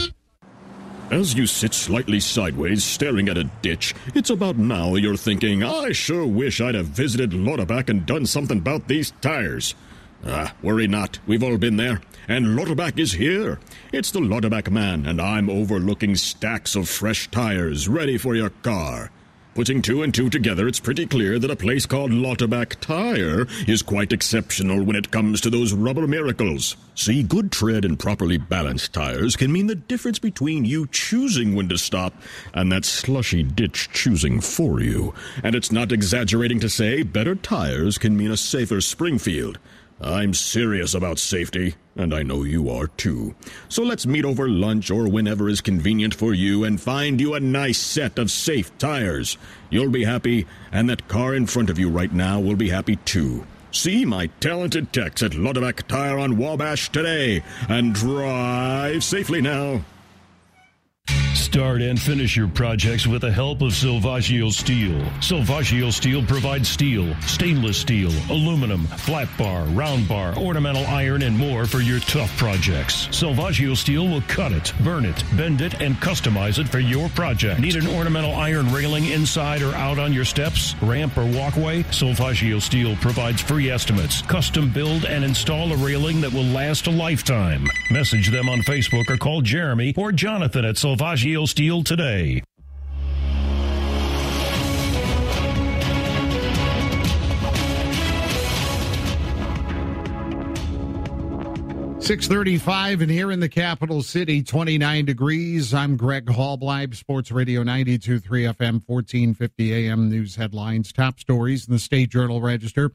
As 1.12 1.34
you 1.36 1.46
sit 1.46 1.74
slightly 1.74 2.20
sideways 2.20 2.84
staring 2.84 3.30
at 3.30 3.38
a 3.38 3.44
ditch, 3.62 3.94
it's 4.16 4.30
about 4.30 4.58
now 4.58 4.96
you're 4.96 5.16
thinking, 5.16 5.64
I 5.64 5.92
sure 5.92 6.26
wish 6.26 6.60
I'd 6.60 6.76
have 6.76 6.88
visited 6.88 7.32
Lauterbach 7.34 7.90
and 7.90 8.06
done 8.06 8.26
something 8.26 8.58
about 8.58 8.88
these 8.88 9.12
tires. 9.22 9.76
Ah, 10.26 10.54
worry 10.62 10.88
not, 10.88 11.20
we've 11.28 11.44
all 11.44 11.58
been 11.58 11.78
there. 11.78 12.02
And 12.28 12.56
Lauterbach 12.56 12.98
is 12.98 13.14
here. 13.14 13.60
It's 13.92 14.12
the 14.12 14.22
Lauterbach 14.22 14.72
man, 14.72 15.06
and 15.06 15.22
I'm 15.22 15.50
overlooking 15.50 16.16
stacks 16.16 16.76
of 16.76 16.88
fresh 16.88 17.30
tires 17.30 17.90
ready 17.90 18.18
for 18.18 18.34
your 18.34 18.50
car. 18.50 19.12
Putting 19.56 19.84
two 19.84 20.02
and 20.02 20.12
two 20.12 20.32
together, 20.32 20.68
it's 20.68 20.80
pretty 20.80 21.06
clear 21.06 21.38
that 21.38 21.52
a 21.52 21.56
place 21.56 21.86
called 21.86 22.12
Lauterbach 22.12 22.80
Tire 22.80 23.46
is 23.68 23.84
quite 23.84 24.12
exceptional 24.12 24.84
when 24.84 24.96
it 24.96 25.12
comes 25.12 25.42
to 25.42 25.52
those 25.52 25.74
rubber 25.74 26.08
miracles. 26.08 26.76
See, 26.96 27.22
good 27.22 27.52
tread 27.52 27.86
and 27.86 28.00
properly 28.00 28.40
balanced 28.40 28.94
tires 28.94 29.36
can 29.36 29.52
mean 29.52 29.68
the 29.68 29.76
difference 29.76 30.18
between 30.18 30.66
you 30.66 30.88
choosing 30.88 31.54
when 31.54 31.70
to 31.70 31.78
stop 31.78 32.16
and 32.56 32.72
that 32.72 32.84
slushy 32.84 33.44
ditch 33.44 33.90
choosing 33.94 34.42
for 34.42 34.80
you. 34.80 35.14
And 35.44 35.54
it's 35.54 35.72
not 35.72 35.92
exaggerating 35.92 36.60
to 36.62 36.70
say 36.70 37.04
better 37.04 37.36
tires 37.36 38.00
can 38.00 38.18
mean 38.18 38.32
a 38.32 38.38
safer 38.38 38.82
Springfield. 38.82 39.60
I'm 40.04 40.34
serious 40.34 40.94
about 40.94 41.18
safety, 41.18 41.76
and 41.96 42.14
I 42.14 42.24
know 42.24 42.44
you 42.44 42.70
are 42.70 42.88
too. 42.88 43.36
So 43.70 43.84
let's 43.84 44.06
meet 44.06 44.26
over 44.26 44.50
lunch 44.50 44.92
or 44.92 45.08
whenever 45.08 45.48
is 45.48 45.62
convenient 45.62 46.14
for 46.14 46.34
you 46.34 46.66
and 46.66 46.82
find 46.82 47.22
you 47.22 47.34
a 47.34 47.40
nice 47.40 47.80
set 47.80 48.20
of 48.20 48.30
safe 48.30 48.78
tires. 48.78 49.38
You'll 49.70 49.90
be 49.90 50.04
happy, 50.04 50.46
and 50.74 50.90
that 50.90 51.08
car 51.08 51.34
in 51.34 51.46
front 51.46 51.70
of 51.70 51.80
you 51.80 51.90
right 51.90 52.12
now 52.12 52.42
will 52.42 52.58
be 52.58 52.70
happy 52.70 52.98
too. 52.98 53.46
See 53.72 54.04
my 54.04 54.28
talented 54.40 54.92
techs 54.92 55.24
at 55.24 55.32
Lauterbach 55.32 55.88
Tire 55.88 56.20
on 56.20 56.38
Wabash 56.38 56.90
today, 56.90 57.42
and 57.70 57.96
drive 57.96 59.04
safely 59.04 59.42
now. 59.42 59.84
Start 61.54 61.82
and 61.82 62.02
finish 62.02 62.36
your 62.38 62.48
projects 62.48 63.06
with 63.06 63.22
the 63.22 63.32
help 63.32 63.62
of 63.62 63.74
Silvaggio 63.74 64.52
Steel. 64.52 65.00
Silvaggio 65.20 65.92
Steel 65.92 66.26
provides 66.26 66.70
steel, 66.70 67.14
stainless 67.22 67.78
steel, 67.78 68.12
aluminum, 68.30 68.86
flat 68.86 69.28
bar, 69.38 69.64
round 69.66 70.08
bar, 70.08 70.36
ornamental 70.38 70.86
iron, 70.88 71.24
and 71.24 71.38
more 71.38 71.66
for 71.66 71.80
your 71.80 72.00
tough 72.02 72.36
projects. 72.38 73.08
Silvaggio 73.08 73.76
Steel 73.76 74.08
will 74.08 74.22
cut 74.22 74.52
it, 74.52 74.74
burn 74.84 75.06
it, 75.06 75.24
bend 75.36 75.62
it, 75.62 75.82
and 75.82 75.96
customize 75.98 76.60
it 76.60 76.70
for 76.70 76.80
your 76.80 77.10
project. 77.10 77.60
Need 77.60 77.76
an 77.76 77.88
ornamental 77.88 78.34
iron 78.34 78.72
railing 78.72 79.06
inside 79.08 79.62
or 79.62 79.76
out 79.76 80.00
on 80.00 80.14
your 80.14 80.26
steps, 80.26 80.76
ramp, 80.82 81.18
or 81.18 81.26
walkway? 81.26 81.84
Silvaggio 81.84 82.62
Steel 82.62 82.96
provides 82.98 83.42
free 83.42 83.70
estimates, 83.70 84.22
custom 84.22 84.72
build, 84.72 85.06
and 85.06 85.24
install 85.24 85.72
a 85.74 85.78
railing 85.78 86.22
that 86.22 86.32
will 86.32 86.46
last 86.46 86.88
a 86.88 86.92
lifetime. 86.92 87.68
Message 87.92 88.30
them 88.32 88.48
on 88.48 88.60
Facebook 88.60 89.10
or 89.10 89.18
call 89.18 89.42
Jeremy 89.42 89.94
or 89.98 90.12
Jonathan 90.12 90.64
at 90.66 90.76
Silvaggio 90.76 90.93
Steel 91.46 91.84
today. 91.84 92.44
Six 102.00 102.28
thirty-five, 102.28 103.00
and 103.00 103.10
here 103.10 103.32
in 103.32 103.40
the 103.40 103.48
capital 103.48 104.04
city, 104.04 104.44
twenty-nine 104.44 105.06
degrees. 105.06 105.74
I'm 105.74 105.96
Greg 105.96 106.26
Hallbleib, 106.26 106.94
Sports 106.96 107.32
Radio 107.32 107.64
92.3 107.64 108.54
FM, 108.54 108.84
fourteen 108.84 109.34
fifty 109.34 109.74
AM. 109.74 110.10
News 110.10 110.36
headlines, 110.36 110.92
top 110.92 111.18
stories 111.18 111.66
in 111.66 111.74
the 111.74 111.80
State 111.80 112.10
Journal 112.10 112.42
Register. 112.42 112.92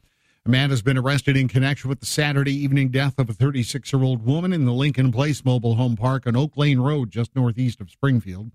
A 0.47 0.51
man 0.51 0.70
has 0.70 0.82
been 0.82 0.97
arrested 0.97 1.36
in 1.36 1.49
connection 1.49 1.91
with 1.91 2.01
the 2.01 2.07
Saturday 2.07 2.55
evening 2.55 2.89
death 2.89 3.18
of 3.18 3.28
a 3.28 3.34
36 3.34 3.93
year 3.93 4.03
old 4.03 4.24
woman 4.24 4.53
in 4.53 4.64
the 4.64 4.72
Lincoln 4.72 5.12
Place 5.12 5.45
Mobile 5.45 5.74
Home 5.74 5.97
Park 5.97 6.26
on 6.26 6.36
Oak 6.36 6.57
Lane 6.57 6.80
Road, 6.80 7.11
just 7.11 7.36
northeast 7.36 7.80
of 7.80 7.91
Springfield. 7.91 8.51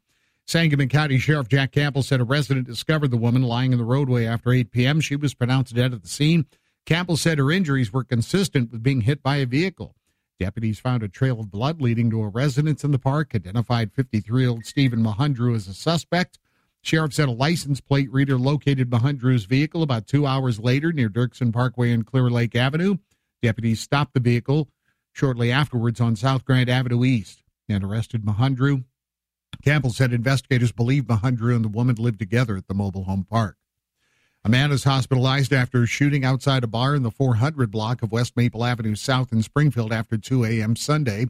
Sangamon 0.46 0.90
County 0.90 1.18
Sheriff 1.20 1.48
Jack 1.48 1.72
Campbell 1.72 2.04
said 2.04 2.20
a 2.20 2.26
resident 2.26 2.68
discovered 2.68 3.12
the 3.12 3.18
woman 3.18 3.44
lying 3.44 3.72
in 3.72 3.78
the 3.78 3.86
roadway 3.86 4.26
after 4.26 4.52
8 4.52 4.72
p.m. 4.72 5.02
She 5.02 5.16
was 5.16 5.34
pronounced 5.34 5.76
dead 5.76 5.94
at 5.94 6.02
the 6.02 6.08
scene. 6.08 6.46
Campbell 6.86 7.16
said 7.16 7.38
her 7.38 7.52
injuries 7.52 7.94
were 7.94 8.04
consistent 8.04 8.72
with 8.72 8.84
being 8.84 9.02
hit 9.02 9.24
by 9.24 9.38
a 9.38 9.46
vehicle. 9.46 9.96
Deputies 10.40 10.80
found 10.80 11.04
a 11.04 11.08
trail 11.08 11.40
of 11.40 11.52
blood 11.52 11.82
leading 11.82 12.10
to 12.10 12.22
a 12.22 12.28
residence 12.28 12.84
in 12.84 12.92
the 12.92 13.00
park, 13.00 13.34
identified 13.34 13.94
53 13.94 14.42
year 14.42 14.50
old 14.50 14.66
Stephen 14.66 15.04
Mahundru 15.04 15.56
as 15.56 15.68
a 15.68 15.74
suspect. 15.74 16.40
Sheriff 16.84 17.14
said 17.14 17.30
a 17.30 17.32
license 17.32 17.80
plate 17.80 18.12
reader 18.12 18.38
located 18.38 18.90
Mahundru's 18.90 19.46
vehicle 19.46 19.84
about 19.84 20.06
two 20.06 20.28
hours 20.28 20.60
later 20.60 20.92
near 20.92 21.10
Dirksen 21.10 21.54
Parkway 21.54 21.92
and 21.92 22.06
Clear 22.06 22.30
Lake 22.30 22.56
Avenue. 22.56 22.98
Deputies 23.42 23.80
stopped 23.80 24.14
the 24.14 24.20
vehicle 24.20 24.70
shortly 25.14 25.50
afterwards 25.50 26.02
on 26.02 26.18
South 26.18 26.44
Grand 26.44 26.70
Avenue 26.70 27.06
East 27.06 27.42
and 27.70 27.86
arrested 27.86 28.26
Mahundru. 28.26 28.84
Campbell 29.64 29.92
said 29.92 30.12
investigators 30.12 30.74
believe 30.74 31.06
Mahundru 31.06 31.56
and 31.56 31.64
the 31.64 31.70
woman 31.70 31.96
lived 31.96 32.20
together 32.20 32.58
at 32.58 32.68
the 32.68 32.74
mobile 32.74 33.06
home 33.06 33.26
park. 33.30 33.56
A 34.44 34.50
man 34.50 34.74
is 34.74 34.84
hospitalized 34.84 35.54
after 35.54 35.88
shooting 35.88 36.26
outside 36.26 36.66
a 36.66 36.68
bar 36.68 36.96
in 36.96 37.04
the 37.04 37.12
400 37.12 37.72
block 37.72 38.04
of 38.04 38.12
West 38.12 38.36
Maple 38.36 38.66
Avenue 38.66 38.96
South 38.96 39.32
in 39.32 39.42
Springfield 39.42 39.94
after 39.94 40.18
2 40.18 40.44
a.m. 40.44 40.76
Sunday. 40.76 41.28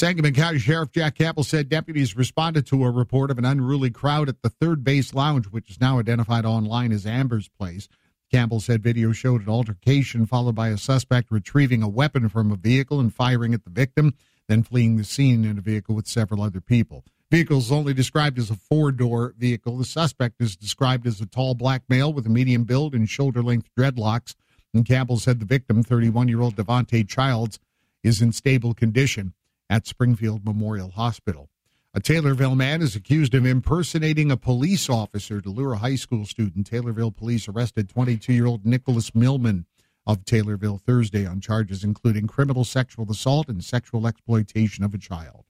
Sangamon 0.00 0.32
County 0.32 0.58
Sheriff 0.58 0.92
Jack 0.92 1.16
Campbell 1.16 1.44
said 1.44 1.68
deputies 1.68 2.16
responded 2.16 2.66
to 2.68 2.84
a 2.84 2.90
report 2.90 3.30
of 3.30 3.36
an 3.36 3.44
unruly 3.44 3.90
crowd 3.90 4.30
at 4.30 4.40
the 4.40 4.48
Third 4.48 4.82
Base 4.82 5.12
Lounge, 5.12 5.44
which 5.48 5.68
is 5.68 5.78
now 5.78 5.98
identified 5.98 6.46
online 6.46 6.90
as 6.90 7.04
Amber's 7.04 7.50
Place. 7.50 7.86
Campbell 8.32 8.60
said 8.60 8.82
video 8.82 9.12
showed 9.12 9.42
an 9.42 9.50
altercation 9.50 10.24
followed 10.24 10.54
by 10.54 10.68
a 10.68 10.78
suspect 10.78 11.30
retrieving 11.30 11.82
a 11.82 11.88
weapon 11.88 12.30
from 12.30 12.50
a 12.50 12.56
vehicle 12.56 12.98
and 12.98 13.14
firing 13.14 13.52
at 13.52 13.64
the 13.64 13.70
victim, 13.70 14.14
then 14.48 14.62
fleeing 14.62 14.96
the 14.96 15.04
scene 15.04 15.44
in 15.44 15.58
a 15.58 15.60
vehicle 15.60 15.94
with 15.94 16.06
several 16.06 16.40
other 16.40 16.62
people. 16.62 17.04
Vehicle 17.30 17.58
is 17.58 17.70
only 17.70 17.92
described 17.92 18.38
as 18.38 18.48
a 18.48 18.56
four 18.56 18.92
door 18.92 19.34
vehicle. 19.36 19.76
The 19.76 19.84
suspect 19.84 20.40
is 20.40 20.56
described 20.56 21.06
as 21.06 21.20
a 21.20 21.26
tall 21.26 21.54
black 21.54 21.82
male 21.90 22.10
with 22.10 22.24
a 22.24 22.30
medium 22.30 22.64
build 22.64 22.94
and 22.94 23.06
shoulder 23.06 23.42
length 23.42 23.68
dreadlocks. 23.78 24.34
And 24.72 24.86
Campbell 24.86 25.18
said 25.18 25.40
the 25.40 25.44
victim, 25.44 25.82
31 25.82 26.28
year 26.28 26.40
old 26.40 26.56
Devontae 26.56 27.06
Childs, 27.06 27.58
is 28.02 28.22
in 28.22 28.32
stable 28.32 28.72
condition 28.72 29.34
at 29.70 29.86
Springfield 29.86 30.44
Memorial 30.44 30.90
Hospital. 30.90 31.48
A 31.94 32.00
Taylorville 32.00 32.56
man 32.56 32.82
is 32.82 32.94
accused 32.94 33.34
of 33.34 33.46
impersonating 33.46 34.30
a 34.30 34.36
police 34.36 34.90
officer 34.90 35.40
to 35.40 35.48
lure 35.48 35.72
a 35.72 35.78
high 35.78 35.94
school 35.94 36.26
student. 36.26 36.70
Taylorville 36.70 37.16
police 37.16 37.48
arrested 37.48 37.88
22 37.88 38.32
year 38.32 38.46
old 38.46 38.66
Nicholas 38.66 39.14
Millman 39.14 39.66
of 40.06 40.24
Taylorville 40.24 40.80
Thursday 40.80 41.24
on 41.24 41.40
charges 41.40 41.84
including 41.84 42.26
criminal 42.26 42.64
sexual 42.64 43.10
assault 43.10 43.48
and 43.48 43.64
sexual 43.64 44.06
exploitation 44.06 44.84
of 44.84 44.92
a 44.92 44.98
child. 44.98 45.44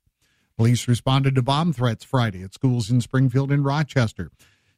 Police 0.56 0.86
responded 0.86 1.34
to 1.34 1.42
bomb 1.42 1.72
threats 1.72 2.04
Friday 2.04 2.42
at 2.42 2.52
schools 2.52 2.90
in 2.90 3.00
Springfield 3.00 3.50
and 3.50 3.64
Rochester. 3.64 4.30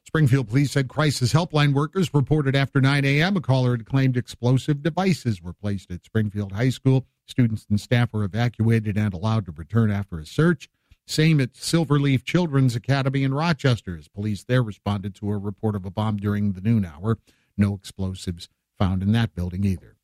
Springfield 0.07 0.49
police 0.49 0.73
said 0.73 0.89
crisis 0.89 1.33
helpline 1.33 1.73
workers 1.73 2.13
reported 2.13 2.55
after 2.55 2.81
9 2.81 3.05
a.m. 3.05 3.37
a 3.37 3.41
caller 3.41 3.73
had 3.73 3.87
claimed 3.87 4.17
explosive 4.17 4.83
devices 4.83 5.41
were 5.41 5.53
placed 5.53 5.91
at 5.91 6.05
Springfield 6.05 6.53
High 6.53 6.71
School. 6.71 7.07
Students 7.27 7.67
and 7.71 7.81
staff 7.81 8.13
were 8.13 8.25
evacuated 8.25 8.99
and 8.99 9.15
allowed 9.15 9.47
to 9.47 9.53
return 9.53 9.91
after 9.91 10.19
a 10.19 10.27
search. 10.27 10.69
Same 11.07 11.41
at 11.41 11.55
Silverleaf 11.55 12.25
Children's 12.25 12.77
Academy 12.77 13.23
in 13.25 13.35
Rochester 13.35 13.97
as 13.97 14.09
police 14.09 14.45
there 14.45 14.63
responded 14.63 15.15
to 15.17 15.31
a 15.31 15.39
report 15.39 15.75
of 15.75 15.85
a 15.85 15.91
bomb 15.91 16.17
during 16.17 16.53
the 16.53 16.61
noon 16.61 16.85
hour. 16.85 17.19
No 17.57 17.75
explosives 17.75 18.49
found 18.79 19.03
in 19.03 19.13
that 19.13 19.35
building 19.35 19.65
either. 19.65 19.97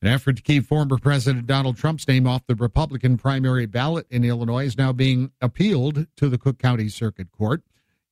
An 0.00 0.08
effort 0.08 0.36
to 0.36 0.42
keep 0.42 0.64
former 0.64 0.96
President 0.96 1.46
Donald 1.46 1.76
Trump's 1.76 2.06
name 2.06 2.26
off 2.26 2.46
the 2.46 2.54
Republican 2.54 3.18
primary 3.18 3.66
ballot 3.66 4.06
in 4.10 4.24
Illinois 4.24 4.66
is 4.66 4.78
now 4.78 4.92
being 4.92 5.32
appealed 5.40 6.06
to 6.16 6.28
the 6.28 6.38
Cook 6.38 6.58
County 6.58 6.88
Circuit 6.88 7.32
Court. 7.32 7.62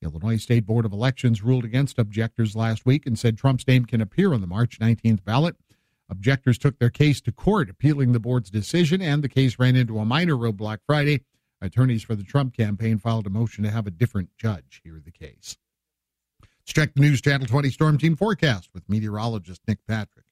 Illinois 0.01 0.37
State 0.37 0.65
Board 0.65 0.85
of 0.85 0.93
Elections 0.93 1.41
ruled 1.41 1.65
against 1.65 1.97
objectors 1.97 2.55
last 2.55 2.85
week 2.85 3.05
and 3.05 3.17
said 3.17 3.37
Trump's 3.37 3.67
name 3.67 3.85
can 3.85 4.01
appear 4.01 4.33
on 4.33 4.41
the 4.41 4.47
March 4.47 4.79
19th 4.79 5.23
ballot. 5.23 5.55
Objectors 6.09 6.57
took 6.57 6.79
their 6.79 6.89
case 6.89 7.19
to 7.21 7.31
court, 7.31 7.69
appealing 7.69 8.11
the 8.11 8.19
board's 8.19 8.49
decision, 8.49 9.01
and 9.01 9.23
the 9.23 9.29
case 9.29 9.59
ran 9.59 9.75
into 9.75 9.99
a 9.99 10.05
minor 10.05 10.35
roadblock 10.35 10.79
Friday. 10.85 11.23
Attorneys 11.61 12.03
for 12.03 12.15
the 12.15 12.23
Trump 12.23 12.55
campaign 12.55 12.97
filed 12.99 13.25
a 13.25 13.31
motion 13.31 13.63
to 13.63 13.71
have 13.71 13.87
a 13.87 13.91
different 13.91 14.29
judge 14.37 14.81
hear 14.83 15.01
the 15.03 15.11
case. 15.11 15.57
Let's 16.41 16.73
check 16.73 16.93
the 16.93 17.01
News 17.01 17.21
Channel 17.21 17.47
20 17.47 17.69
Storm 17.71 17.97
Team 17.97 18.15
forecast 18.15 18.69
with 18.73 18.87
meteorologist 18.87 19.61
Nick 19.67 19.79
Patrick. 19.87 20.26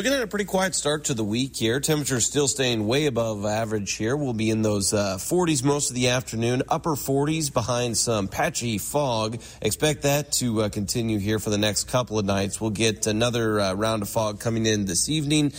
We're 0.00 0.04
looking 0.04 0.18
at 0.18 0.24
a 0.24 0.28
pretty 0.28 0.46
quiet 0.46 0.74
start 0.74 1.04
to 1.04 1.14
the 1.14 1.24
week 1.24 1.54
here. 1.56 1.78
Temperatures 1.78 2.24
still 2.24 2.48
staying 2.48 2.86
way 2.86 3.04
above 3.04 3.44
average 3.44 3.96
here. 3.96 4.16
We'll 4.16 4.32
be 4.32 4.48
in 4.48 4.62
those 4.62 4.94
uh, 4.94 5.18
40s 5.18 5.62
most 5.62 5.90
of 5.90 5.94
the 5.94 6.08
afternoon, 6.08 6.62
upper 6.70 6.92
40s 6.92 7.52
behind 7.52 7.98
some 7.98 8.26
patchy 8.26 8.78
fog. 8.78 9.42
Expect 9.60 10.04
that 10.04 10.32
to 10.32 10.62
uh, 10.62 10.68
continue 10.70 11.18
here 11.18 11.38
for 11.38 11.50
the 11.50 11.58
next 11.58 11.84
couple 11.88 12.18
of 12.18 12.24
nights. 12.24 12.62
We'll 12.62 12.70
get 12.70 13.06
another 13.06 13.60
uh, 13.60 13.74
round 13.74 14.00
of 14.00 14.08
fog 14.08 14.40
coming 14.40 14.64
in 14.64 14.86
this 14.86 15.10
evening 15.10 15.52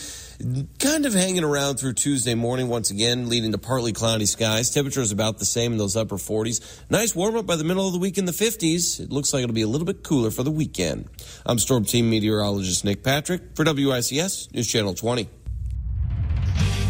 kind 0.79 1.05
of 1.05 1.13
hanging 1.13 1.43
around 1.43 1.77
through 1.77 1.93
Tuesday 1.93 2.35
morning 2.35 2.67
once 2.67 2.91
again, 2.91 3.29
leading 3.29 3.51
to 3.51 3.57
partly 3.57 3.93
cloudy 3.93 4.25
skies. 4.25 4.69
Temperatures 4.69 5.11
about 5.11 5.37
the 5.39 5.45
same 5.45 5.71
in 5.71 5.77
those 5.77 5.95
upper 5.95 6.17
40s. 6.17 6.61
Nice 6.89 7.15
warm 7.15 7.35
up 7.35 7.45
by 7.45 7.55
the 7.55 7.63
middle 7.63 7.87
of 7.87 7.93
the 7.93 7.99
week 7.99 8.17
in 8.17 8.25
the 8.25 8.31
50s. 8.31 8.99
It 8.99 9.11
looks 9.11 9.33
like 9.33 9.43
it'll 9.43 9.53
be 9.53 9.61
a 9.61 9.67
little 9.67 9.85
bit 9.85 10.03
cooler 10.03 10.31
for 10.31 10.43
the 10.43 10.51
weekend. 10.51 11.07
I'm 11.45 11.59
Storm 11.59 11.85
Team 11.85 12.09
meteorologist 12.09 12.85
Nick 12.85 13.03
Patrick 13.03 13.55
for 13.55 13.65
WICS 13.65 14.53
News 14.53 14.67
Channel 14.67 14.93
20. 14.93 15.40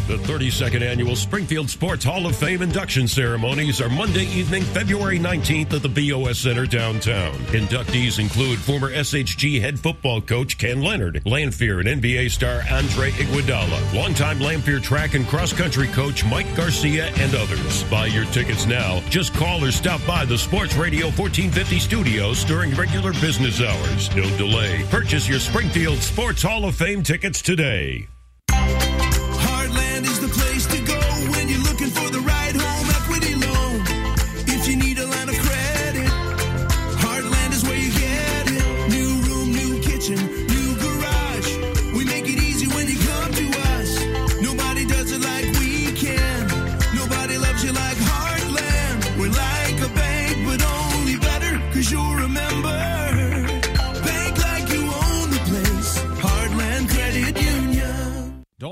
The 0.08 0.16
32nd 0.16 0.82
annual 0.82 1.14
Springfield 1.14 1.70
Sports 1.70 2.04
Hall 2.04 2.26
of 2.26 2.34
Fame 2.34 2.60
induction 2.60 3.06
ceremonies 3.06 3.80
are 3.80 3.88
Monday 3.88 4.24
evening, 4.24 4.64
February 4.64 5.16
19th 5.16 5.74
at 5.74 5.82
the 5.82 5.88
BOS 6.10 6.40
Center 6.40 6.66
downtown. 6.66 7.32
Inductees 7.52 8.18
include 8.18 8.58
former 8.58 8.90
SHG 8.90 9.60
head 9.60 9.78
football 9.78 10.20
coach 10.20 10.58
Ken 10.58 10.82
Leonard, 10.82 11.22
Lanphier 11.24 11.78
and 11.78 12.02
NBA 12.02 12.32
star 12.32 12.62
Andre 12.72 13.12
Iguodala, 13.12 13.94
longtime 13.94 14.40
Lanphier 14.40 14.80
track 14.80 15.14
and 15.14 15.24
cross 15.28 15.52
country 15.52 15.86
coach 15.86 16.24
Mike 16.24 16.52
Garcia, 16.56 17.06
and 17.18 17.32
others. 17.36 17.84
Buy 17.84 18.06
your 18.06 18.24
tickets 18.26 18.66
now. 18.66 19.00
Just 19.08 19.32
call 19.34 19.64
or 19.64 19.70
stop 19.70 20.04
by 20.04 20.24
the 20.24 20.36
Sports 20.36 20.74
Radio 20.74 21.06
1450 21.06 21.78
studios 21.78 22.44
during 22.44 22.74
regular 22.74 23.12
business 23.14 23.60
hours. 23.60 24.08
Don't 24.08 24.36
delay. 24.36 24.84
Purchase 24.90 25.28
your 25.28 25.38
Springfield 25.38 25.98
Sports 25.98 26.42
Hall 26.42 26.64
of 26.64 26.74
Fame 26.74 27.04
tickets 27.04 27.40
today. 27.40 28.08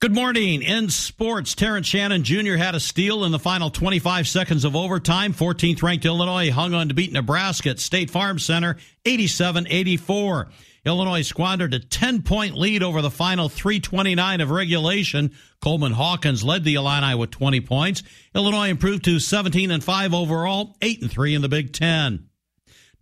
Good 0.00 0.14
morning. 0.14 0.62
In 0.62 0.88
sports, 0.88 1.54
Terrence 1.54 1.86
Shannon 1.86 2.24
Jr. 2.24 2.54
had 2.54 2.74
a 2.74 2.80
steal 2.80 3.22
in 3.26 3.32
the 3.32 3.38
final 3.38 3.68
25 3.68 4.26
seconds 4.26 4.64
of 4.64 4.74
overtime. 4.74 5.34
14th 5.34 5.82
ranked 5.82 6.06
Illinois 6.06 6.50
hung 6.50 6.72
on 6.72 6.88
to 6.88 6.94
beat 6.94 7.12
Nebraska 7.12 7.68
at 7.68 7.78
State 7.78 8.08
Farm 8.08 8.38
Center 8.38 8.78
87 9.04 9.66
84. 9.68 10.48
Illinois 10.86 11.20
squandered 11.20 11.74
a 11.74 11.80
10 11.80 12.22
point 12.22 12.54
lead 12.54 12.82
over 12.82 13.02
the 13.02 13.10
final 13.10 13.50
329 13.50 14.40
of 14.40 14.50
regulation. 14.50 15.36
Coleman 15.60 15.92
Hawkins 15.92 16.42
led 16.42 16.64
the 16.64 16.76
Illini 16.76 17.14
with 17.14 17.30
20 17.30 17.60
points. 17.60 18.02
Illinois 18.34 18.70
improved 18.70 19.04
to 19.04 19.18
17 19.18 19.70
and 19.70 19.84
5 19.84 20.14
overall, 20.14 20.78
8 20.80 21.02
and 21.02 21.10
3 21.10 21.34
in 21.34 21.42
the 21.42 21.50
Big 21.50 21.74
Ten. 21.74 22.30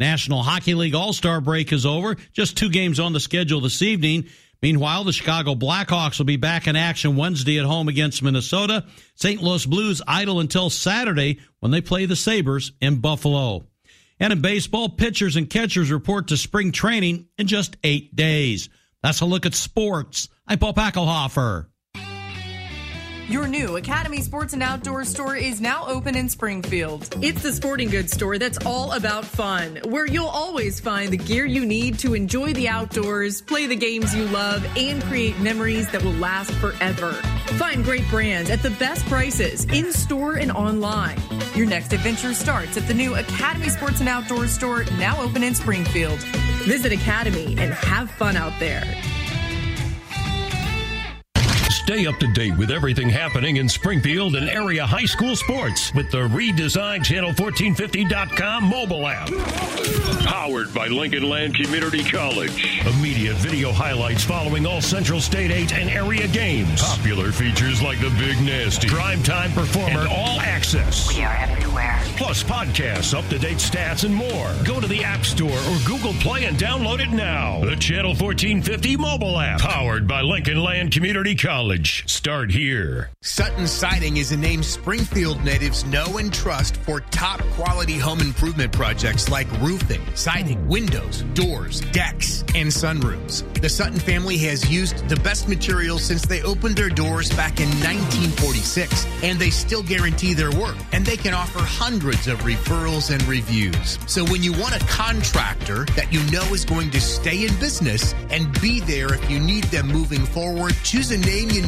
National 0.01 0.42
Hockey 0.42 0.74
League 0.74 0.96
All 0.96 1.12
Star 1.12 1.40
break 1.40 1.72
is 1.72 1.86
over. 1.86 2.16
Just 2.32 2.57
two 2.57 2.70
games 2.70 2.99
on 2.99 3.12
the 3.12 3.20
schedule 3.20 3.61
this 3.61 3.82
evening. 3.82 4.26
Meanwhile, 4.61 5.04
the 5.04 5.12
Chicago 5.12 5.54
Blackhawks 5.54 6.18
will 6.18 6.26
be 6.26 6.36
back 6.36 6.66
in 6.66 6.74
action 6.74 7.16
Wednesday 7.16 7.59
at 7.59 7.64
home 7.64 7.88
against 7.88 8.22
Minnesota. 8.22 8.84
St. 9.14 9.40
Louis 9.40 9.64
Blues 9.66 10.02
idle 10.06 10.40
until 10.40 10.68
Saturday 10.68 11.38
when 11.61 11.70
they 11.70 11.80
play 11.80 12.06
the 12.06 12.16
Sabres 12.16 12.72
in 12.80 12.96
Buffalo. 12.96 13.66
And 14.18 14.32
in 14.32 14.40
baseball, 14.40 14.88
pitchers 14.88 15.36
and 15.36 15.48
catchers 15.48 15.92
report 15.92 16.28
to 16.28 16.36
spring 16.36 16.72
training 16.72 17.28
in 17.38 17.46
just 17.46 17.76
eight 17.84 18.16
days. 18.16 18.68
That's 19.00 19.20
a 19.20 19.26
look 19.26 19.46
at 19.46 19.54
sports. 19.54 20.28
I'm 20.46 20.59
Paul 20.59 20.74
Packelhofer. 20.74 21.66
Your 23.29 23.47
new 23.47 23.76
Academy 23.76 24.22
Sports 24.22 24.55
and 24.55 24.62
Outdoors 24.62 25.07
store 25.07 25.37
is 25.37 25.61
now 25.61 25.85
open 25.87 26.16
in 26.16 26.31
Springfield. 26.31 27.14
It's 27.22 27.43
the 27.43 27.53
sporting 27.53 27.91
goods 27.91 28.12
store 28.12 28.39
that's 28.39 28.57
all 28.64 28.93
about 28.93 29.26
fun, 29.26 29.81
where 29.85 30.07
you'll 30.07 30.29
always 30.29 30.81
find 30.81 31.12
the 31.12 31.18
gear 31.18 31.45
you 31.45 31.66
need 31.66 31.99
to 31.99 32.14
enjoy 32.14 32.55
the 32.55 32.68
outdoors, 32.68 33.43
play 33.43 33.66
the 33.66 33.76
games 33.76 34.16
you 34.16 34.24
love, 34.29 34.66
and 34.79 35.03
create 35.03 35.39
memories 35.41 35.91
that 35.91 36.03
will 36.03 36.12
last 36.12 36.51
forever. 36.53 37.12
Find 37.59 37.85
great 37.85 38.09
brands 38.09 38.49
at 38.49 38.62
the 38.62 38.70
best 38.70 39.05
prices 39.09 39.66
in 39.66 39.93
store 39.93 40.37
and 40.37 40.51
online. 40.51 41.20
Your 41.55 41.66
next 41.66 41.93
adventure 41.93 42.33
starts 42.33 42.79
at 42.79 42.89
the 42.89 42.95
new 42.95 43.14
Academy 43.14 43.68
Sports 43.68 44.01
and 44.01 44.09
Outdoors 44.09 44.53
store, 44.53 44.85
now 44.97 45.20
open 45.20 45.43
in 45.43 45.55
Springfield. 45.55 46.18
Visit 46.64 46.93
Academy 46.93 47.57
and 47.59 47.74
have 47.74 48.11
fun 48.11 48.39
out 48.39 48.59
there. 48.59 48.85
Stay 51.89 52.05
up 52.05 52.18
to 52.18 52.26
date 52.34 52.55
with 52.59 52.70
everything 52.70 53.09
happening 53.09 53.57
in 53.57 53.66
Springfield 53.66 54.36
and 54.36 54.47
area 54.51 54.84
high 54.84 55.07
school 55.07 55.34
sports 55.34 55.91
with 55.95 56.11
the 56.11 56.18
redesigned 56.18 57.01
Channel1450.com 57.01 58.64
mobile 58.64 59.07
app. 59.07 59.30
Powered 60.26 60.74
by 60.74 60.89
Lincoln 60.89 61.22
Land 61.22 61.55
Community 61.55 62.05
College. 62.05 62.84
Immediate 62.86 63.36
video 63.36 63.72
highlights 63.72 64.22
following 64.22 64.66
all 64.66 64.82
Central 64.82 65.18
State 65.18 65.51
8 65.51 65.72
and 65.72 65.89
area 65.89 66.28
games. 66.28 66.82
Popular 66.82 67.32
features 67.32 67.80
like 67.80 67.99
the 68.01 68.11
Big 68.18 68.39
Nasty, 68.43 68.89
Prime 68.89 69.22
Time 69.22 69.51
Performer, 69.53 70.01
and 70.01 70.09
All 70.09 70.41
Access. 70.43 71.16
We 71.16 71.24
are 71.24 71.36
everywhere. 71.36 71.99
Plus 72.18 72.43
podcasts, 72.43 73.16
up 73.16 73.26
to 73.30 73.39
date 73.39 73.57
stats, 73.57 74.05
and 74.05 74.14
more. 74.14 74.53
Go 74.62 74.78
to 74.78 74.86
the 74.86 75.05
App 75.05 75.24
Store 75.24 75.49
or 75.49 75.78
Google 75.86 76.12
Play 76.14 76.45
and 76.45 76.59
download 76.59 77.01
it 77.01 77.11
now. 77.11 77.61
The 77.61 77.76
Channel 77.76 78.11
1450 78.11 78.99
mobile 78.99 79.39
app. 79.39 79.61
Powered 79.61 80.07
by 80.07 80.20
Lincoln 80.20 80.61
Land 80.61 80.93
Community 80.93 81.34
College. 81.34 81.78
Start 81.87 82.51
here. 82.51 83.11
Sutton 83.20 83.66
Siding 83.66 84.16
is 84.16 84.33
a 84.33 84.37
name 84.37 84.62
Springfield 84.62 85.45
natives 85.45 85.85
know 85.85 86.18
and 86.18 86.33
trust 86.33 86.76
for 86.79 87.01
top 87.01 87.41
quality 87.55 87.99
home 87.99 88.20
improvement 88.20 88.72
projects 88.72 89.29
like 89.29 89.47
roofing, 89.61 90.01
siding, 90.14 90.66
windows, 90.66 91.22
doors, 91.35 91.81
decks, 91.93 92.41
and 92.55 92.68
sunrooms. 92.68 93.45
The 93.61 93.68
Sutton 93.68 93.99
family 93.99 94.39
has 94.39 94.68
used 94.70 95.09
the 95.09 95.16
best 95.16 95.49
materials 95.49 96.03
since 96.03 96.26
they 96.26 96.43
opened 96.43 96.76
their 96.76 96.89
doors 96.89 97.31
back 97.31 97.61
in 97.61 97.68
1946, 97.68 99.07
and 99.22 99.39
they 99.39 99.51
still 99.51 99.83
guarantee 99.83 100.35
their 100.35 100.51
work. 100.53 100.76
And 100.93 101.07
they 101.07 101.16
can 101.16 101.35
offer 101.35 101.61
hundreds 101.61 102.26
of 102.26 102.39
referrals 102.41 103.12
and 103.12 103.22
reviews. 103.24 103.99
So 104.07 104.24
when 104.24 104.43
you 104.43 104.53
want 104.53 104.74
a 104.74 104.85
contractor 104.87 105.85
that 105.97 106.12
you 106.12 106.20
know 106.31 106.45
is 106.55 106.64
going 106.64 106.91
to 106.91 107.01
stay 107.01 107.47
in 107.47 107.55
business 107.61 108.14
and 108.31 108.49
be 108.61 108.81
there 108.81 109.14
if 109.14 109.31
you 109.31 109.39
need 109.39 109.64
them 109.64 109.89
moving 109.89 110.24
forward, 110.26 110.74
choose 110.83 111.11
a 111.11 111.18
name 111.18 111.51
you 111.51 111.68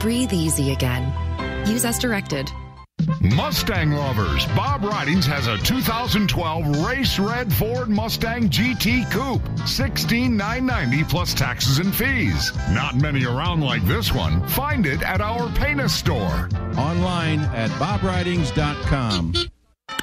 Breathe 0.00 0.32
easy 0.32 0.72
again. 0.72 1.12
Use 1.66 1.84
as 1.84 1.98
directed. 1.98 2.50
Mustang 3.20 3.92
lovers, 3.92 4.44
Bob 4.46 4.82
Ridings 4.84 5.26
has 5.26 5.46
a 5.46 5.56
2012 5.58 6.84
race 6.84 7.18
red 7.18 7.52
Ford 7.52 7.88
Mustang 7.88 8.48
GT 8.48 9.10
Coupe, 9.10 9.42
16990 9.66 11.04
plus 11.04 11.34
taxes 11.34 11.78
and 11.78 11.94
fees. 11.94 12.52
Not 12.70 12.96
many 12.96 13.24
around 13.24 13.60
like 13.60 13.84
this 13.84 14.12
one. 14.12 14.46
Find 14.48 14.86
it 14.86 15.02
at 15.02 15.20
our 15.20 15.48
Pana 15.50 15.88
store. 15.88 16.48
Online 16.76 17.40
at 17.40 17.70
bobridings.com. 17.72 19.34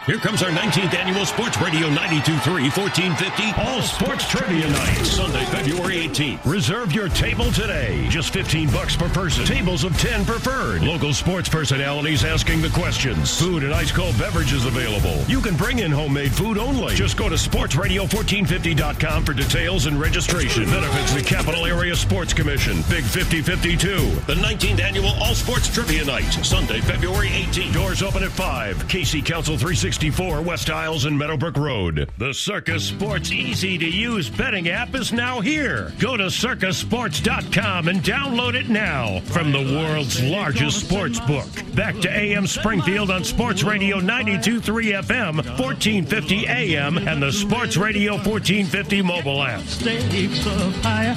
Here 0.05 0.19
comes 0.19 0.43
our 0.43 0.51
19th 0.51 0.93
annual 0.93 1.25
Sports 1.25 1.59
Radio 1.59 1.87
92.3 1.89 2.69
1450 2.77 3.59
All 3.59 3.81
Sports 3.81 4.29
Trivia 4.29 4.69
Night, 4.69 5.03
Sunday, 5.03 5.43
February 5.45 5.95
18th. 5.95 6.45
Reserve 6.45 6.93
your 6.93 7.09
table 7.09 7.51
today. 7.51 8.07
Just 8.07 8.31
15 8.31 8.69
bucks 8.69 8.95
per 8.95 9.09
person. 9.09 9.45
Tables 9.45 9.83
of 9.83 9.97
10 9.97 10.23
preferred. 10.23 10.83
Local 10.83 11.11
sports 11.11 11.49
personalities 11.49 12.23
asking 12.23 12.61
the 12.61 12.69
questions. 12.69 13.39
Food 13.39 13.63
and 13.63 13.73
ice 13.73 13.91
cold 13.91 14.15
beverages 14.19 14.67
available. 14.67 15.23
You 15.27 15.41
can 15.41 15.55
bring 15.55 15.79
in 15.79 15.89
homemade 15.89 16.35
food 16.35 16.59
only. 16.59 16.93
Just 16.93 17.17
go 17.17 17.27
to 17.27 17.33
sportsradio1450.com 17.35 19.25
for 19.25 19.33
details 19.33 19.87
and 19.87 19.99
registration. 19.99 20.65
Benefits 20.65 21.15
the 21.15 21.23
Capital 21.23 21.65
Area 21.65 21.95
Sports 21.95 22.31
Commission. 22.31 22.75
Big 22.91 23.05
5052. 23.05 23.97
The 24.27 24.35
19th 24.35 24.81
annual 24.81 25.13
All 25.19 25.33
Sports 25.33 25.73
Trivia 25.73 26.05
Night, 26.05 26.29
Sunday, 26.45 26.79
February 26.81 27.29
18th. 27.29 27.73
Doors 27.73 28.03
open 28.03 28.21
at 28.21 28.29
5. 28.29 28.87
KC 28.87 29.25
Council 29.25 29.57
360. 29.57 29.94
64 29.95 30.41
West 30.41 30.69
Iles 30.69 31.05
and 31.05 31.17
Meadowbrook 31.17 31.55
Road. 31.55 32.11
The 32.17 32.33
Circa 32.33 32.81
Sports 32.81 33.31
easy 33.31 33.77
to 33.77 33.85
use 33.85 34.29
betting 34.29 34.67
app 34.67 34.93
is 34.93 35.13
now 35.13 35.39
here. 35.39 35.93
Go 35.99 36.17
to 36.17 36.25
circasports.com 36.25 37.87
and 37.87 38.01
download 38.01 38.55
it 38.55 38.67
now 38.67 39.21
from 39.21 39.53
the 39.53 39.61
world's 39.61 40.21
largest 40.21 40.85
sports 40.85 41.21
book. 41.21 41.47
Back 41.75 41.95
to 41.99 42.11
AM 42.11 42.45
Springfield 42.45 43.09
on 43.09 43.23
Sports 43.23 43.63
Radio 43.63 44.01
923 44.01 44.91
FM, 44.91 45.35
1450 45.35 46.45
AM, 46.45 46.97
and 46.97 47.23
the 47.23 47.31
Sports 47.31 47.77
Radio 47.77 48.15
1450 48.15 49.01
mobile 49.01 49.41
app. 49.41 49.61
Stakes 49.61 50.45
up 50.45 50.73
higher. 50.83 51.15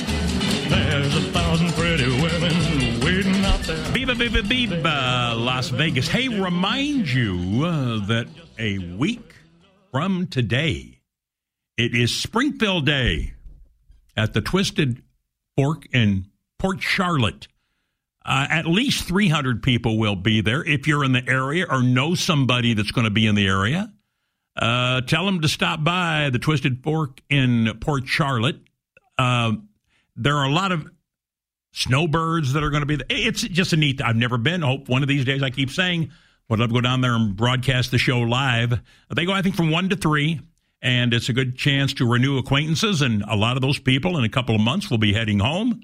There's 0.69 1.17
a 1.17 1.33
thousand 1.33 1.73
pretty 1.73 2.07
women 2.23 3.01
waiting 3.01 3.45
out 3.45 3.59
there. 3.61 3.77
Biba, 3.87 4.15
biba, 4.15 4.43
biba, 4.43 5.35
Las 5.37 5.71
Vegas. 5.71 6.07
Hey, 6.07 6.29
remind 6.29 7.11
you 7.11 7.65
uh, 7.65 8.07
that 8.07 8.29
a 8.59 8.79
week 8.79 9.35
from 9.93 10.27
today, 10.27 11.01
it 11.77 11.95
is 11.95 12.15
Springfield 12.15 12.87
Day 12.87 13.35
at 14.17 14.35
the 14.35 14.41
Twisted 14.41 15.03
Fork 15.57 15.87
in 15.93 16.27
Port 16.59 16.83
Charlotte. 16.83 17.49
Uh, 18.25 18.47
at 18.51 18.67
least 18.67 19.05
300 19.05 19.63
people 19.63 19.99
will 19.99 20.17
be 20.17 20.41
there. 20.41 20.63
If 20.63 20.87
you're 20.87 21.05
in 21.05 21.13
the 21.13 21.27
area 21.27 21.67
or 21.71 21.83
know 21.83 22.15
somebody 22.15 22.75
that's 22.75 22.91
going 22.91 23.05
to 23.05 23.11
be 23.11 23.27
in 23.27 23.35
the 23.35 23.47
area, 23.47 23.93
uh, 24.57 25.01
tell 25.03 25.25
them 25.25 25.41
to 25.41 25.49
stop 25.49 25.83
by 25.83 26.29
the 26.31 26.39
Twisted 26.39 26.83
Fork 26.83 27.23
in 27.31 27.79
Port 27.81 28.07
Charlotte. 28.07 28.59
Uh, 29.17 29.53
there 30.17 30.37
are 30.37 30.47
a 30.47 30.53
lot 30.53 30.73
of 30.73 30.91
snowbirds 31.73 32.53
that 32.55 32.65
are 32.65 32.71
going 32.71 32.83
to 32.83 32.87
be 32.87 32.97
there. 32.97 33.07
It's 33.09 33.43
just 33.43 33.73
a 33.73 33.77
neat. 33.77 34.03
I've 34.03 34.17
never 34.17 34.37
been. 34.37 34.63
Hope 34.63 34.89
one 34.89 35.03
of 35.03 35.09
these 35.09 35.25
days. 35.25 35.43
I 35.43 35.51
keep 35.51 35.71
saying 35.71 36.11
would 36.49 36.61
love 36.61 36.71
to 36.71 36.75
go 36.75 36.81
down 36.81 37.01
there 37.01 37.15
and 37.15 37.37
broadcast 37.37 37.91
the 37.91 37.99
show 37.99 38.21
live. 38.21 38.81
They 39.15 39.27
go, 39.27 39.33
I 39.33 39.43
think, 39.43 39.55
from 39.55 39.71
one 39.71 39.89
to 39.91 39.97
three, 39.97 40.41
and 40.81 41.13
it's 41.13 41.29
a 41.29 41.33
good 41.35 41.57
chance 41.57 41.93
to 41.95 42.11
renew 42.11 42.39
acquaintances. 42.39 43.03
And 43.03 43.23
a 43.29 43.37
lot 43.37 43.57
of 43.57 43.63
those 43.63 43.79
people 43.79 44.17
in 44.17 44.25
a 44.25 44.29
couple 44.29 44.55
of 44.55 44.61
months 44.61 44.91
will 44.91 44.99
be 44.99 45.13
heading 45.13 45.41
home. 45.41 45.83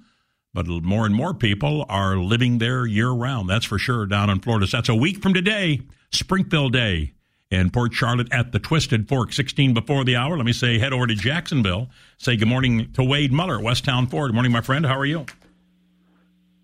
But 0.54 0.66
more 0.68 1.04
and 1.04 1.14
more 1.14 1.34
people 1.34 1.84
are 1.88 2.16
living 2.16 2.58
there 2.58 2.86
year 2.86 3.10
round. 3.10 3.50
That's 3.50 3.66
for 3.66 3.78
sure 3.78 4.06
down 4.06 4.30
in 4.30 4.40
Florida. 4.40 4.66
So 4.66 4.76
that's 4.76 4.88
a 4.88 4.94
week 4.94 5.20
from 5.20 5.34
today, 5.34 5.82
Springfield 6.12 6.72
Day 6.72 7.12
in 7.50 7.70
Port 7.70 7.92
Charlotte 7.92 8.32
at 8.32 8.52
the 8.52 8.60
Twisted 8.60 9.08
Fork, 9.08 9.32
16 9.32 9.74
before 9.74 10.04
the 10.04 10.16
hour. 10.16 10.36
Let 10.36 10.46
me 10.46 10.52
say, 10.52 10.78
head 10.78 10.92
over 10.92 11.08
to 11.08 11.14
Jacksonville. 11.14 11.90
Say 12.18 12.36
good 12.36 12.48
morning 12.48 12.92
to 12.92 13.02
Wade 13.02 13.32
Muller, 13.32 13.58
Westtown 13.58 14.08
Ford. 14.08 14.30
Good 14.30 14.34
morning, 14.34 14.52
my 14.52 14.60
friend. 14.60 14.86
How 14.86 14.98
are 14.98 15.06
you? 15.06 15.26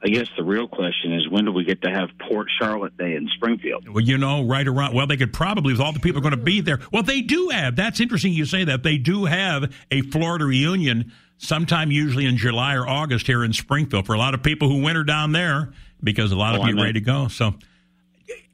I 0.02 0.08
guess 0.08 0.28
the 0.36 0.42
real 0.44 0.66
question 0.66 1.12
is 1.12 1.28
when 1.28 1.44
do 1.44 1.52
we 1.52 1.64
get 1.64 1.82
to 1.82 1.90
have 1.90 2.08
Port 2.26 2.48
Charlotte 2.58 2.96
Day 2.96 3.16
in 3.16 3.28
Springfield? 3.36 3.86
Well, 3.88 4.02
you 4.02 4.16
know, 4.16 4.46
right 4.46 4.66
around. 4.66 4.94
Well, 4.94 5.06
they 5.06 5.18
could 5.18 5.32
probably, 5.34 5.74
with 5.74 5.80
all 5.80 5.92
the 5.92 6.00
people 6.00 6.22
going 6.22 6.30
to 6.30 6.38
be 6.42 6.62
there. 6.62 6.78
Well, 6.90 7.02
they 7.02 7.20
do 7.20 7.50
have. 7.50 7.76
That's 7.76 8.00
interesting. 8.00 8.32
You 8.32 8.46
say 8.46 8.64
that 8.64 8.82
they 8.82 8.96
do 8.96 9.26
have 9.26 9.74
a 9.90 10.00
Florida 10.00 10.46
reunion 10.46 11.12
sometime, 11.36 11.90
usually 11.90 12.24
in 12.24 12.38
July 12.38 12.76
or 12.76 12.88
August 12.88 13.26
here 13.26 13.44
in 13.44 13.52
Springfield 13.52 14.06
for 14.06 14.14
a 14.14 14.18
lot 14.18 14.32
of 14.32 14.42
people 14.42 14.68
who 14.68 14.82
winter 14.82 15.04
down 15.04 15.32
there 15.32 15.72
because 16.02 16.32
a 16.32 16.36
lot 16.36 16.54
Oh, 16.54 16.60
of 16.60 16.62
people 16.62 16.76
meant- 16.76 16.86
ready 16.86 17.00
to 17.00 17.04
go. 17.04 17.28
So, 17.28 17.54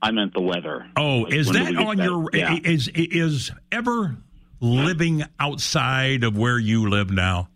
I 0.03 0.11
meant 0.11 0.35
the 0.35 0.41
weather. 0.43 0.85
oh, 0.97 1.19
Like, 1.21 1.33
is 1.33 1.49
that 1.53 1.77
on 1.77 1.99
your? 1.99 2.29
Yeah. 2.33 2.59
Is 2.65 2.89
is 2.93 3.53
ever 3.71 4.17
living 4.61 5.23
outside 5.39 6.25
of 6.25 6.37
where 6.37 6.59
you 6.59 6.89
live 6.91 7.11
now? 7.11 7.49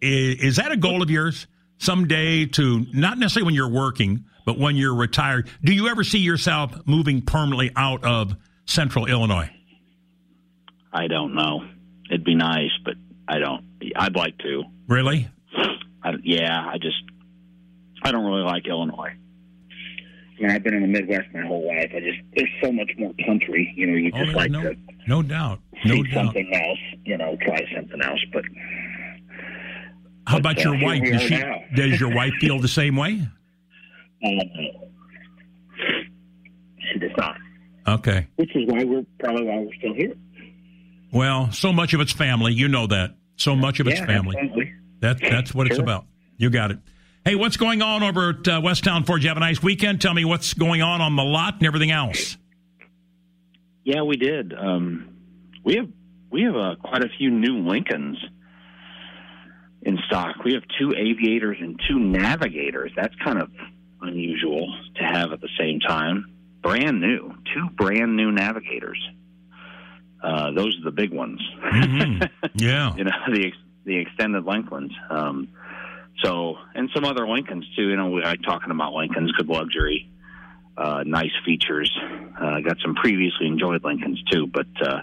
Is, 0.00 0.36
is 0.42 0.56
that 0.56 0.70
a 0.72 0.76
goal 0.76 1.02
of 1.02 1.10
yours 1.10 1.46
someday 1.80 2.46
to 2.46 2.86
not 2.92 3.18
necessarily 3.18 3.46
when 3.46 3.54
you're 3.54 3.68
working, 3.68 4.24
but 4.46 4.58
when 4.58 4.76
you're 4.76 4.94
retired? 4.94 5.48
Do 5.64 5.74
you 5.74 5.88
ever 5.88 6.04
see 6.04 6.18
yourself 6.20 6.72
moving 6.86 7.22
permanently 7.22 7.72
out 7.74 8.04
of 8.04 8.36
Central 8.66 9.06
Illinois? 9.06 9.50
I 10.92 11.08
don't 11.08 11.34
know. 11.34 11.64
It'd 12.08 12.24
be 12.24 12.34
nice, 12.36 12.70
but 12.84 12.94
I 13.28 13.38
don't. 13.38 13.64
I'd 13.96 14.14
like 14.16 14.38
to. 14.38 14.62
Really? 14.88 15.28
I, 16.02 16.12
yeah, 16.24 16.66
I 16.66 16.78
just 16.78 16.96
I 18.02 18.10
don't 18.12 18.24
really 18.24 18.42
like 18.42 18.66
Illinois. 18.66 19.10
I 19.12 20.42
mean, 20.42 20.50
I've 20.52 20.62
been 20.64 20.74
in 20.74 20.82
the 20.82 20.88
Midwest 20.88 21.28
my 21.34 21.42
whole 21.46 21.66
life. 21.68 21.90
I 21.94 22.00
just 22.00 22.18
there's 22.34 22.48
so 22.62 22.72
much 22.72 22.90
more 22.98 23.12
country. 23.26 23.72
You 23.76 23.86
know, 23.86 23.94
you 23.94 24.10
Oh, 24.14 24.18
just 24.18 24.30
yeah, 24.30 24.36
like 24.36 24.50
no, 24.50 24.62
to 24.62 24.76
no 25.06 25.22
doubt, 25.22 25.60
no 25.84 25.94
see 25.96 26.02
doubt. 26.04 26.12
something 26.24 26.50
else. 26.54 26.78
You 27.04 27.18
know, 27.18 27.36
try 27.42 27.58
something 27.76 28.00
else. 28.02 28.20
But 28.32 28.44
How 30.30 30.36
But, 30.38 30.52
about 30.52 30.58
uh, 30.66 30.70
your 30.70 30.74
here 30.78 30.86
wife? 30.86 31.02
Does 31.02 31.22
she? 31.22 31.42
Does 31.74 32.00
your 32.00 32.14
wife 32.14 32.32
feel 32.40 32.60
the 32.60 32.68
same 32.68 32.94
way? 32.94 33.20
she 36.92 36.98
does 36.98 37.10
not. 37.16 37.36
Okay. 37.86 38.28
Which 38.36 38.54
is 38.54 38.62
why 38.66 38.84
we're 38.84 39.04
probably 39.18 39.44
why 39.44 39.58
we're 39.58 39.74
still 39.78 39.94
here. 39.94 40.14
Well, 41.12 41.50
so 41.52 41.72
much 41.72 41.94
of 41.94 42.00
it's 42.00 42.12
family. 42.12 42.52
You 42.52 42.68
know 42.68 42.86
that. 42.86 43.16
So 43.36 43.56
much 43.56 43.80
of 43.80 43.88
it's 43.88 43.98
Yeah, 43.98 44.06
family. 44.06 44.36
absolutely. 44.38 44.72
That's 45.00 45.20
that's 45.20 45.54
what 45.54 45.66
it's 45.66 45.78
about. 45.78 46.04
You 46.36 46.50
got 46.50 46.70
it. 46.70 46.78
Hey, 47.24 47.34
what's 47.34 47.56
going 47.56 47.82
on 47.82 48.02
over 48.02 48.30
at 48.30 48.46
uh, 48.48 48.60
Westtown 48.60 49.04
Ford? 49.06 49.20
Did 49.20 49.24
you 49.24 49.28
have 49.30 49.36
a 49.36 49.40
nice 49.40 49.62
weekend? 49.62 50.00
Tell 50.00 50.14
me 50.14 50.24
what's 50.24 50.54
going 50.54 50.82
on 50.82 51.00
on 51.00 51.16
the 51.16 51.22
lot 51.24 51.54
and 51.54 51.66
everything 51.66 51.90
else. 51.90 52.36
Yeah, 53.84 54.02
we 54.02 54.16
did. 54.16 54.52
Um, 54.54 55.16
we 55.64 55.76
have 55.76 55.88
we 56.30 56.42
have 56.42 56.54
uh, 56.54 56.74
quite 56.82 57.02
a 57.02 57.08
few 57.18 57.30
new 57.30 57.66
Lincolns 57.66 58.18
in 59.82 59.98
stock. 60.06 60.36
We 60.44 60.54
have 60.54 60.62
two 60.78 60.92
aviators 60.96 61.56
and 61.60 61.80
two 61.88 61.98
navigators. 61.98 62.92
That's 62.96 63.14
kind 63.24 63.40
of 63.40 63.50
unusual 64.02 64.74
to 64.96 65.04
have 65.04 65.32
at 65.32 65.40
the 65.40 65.48
same 65.58 65.80
time. 65.80 66.26
Brand 66.62 67.00
new, 67.00 67.34
two 67.54 67.68
brand 67.76 68.16
new 68.16 68.30
navigators. 68.32 68.98
Uh, 70.22 70.50
those 70.52 70.76
are 70.78 70.84
the 70.84 70.90
big 70.90 71.12
ones. 71.12 71.40
Mhm. 71.62 72.28
Yeah. 72.54 72.94
you 72.96 73.04
know 73.04 73.10
the 73.32 73.46
ex- 73.46 73.56
the 73.84 73.96
extended 73.96 74.44
length 74.44 74.70
ones. 74.70 74.92
Um, 75.08 75.48
so 76.22 76.56
and 76.74 76.90
some 76.94 77.04
other 77.04 77.26
Lincolns 77.26 77.64
too. 77.74 77.88
You 77.88 77.96
know, 77.96 78.10
we 78.10 78.22
like 78.22 78.42
talking 78.42 78.70
about 78.70 78.92
Lincolns, 78.92 79.32
good 79.32 79.48
luxury, 79.48 80.10
uh, 80.76 81.02
nice 81.06 81.32
features. 81.46 81.90
Uh, 82.38 82.60
got 82.60 82.76
some 82.82 82.94
previously 82.94 83.46
enjoyed 83.46 83.82
Lincolns 83.82 84.22
too, 84.30 84.46
but 84.46 84.66
uh, 84.82 85.00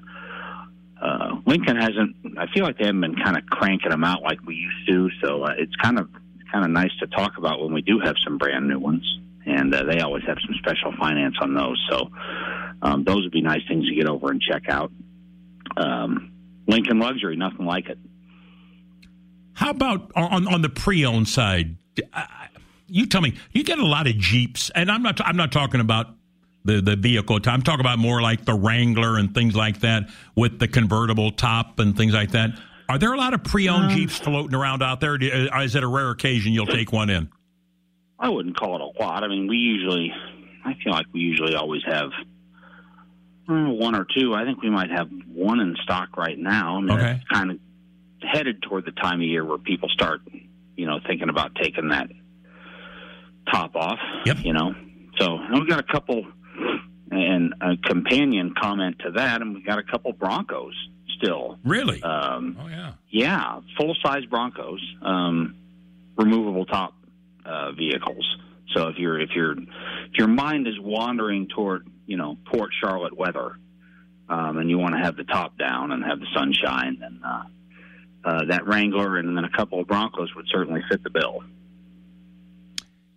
uh, 1.01 1.35
Lincoln 1.45 1.75
hasn't. 1.77 2.15
I 2.37 2.45
feel 2.53 2.63
like 2.63 2.77
they 2.77 2.85
haven't 2.85 3.01
been 3.01 3.15
kind 3.15 3.37
of 3.37 3.45
cranking 3.45 3.89
them 3.91 4.03
out 4.03 4.21
like 4.23 4.39
we 4.45 4.55
used 4.55 4.87
to. 4.87 5.09
So 5.25 5.43
uh, 5.43 5.53
it's 5.57 5.75
kind 5.75 5.99
of 5.99 6.09
kind 6.51 6.63
of 6.65 6.71
nice 6.71 6.91
to 6.99 7.07
talk 7.07 7.33
about 7.37 7.61
when 7.61 7.73
we 7.73 7.81
do 7.81 7.99
have 8.03 8.15
some 8.23 8.37
brand 8.37 8.67
new 8.67 8.79
ones, 8.79 9.03
and 9.45 9.73
uh, 9.75 9.83
they 9.83 9.99
always 9.99 10.23
have 10.25 10.37
some 10.45 10.55
special 10.59 10.93
finance 10.99 11.35
on 11.41 11.53
those. 11.53 11.79
So 11.89 12.09
um, 12.81 13.03
those 13.03 13.23
would 13.23 13.31
be 13.31 13.41
nice 13.41 13.61
things 13.67 13.87
to 13.87 13.95
get 13.95 14.07
over 14.07 14.31
and 14.31 14.41
check 14.41 14.63
out. 14.69 14.91
Um, 15.75 16.31
Lincoln 16.67 16.99
Luxury, 16.99 17.35
nothing 17.35 17.65
like 17.65 17.87
it. 17.89 17.97
How 19.53 19.71
about 19.71 20.11
on 20.15 20.47
on 20.47 20.61
the 20.61 20.69
pre-owned 20.69 21.27
side? 21.27 21.77
I- 22.13 22.47
You 22.89 23.05
tell 23.05 23.19
me. 23.21 23.33
You 23.51 23.63
get 23.65 23.79
a 23.79 23.85
lot 23.85 24.07
of 24.07 24.17
Jeeps, 24.17 24.69
and 24.73 24.89
I'm 24.89 25.03
not. 25.03 25.19
I'm 25.25 25.35
not 25.35 25.51
talking 25.51 25.81
about 25.81 26.07
the 26.67 26.81
the 26.81 26.95
vehicle. 26.95 27.39
I'm 27.45 27.61
talking 27.63 27.79
about 27.81 27.97
more 27.99 28.21
like 28.21 28.45
the 28.45 28.53
Wrangler 28.53 29.17
and 29.17 29.33
things 29.33 29.55
like 29.55 29.79
that 29.81 30.09
with 30.35 30.59
the 30.59 30.67
convertible 30.67 31.31
top 31.31 31.79
and 31.79 31.97
things 31.97 32.13
like 32.13 32.31
that. 32.31 32.51
Are 32.89 32.97
there 32.97 33.11
a 33.13 33.17
lot 33.17 33.33
of 33.33 33.43
pre-owned 33.43 33.89
Jeeps 33.91 34.17
floating 34.17 34.55
around 34.55 34.81
out 34.83 35.01
there? 35.01 35.15
Uh, 35.15 35.61
Is 35.61 35.75
it 35.75 35.83
a 35.83 35.87
rare 35.87 36.09
occasion 36.11 36.53
you'll 36.53 36.65
take 36.67 36.91
one 36.93 37.09
in? 37.09 37.29
I 38.19 38.29
wouldn't 38.29 38.55
call 38.57 38.75
it 38.75 38.81
a 38.81 39.03
lot. 39.03 39.23
I 39.23 39.27
mean, 39.27 39.47
we 39.47 39.57
usually, 39.57 40.13
I 40.63 40.73
feel 40.83 40.93
like 40.93 41.05
we 41.13 41.19
usually 41.19 41.53
always 41.55 41.81
have 41.85 42.11
uh, 43.49 43.53
one 43.71 43.93
or 43.95 44.05
two. 44.17 44.33
I 44.33 44.45
think 44.45 44.61
we 44.61 44.69
might 44.69 44.89
have 44.89 45.09
one 45.33 45.59
in 45.59 45.75
stock 45.83 46.15
right 46.17 46.37
now. 46.37 46.77
I 46.77 46.79
mean, 46.81 46.91
Okay. 46.91 47.11
it's 47.19 47.27
kind 47.29 47.51
of 47.51 47.59
headed 48.21 48.61
toward 48.61 48.85
the 48.85 48.91
time 48.91 49.19
of 49.21 49.27
year 49.27 49.43
where 49.45 49.57
people 49.57 49.89
start, 49.89 50.21
you 50.77 50.85
know, 50.87 50.99
thinking 51.05 51.29
about 51.29 51.55
taking 51.55 51.89
that 51.89 52.09
top 53.51 53.75
off. 53.75 53.99
Yep. 54.25 54.37
You 54.43 54.53
know, 54.53 54.73
so 55.19 55.37
and 55.37 55.55
we've 55.59 55.69
got 55.69 55.79
a 55.79 55.83
couple, 55.91 56.25
and 57.11 57.53
a 57.61 57.77
companion 57.77 58.53
comment 58.59 58.99
to 58.99 59.11
that, 59.11 59.41
and 59.41 59.55
we 59.55 59.63
got 59.63 59.79
a 59.79 59.83
couple 59.83 60.13
Broncos 60.13 60.75
still. 61.17 61.57
Really? 61.63 62.01
Um, 62.03 62.57
oh 62.61 62.67
yeah. 62.67 62.93
Yeah, 63.09 63.61
full 63.77 63.95
size 64.03 64.25
Broncos, 64.25 64.81
um, 65.01 65.55
removable 66.17 66.65
top 66.65 66.93
uh, 67.45 67.71
vehicles. 67.71 68.25
So 68.73 68.89
if 68.89 68.97
you're 68.97 69.19
if 69.19 69.31
your 69.31 69.53
if 69.53 70.17
your 70.17 70.27
mind 70.27 70.67
is 70.67 70.79
wandering 70.79 71.47
toward 71.47 71.87
you 72.05 72.17
know 72.17 72.37
Port 72.51 72.71
Charlotte 72.81 73.17
weather, 73.17 73.57
um, 74.29 74.57
and 74.57 74.69
you 74.69 74.77
want 74.77 74.95
to 74.95 75.01
have 75.01 75.15
the 75.15 75.23
top 75.23 75.57
down 75.57 75.91
and 75.91 76.03
have 76.03 76.19
the 76.19 76.27
sunshine, 76.35 76.97
then 76.99 77.21
uh, 77.25 77.43
uh, 78.25 78.45
that 78.49 78.67
Wrangler 78.67 79.17
and 79.17 79.37
then 79.37 79.45
a 79.45 79.49
couple 79.49 79.79
of 79.79 79.87
Broncos 79.87 80.35
would 80.35 80.47
certainly 80.49 80.81
fit 80.89 81.03
the 81.03 81.09
bill. 81.09 81.43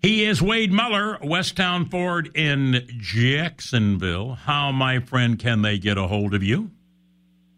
He 0.02 0.24
is 0.24 0.40
Wade 0.40 0.72
Muller, 0.72 1.18
Westtown 1.18 1.90
Ford 1.90 2.30
in 2.34 2.86
Jacksonville. 2.98 4.34
How, 4.34 4.72
my 4.72 5.00
friend, 5.00 5.38
can 5.38 5.60
they 5.60 5.78
get 5.78 5.98
a 5.98 6.06
hold 6.06 6.32
of 6.34 6.42
you? 6.42 6.70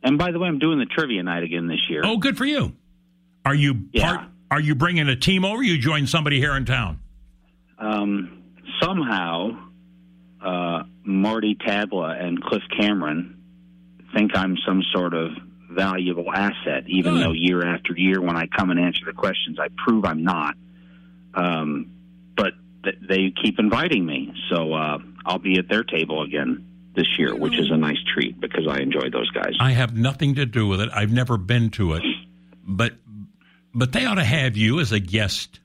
And 0.03 0.19
by 0.19 0.33
the 0.33 0.41
way, 0.41 0.49
I'm 0.49 0.59
doing 0.59 0.81
the 0.81 0.87
trivia 0.87 1.23
night 1.23 1.45
again 1.45 1.69
this 1.69 1.89
year. 1.89 2.03
Oh, 2.05 2.17
good 2.17 2.37
for 2.37 2.45
you. 2.45 2.75
Are 3.45 3.55
you 3.55 3.89
Yeah. 3.93 4.17
part? 4.17 4.29
Are 4.51 4.61
you 4.61 4.75
bringing 4.75 5.09
a 5.09 5.15
team 5.17 5.45
over? 5.45 5.63
You 5.63 5.79
join 5.79 6.07
somebody 6.09 6.39
here 6.41 6.57
in 6.57 6.65
town? 6.65 6.99
Um, 7.79 8.43
somehow, 8.81 9.57
uh, 10.41 10.83
Marty 11.05 11.55
Tadla 11.55 12.21
and 12.23 12.43
Cliff 12.43 12.63
Cameron 12.77 13.37
think 14.15 14.33
I'm 14.37 14.57
some 14.67 14.83
sort 14.93 15.15
of 15.15 15.31
valuable 15.71 16.31
asset, 16.35 16.85
even 16.89 17.19
though 17.21 17.33
year 17.33 17.65
after 17.65 17.95
year, 17.97 18.21
when 18.21 18.37
I 18.37 18.47
come 18.47 18.71
and 18.71 18.79
answer 18.81 19.05
the 19.07 19.13
questions, 19.13 19.59
I 19.61 19.69
prove 19.87 20.05
I'm 20.05 20.23
not. 20.25 20.55
Um, 21.35 21.87
they 23.09 23.33
keep 23.43 23.59
inviting 23.59 24.05
me, 24.07 24.33
so 24.51 24.73
uh, 24.73 24.99
I'll 25.27 25.39
be 25.39 25.59
at 25.59 25.69
their 25.69 25.85
table 25.85 26.23
again 26.23 26.67
this 26.95 27.07
year, 27.19 27.35
which 27.35 27.59
is 27.59 27.71
a 27.71 27.77
nice 27.77 27.99
treat 28.15 28.41
because 28.41 28.67
I 28.69 28.79
enjoy 28.79 29.09
those 29.11 29.31
guys. 29.31 29.55
I 29.61 29.71
have 29.73 29.97
nothing 29.97 30.35
to 30.37 30.47
do 30.47 30.67
with 30.67 30.81
it. 30.81 30.91
I've 30.93 31.13
never 31.13 31.37
been 31.39 31.71
to 31.73 31.95
it, 31.95 32.03
but 32.67 32.93
but 33.75 33.93
they 33.93 34.05
ought 34.05 34.17
to 34.17 34.25
have 34.25 34.57
you 34.57 34.81
as 34.81 34.93
a 34.93 35.01
guest 35.01 35.61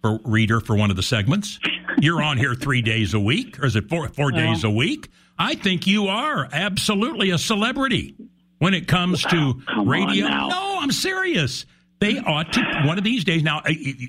for 0.00 0.18
reader 0.24 0.60
for 0.60 0.74
one 0.76 0.90
of 0.90 0.96
the 0.96 1.02
segments. 1.02 1.60
You're 1.98 2.22
on 2.22 2.36
here 2.36 2.54
three 2.54 2.82
days 2.82 3.14
a 3.14 3.20
week, 3.20 3.60
or 3.60 3.66
is 3.66 3.76
it 3.76 3.88
four 3.88 4.08
four 4.08 4.32
days 4.32 4.64
a 4.64 4.70
week? 4.70 5.08
I 5.38 5.54
think 5.54 5.86
you 5.86 6.08
are 6.08 6.48
absolutely 6.52 7.30
a 7.30 7.38
celebrity 7.38 8.16
when 8.58 8.74
it 8.74 8.88
comes 8.88 9.22
to 9.22 9.60
come 9.68 9.88
radio. 9.88 10.26
No, 10.26 10.78
I'm 10.80 10.90
serious. 10.92 11.64
They 12.00 12.18
ought 12.18 12.52
to 12.54 12.82
one 12.84 12.98
of 12.98 13.04
these 13.04 13.22
days. 13.24 13.42
Now, 13.44 13.58
I- 13.64 13.70
I- 13.70 14.08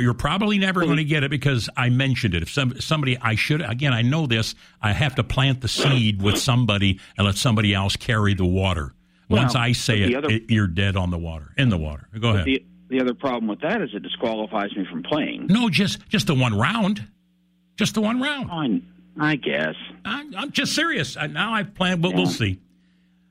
you're 0.00 0.14
probably 0.14 0.58
never 0.58 0.84
going 0.84 0.96
to 0.96 1.04
get 1.04 1.22
it 1.24 1.30
because 1.30 1.68
I 1.76 1.88
mentioned 1.90 2.34
it. 2.34 2.42
If 2.42 2.50
some 2.50 2.80
somebody 2.80 3.18
I 3.18 3.34
should 3.34 3.60
again, 3.60 3.92
I 3.92 4.02
know 4.02 4.26
this. 4.26 4.54
I 4.80 4.92
have 4.92 5.14
to 5.16 5.24
plant 5.24 5.60
the 5.60 5.68
seed 5.68 6.22
with 6.22 6.38
somebody 6.38 7.00
and 7.16 7.26
let 7.26 7.36
somebody 7.36 7.74
else 7.74 7.96
carry 7.96 8.34
the 8.34 8.46
water. 8.46 8.94
Once 9.28 9.54
Well, 9.54 9.62
I 9.62 9.72
say 9.72 10.02
it, 10.02 10.14
other- 10.14 10.30
it, 10.30 10.50
you're 10.50 10.66
dead 10.66 10.96
on 10.96 11.10
the 11.10 11.18
water. 11.18 11.52
In 11.56 11.68
the 11.70 11.78
water. 11.78 12.06
Go 12.20 12.30
ahead. 12.30 12.44
The, 12.44 12.64
the 12.88 13.00
other 13.00 13.14
problem 13.14 13.46
with 13.48 13.60
that 13.60 13.80
is 13.80 13.90
it 13.94 14.02
disqualifies 14.02 14.76
me 14.76 14.84
from 14.90 15.02
playing. 15.02 15.46
no, 15.48 15.68
just 15.70 16.06
just 16.08 16.26
the 16.26 16.34
one 16.34 16.54
round. 16.58 17.06
Just 17.76 17.94
the 17.94 18.02
one 18.02 18.20
round. 18.20 18.50
I, 18.50 19.30
I 19.32 19.36
guess. 19.36 19.74
I, 20.04 20.28
I'm 20.36 20.50
just 20.52 20.74
serious. 20.74 21.16
I, 21.16 21.26
now 21.28 21.54
I've 21.54 21.74
planned, 21.74 22.02
but 22.02 22.14
we'll 22.14 22.26
see. 22.26 22.60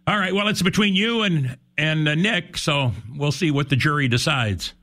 All 0.08 0.18
right. 0.18 0.34
Well, 0.34 0.48
it's 0.48 0.62
between 0.64 0.96
you 0.96 1.22
and 1.22 1.58
and 1.78 2.08
uh, 2.08 2.16
Nick, 2.16 2.58
so 2.58 2.92
we'll 3.16 3.32
see 3.32 3.52
what 3.52 3.70
the 3.70 3.76
jury 3.76 4.08
decides. 4.08 4.74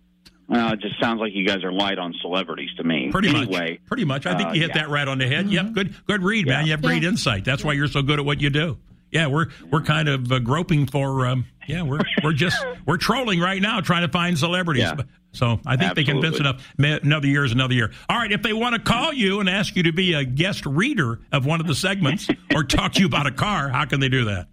Well, 0.49 0.73
it 0.73 0.81
just 0.81 0.99
sounds 0.99 1.21
like 1.21 1.35
you 1.35 1.47
guys 1.47 1.63
are 1.63 1.73
light 1.73 1.99
on 1.99 2.15
celebrities 2.23 2.71
to 2.79 2.85
me. 2.85 3.11
Pretty 3.13 3.29
anyway, 3.29 3.73
much. 3.73 3.85
Pretty 3.87 4.05
much. 4.05 4.25
I 4.25 4.37
think 4.37 4.49
uh, 4.49 4.53
you 4.53 4.63
hit 4.63 4.71
yeah. 4.71 4.83
that 4.83 4.89
right 4.89 5.07
on 5.07 5.19
the 5.19 5.29
head. 5.29 5.51
Yep. 5.51 5.73
Good. 5.73 5.95
Good 6.07 6.23
read, 6.23 6.47
man. 6.47 6.65
You 6.65 6.73
have 6.73 6.83
great 6.83 7.05
insight. 7.05 7.45
That's 7.45 7.63
why 7.63 7.75
you're 7.75 7.87
so 7.87 8.01
good 8.01 8.19
at 8.19 8.25
what 8.25 8.41
you 8.41 8.49
do. 8.49 8.79
Yeah, 9.11 9.27
we're 9.27 9.47
we're 9.71 9.83
kind 9.83 10.09
of 10.09 10.31
uh, 10.31 10.39
groping 10.39 10.87
for. 10.87 11.27
Um, 11.27 11.47
yeah, 11.67 11.83
we're 11.83 12.01
we're 12.23 12.33
just 12.33 12.65
we're 12.87 12.97
trolling 12.97 13.41
right 13.41 13.61
now, 13.61 13.81
trying 13.81 14.03
to 14.03 14.13
find 14.13 14.39
celebrities. 14.39 14.83
Yeah. 14.83 15.03
So 15.33 15.61
I 15.67 15.77
think 15.77 15.95
they 15.95 16.05
convince 16.05 16.41
Absolutely. 16.41 16.89
enough. 16.89 17.05
Another 17.05 17.27
year 17.27 17.45
is 17.45 17.53
another 17.53 17.75
year. 17.75 17.93
All 18.09 18.17
right, 18.17 18.33
if 18.33 18.43
they 18.43 18.55
want 18.55 18.75
to 18.75 18.81
call 18.81 19.13
you 19.13 19.41
and 19.41 19.49
ask 19.49 19.77
you 19.77 19.83
to 19.85 19.93
be 19.93 20.15
a 20.15 20.25
guest 20.25 20.65
reader 20.65 21.21
of 21.31 21.45
one 21.45 21.61
of 21.61 21.67
the 21.67 21.75
segments 21.75 22.29
or 22.55 22.65
talk 22.65 22.95
to 22.95 23.01
you 23.01 23.07
about 23.07 23.27
a 23.27 23.31
car, 23.31 23.69
how 23.69 23.85
can 23.85 24.01
they 24.01 24.09
do 24.09 24.25
that? 24.27 24.49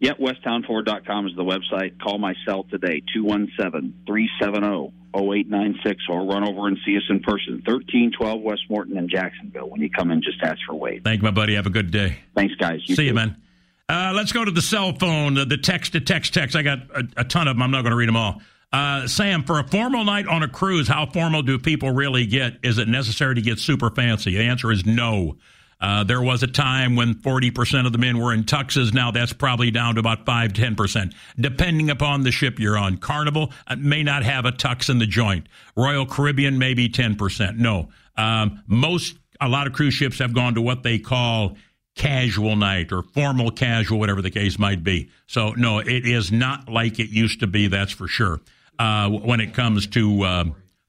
Yep, 0.00 0.18
westtownford.com 0.18 1.26
is 1.26 1.34
the 1.36 1.44
website. 1.44 1.98
Call 2.02 2.18
my 2.18 2.34
cell 2.46 2.64
today, 2.64 3.02
217-370-0896, 3.16 5.96
or 6.10 6.26
run 6.26 6.46
over 6.46 6.68
and 6.68 6.76
see 6.84 6.98
us 6.98 7.04
in 7.08 7.20
person, 7.20 7.62
1312 7.64 8.42
West 8.42 8.64
Morton 8.68 8.98
in 8.98 9.08
Jacksonville. 9.08 9.70
When 9.70 9.80
you 9.80 9.88
come 9.88 10.10
in, 10.10 10.20
just 10.22 10.42
ask 10.42 10.58
for 10.66 10.74
Wade. 10.74 11.02
Thank 11.02 11.22
you, 11.22 11.24
my 11.24 11.30
buddy. 11.30 11.54
Have 11.54 11.64
a 11.66 11.70
good 11.70 11.90
day. 11.90 12.18
Thanks, 12.34 12.54
guys. 12.56 12.80
See 12.86 13.06
you, 13.06 13.14
man. 13.14 13.40
Uh, 13.88 14.12
let's 14.14 14.32
go 14.32 14.44
to 14.44 14.50
the 14.50 14.60
cell 14.60 14.92
phone, 14.92 15.32
the, 15.34 15.46
the 15.46 15.56
text 15.56 15.92
to 15.92 16.00
text 16.00 16.34
text. 16.34 16.56
I 16.56 16.62
got 16.62 16.78
a, 16.90 17.06
a 17.18 17.24
ton 17.24 17.46
of 17.48 17.56
them. 17.56 17.62
I'm 17.62 17.70
not 17.70 17.82
going 17.82 17.92
to 17.92 17.96
read 17.96 18.08
them 18.08 18.16
all. 18.16 18.42
Uh, 18.72 19.06
Sam, 19.06 19.44
for 19.44 19.60
a 19.60 19.66
formal 19.66 20.04
night 20.04 20.26
on 20.26 20.42
a 20.42 20.48
cruise, 20.48 20.88
how 20.88 21.06
formal 21.06 21.42
do 21.42 21.58
people 21.58 21.92
really 21.92 22.26
get? 22.26 22.58
Is 22.62 22.78
it 22.78 22.88
necessary 22.88 23.36
to 23.36 23.40
get 23.40 23.58
super 23.58 23.88
fancy? 23.90 24.36
The 24.36 24.42
answer 24.42 24.72
is 24.72 24.84
no. 24.84 25.36
Uh, 25.80 26.04
there 26.04 26.22
was 26.22 26.42
a 26.42 26.46
time 26.46 26.96
when 26.96 27.14
40% 27.14 27.86
of 27.86 27.92
the 27.92 27.98
men 27.98 28.18
were 28.18 28.32
in 28.32 28.44
tuxes. 28.44 28.94
Now 28.94 29.10
that's 29.10 29.32
probably 29.32 29.70
down 29.70 29.94
to 29.94 30.00
about 30.00 30.24
5 30.24 30.52
10%, 30.52 31.14
depending 31.38 31.90
upon 31.90 32.22
the 32.22 32.32
ship 32.32 32.58
you're 32.58 32.78
on. 32.78 32.96
Carnival 32.96 33.52
uh, 33.66 33.76
may 33.76 34.02
not 34.02 34.22
have 34.22 34.46
a 34.46 34.52
tux 34.52 34.88
in 34.88 34.98
the 34.98 35.06
joint. 35.06 35.48
Royal 35.76 36.06
Caribbean, 36.06 36.58
maybe 36.58 36.88
10%. 36.88 37.56
No. 37.56 37.90
Um, 38.16 38.62
most, 38.66 39.16
a 39.40 39.48
lot 39.48 39.66
of 39.66 39.74
cruise 39.74 39.94
ships 39.94 40.18
have 40.18 40.32
gone 40.32 40.54
to 40.54 40.62
what 40.62 40.82
they 40.82 40.98
call 40.98 41.56
casual 41.94 42.56
night 42.56 42.92
or 42.92 43.02
formal 43.02 43.50
casual, 43.50 43.98
whatever 43.98 44.22
the 44.22 44.30
case 44.30 44.58
might 44.58 44.82
be. 44.82 45.10
So, 45.26 45.52
no, 45.52 45.78
it 45.78 46.06
is 46.06 46.32
not 46.32 46.68
like 46.70 46.98
it 46.98 47.10
used 47.10 47.40
to 47.40 47.46
be, 47.46 47.68
that's 47.68 47.92
for 47.92 48.08
sure, 48.08 48.40
uh, 48.78 49.08
when 49.10 49.40
it 49.40 49.54
comes 49.54 49.86
to 49.88 50.22
uh, 50.22 50.44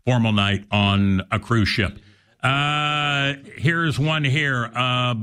formal 0.05 0.31
night 0.31 0.65
on 0.71 1.21
a 1.31 1.39
cruise 1.39 1.69
ship. 1.69 1.99
Uh, 2.43 3.33
here's 3.57 3.97
one 3.97 4.23
here. 4.23 4.69
Uh, 4.73 5.13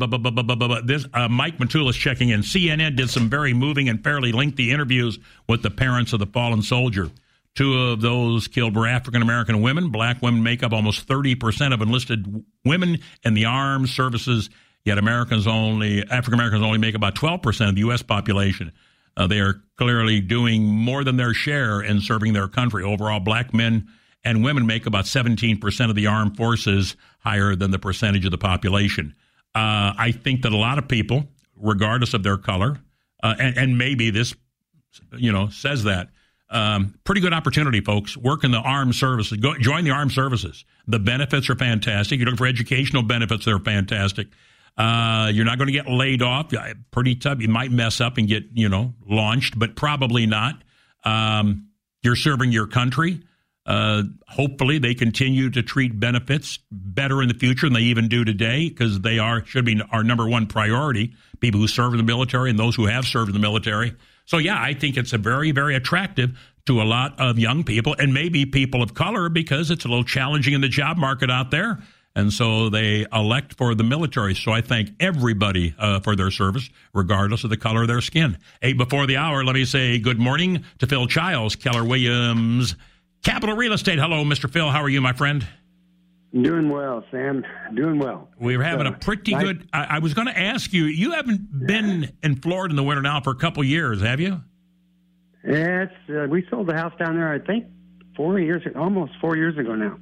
this 0.85 1.07
uh, 1.15 1.29
Mike 1.29 1.59
Matulis 1.59 1.95
checking 1.95 2.31
in. 2.31 2.41
CNN 2.41 2.97
did 2.97 3.09
some 3.09 3.31
very 3.31 3.55
moving 3.55 3.89
and 3.89 4.03
fairly 4.03 4.33
lengthy 4.33 4.73
interviews 4.73 5.19
with 5.49 5.62
the 5.62 5.71
parents 5.71 6.12
of 6.12 6.19
the 6.19 6.27
fallen 6.27 6.62
soldier. 6.62 7.11
Two 7.55 7.79
of 7.79 8.01
those 8.01 8.49
killed 8.49 8.75
were 8.75 8.89
African 8.89 9.23
American 9.23 9.62
women. 9.62 9.91
Black 9.91 10.21
women 10.23 10.43
make 10.43 10.65
up 10.65 10.73
almost 10.73 11.07
30% 11.07 11.73
of 11.73 11.81
enlisted 11.81 12.45
women 12.65 12.99
in 13.23 13.35
the 13.35 13.45
armed 13.45 13.89
services, 13.89 14.51
yet 14.85 14.99
Americans 14.99 15.47
only, 15.47 16.03
African 16.03 16.35
Americans 16.35 16.65
only 16.65 16.79
make 16.79 16.97
about 16.97 17.15
12% 17.15 17.69
of 17.69 17.75
the 17.77 17.81
U.S. 17.83 18.03
population. 18.03 18.73
Uh, 19.17 19.29
they 19.29 19.39
are 19.39 19.62
clearly 19.77 20.21
doing 20.21 20.65
more 20.65 21.05
than 21.05 21.17
their 21.17 21.33
share 21.33 21.81
in 21.81 22.01
serving 22.01 22.33
their 22.33 22.49
country. 22.49 22.83
Overall, 22.83 23.21
black 23.21 23.55
men 23.55 23.89
and 24.25 24.43
women 24.43 24.66
make 24.66 24.87
about 24.87 25.05
17% 25.05 25.91
of 25.91 25.95
the 25.95 26.07
armed 26.07 26.37
forces, 26.37 26.97
higher 27.18 27.55
than 27.55 27.70
the 27.70 27.79
percentage 27.79 28.25
of 28.25 28.31
the 28.31 28.39
population. 28.39 29.14
Uh, 29.55 29.95
I 29.97 30.12
think 30.12 30.43
that 30.43 30.53
a 30.53 30.57
lot 30.57 30.79
of 30.79 30.89
people, 30.89 31.29
regardless 31.57 32.14
of 32.14 32.22
their 32.22 32.37
color, 32.37 32.79
uh, 33.22 33.35
and, 33.39 33.57
and 33.57 33.79
maybe 33.79 34.11
this, 34.11 34.35
you 35.16 35.33
know, 35.33 35.49
says 35.49 35.85
that, 35.85 36.09
um, 36.51 36.95
pretty 37.05 37.20
good 37.20 37.33
opportunity, 37.33 37.81
folks. 37.81 38.16
Work 38.16 38.45
in 38.45 38.51
the 38.51 38.59
armed 38.59 38.95
services. 38.95 39.39
Go, 39.39 39.57
join 39.59 39.85
the 39.85 39.91
armed 39.91 40.12
services. 40.12 40.64
The 40.87 40.99
benefits 40.99 41.49
are 41.51 41.57
fantastic. 41.57 42.18
You're 42.18 42.27
looking 42.27 42.39
for 42.39 42.47
educational 42.47 43.03
benefits 43.03 43.45
they're 43.45 43.59
fantastic. 43.59 44.29
Uh, 44.77 45.31
you're 45.33 45.45
not 45.45 45.59
going 45.59 45.68
to 45.68 45.72
get 45.72 45.89
laid 45.89 46.22
off. 46.22 46.53
Pretty 46.91 47.14
tough. 47.16 47.41
You 47.41 47.49
might 47.49 47.70
mess 47.70 48.01
up 48.01 48.18
and 48.18 48.29
get, 48.29 48.45
you 48.53 48.68
know, 48.68 48.95
launched, 49.09 49.59
but 49.59 49.77
probably 49.77 50.27
not. 50.27 50.62
Um, 51.05 51.68
you're 52.03 52.16
serving 52.16 52.53
your 52.53 52.66
country. 52.66 53.20
Uh, 53.67 54.03
hopefully, 54.29 54.79
they 54.79 54.95
continue 54.95 55.49
to 55.51 55.62
treat 55.62 55.99
benefits 55.99 56.59
better 56.71 57.23
in 57.23 57.29
the 57.29 57.35
future 57.35 57.67
than 57.67 57.75
they 57.75 57.81
even 57.81 58.09
do 58.09 58.25
today, 58.25 58.69
because 58.69 59.01
they 59.01 59.19
are 59.19 59.45
should 59.47 59.65
be 59.65 59.81
our 59.91 60.05
number 60.05 60.29
one 60.29 60.47
priority. 60.47 61.15
People 61.41 61.61
who 61.61 61.69
serve 61.69 61.93
in 61.93 61.97
the 61.97 62.05
military 62.05 62.51
and 62.51 62.59
those 62.59 62.77
who 62.77 62.87
have 62.87 63.07
served 63.07 63.29
in 63.29 63.35
the 63.35 63.41
military. 63.41 63.95
So, 64.27 64.39
yeah, 64.39 64.61
I 64.61 64.75
think 64.75 64.97
it's 64.97 65.12
a 65.12 65.19
very, 65.19 65.51
very 65.51 65.75
attractive 65.75 66.39
to 66.67 66.81
a 66.81 66.85
lot 66.85 67.21
of 67.21 67.39
young 67.39 67.65
people 67.65 67.95
and 67.99 68.15
maybe 68.15 68.47
people 68.47 68.83
of 68.83 68.95
color 68.95 69.29
because 69.29 69.71
it's 69.71 69.85
a 69.85 69.89
little 69.89 70.05
challenging 70.05 70.55
in 70.55 70.61
the 70.61 70.69
job 70.69 70.97
market 70.97 71.31
out 71.31 71.51
there. 71.51 71.83
And 72.17 72.33
so 72.33 72.71
they 72.71 73.07
elect 73.12 73.55
for 73.55 73.75
the 73.75 73.83
military. 73.83 74.35
So 74.35 74.53
I 74.53 74.61
thank 74.61 74.91
everybody 75.01 75.75
uh, 75.79 76.01
for 76.01 76.15
their 76.15 76.31
service, 76.31 76.71
regardless 76.95 77.45
of 77.45 77.51
the 77.51 77.57
color 77.57 77.83
of 77.83 77.89
their 77.89 78.01
skin. 78.01 78.39
Eight 78.62 78.79
before 78.79 79.07
the 79.07 79.17
hour, 79.17 79.45
let 79.45 79.55
me 79.55 79.65
say 79.65 79.99
good 79.99 80.19
morning 80.19 80.65
to 80.79 80.87
Phil 80.87 81.07
Childs, 81.09 81.57
Keller 81.57 81.85
Williams, 81.85 82.77
Capital 83.25 83.57
Real 83.57 83.72
Estate. 83.72 83.99
Hello, 83.99 84.22
Mr. 84.25 84.51
Phil. 84.51 84.70
How 84.70 84.83
are 84.83 84.89
you, 84.89 85.01
my 85.01 85.12
friend? 85.12 85.47
Doing 86.33 86.68
well, 86.68 87.05
Sam. 87.11 87.45
Doing 87.75 87.99
well. 87.99 88.29
We're 88.39 88.62
having 88.62 88.87
a 88.87 88.91
Uh, 88.91 88.99
pretty 88.99 89.33
nice- 89.33 89.43
good. 89.45 89.68
I, 89.72 89.85
I 89.85 89.99
was 90.01 90.14
going 90.14 90.27
to 90.27 90.39
ask 90.39 90.72
you. 90.72 90.85
You 90.85 91.12
haven't 91.12 91.66
been 91.66 92.11
in 92.22 92.37
Florida 92.37 92.72
in 92.72 92.77
the 92.77 92.83
winter 92.83 93.03
now 93.03 93.20
for 93.20 93.31
a 93.31 93.37
couple 93.37 93.62
years, 93.64 94.01
have 94.03 94.20
you? 94.20 94.41
Yes, 95.47 95.89
uh, 96.09 96.27
we 96.29 96.45
sold 96.51 96.66
the 96.68 96.75
house 96.75 96.93
down 96.99 97.16
there. 97.16 97.33
I 97.33 97.39
think 97.39 97.66
four 98.16 98.39
years, 98.41 98.62
almost 98.75 99.12
four 99.20 99.37
years 99.37 99.57
ago 99.59 99.75
now. 99.75 99.99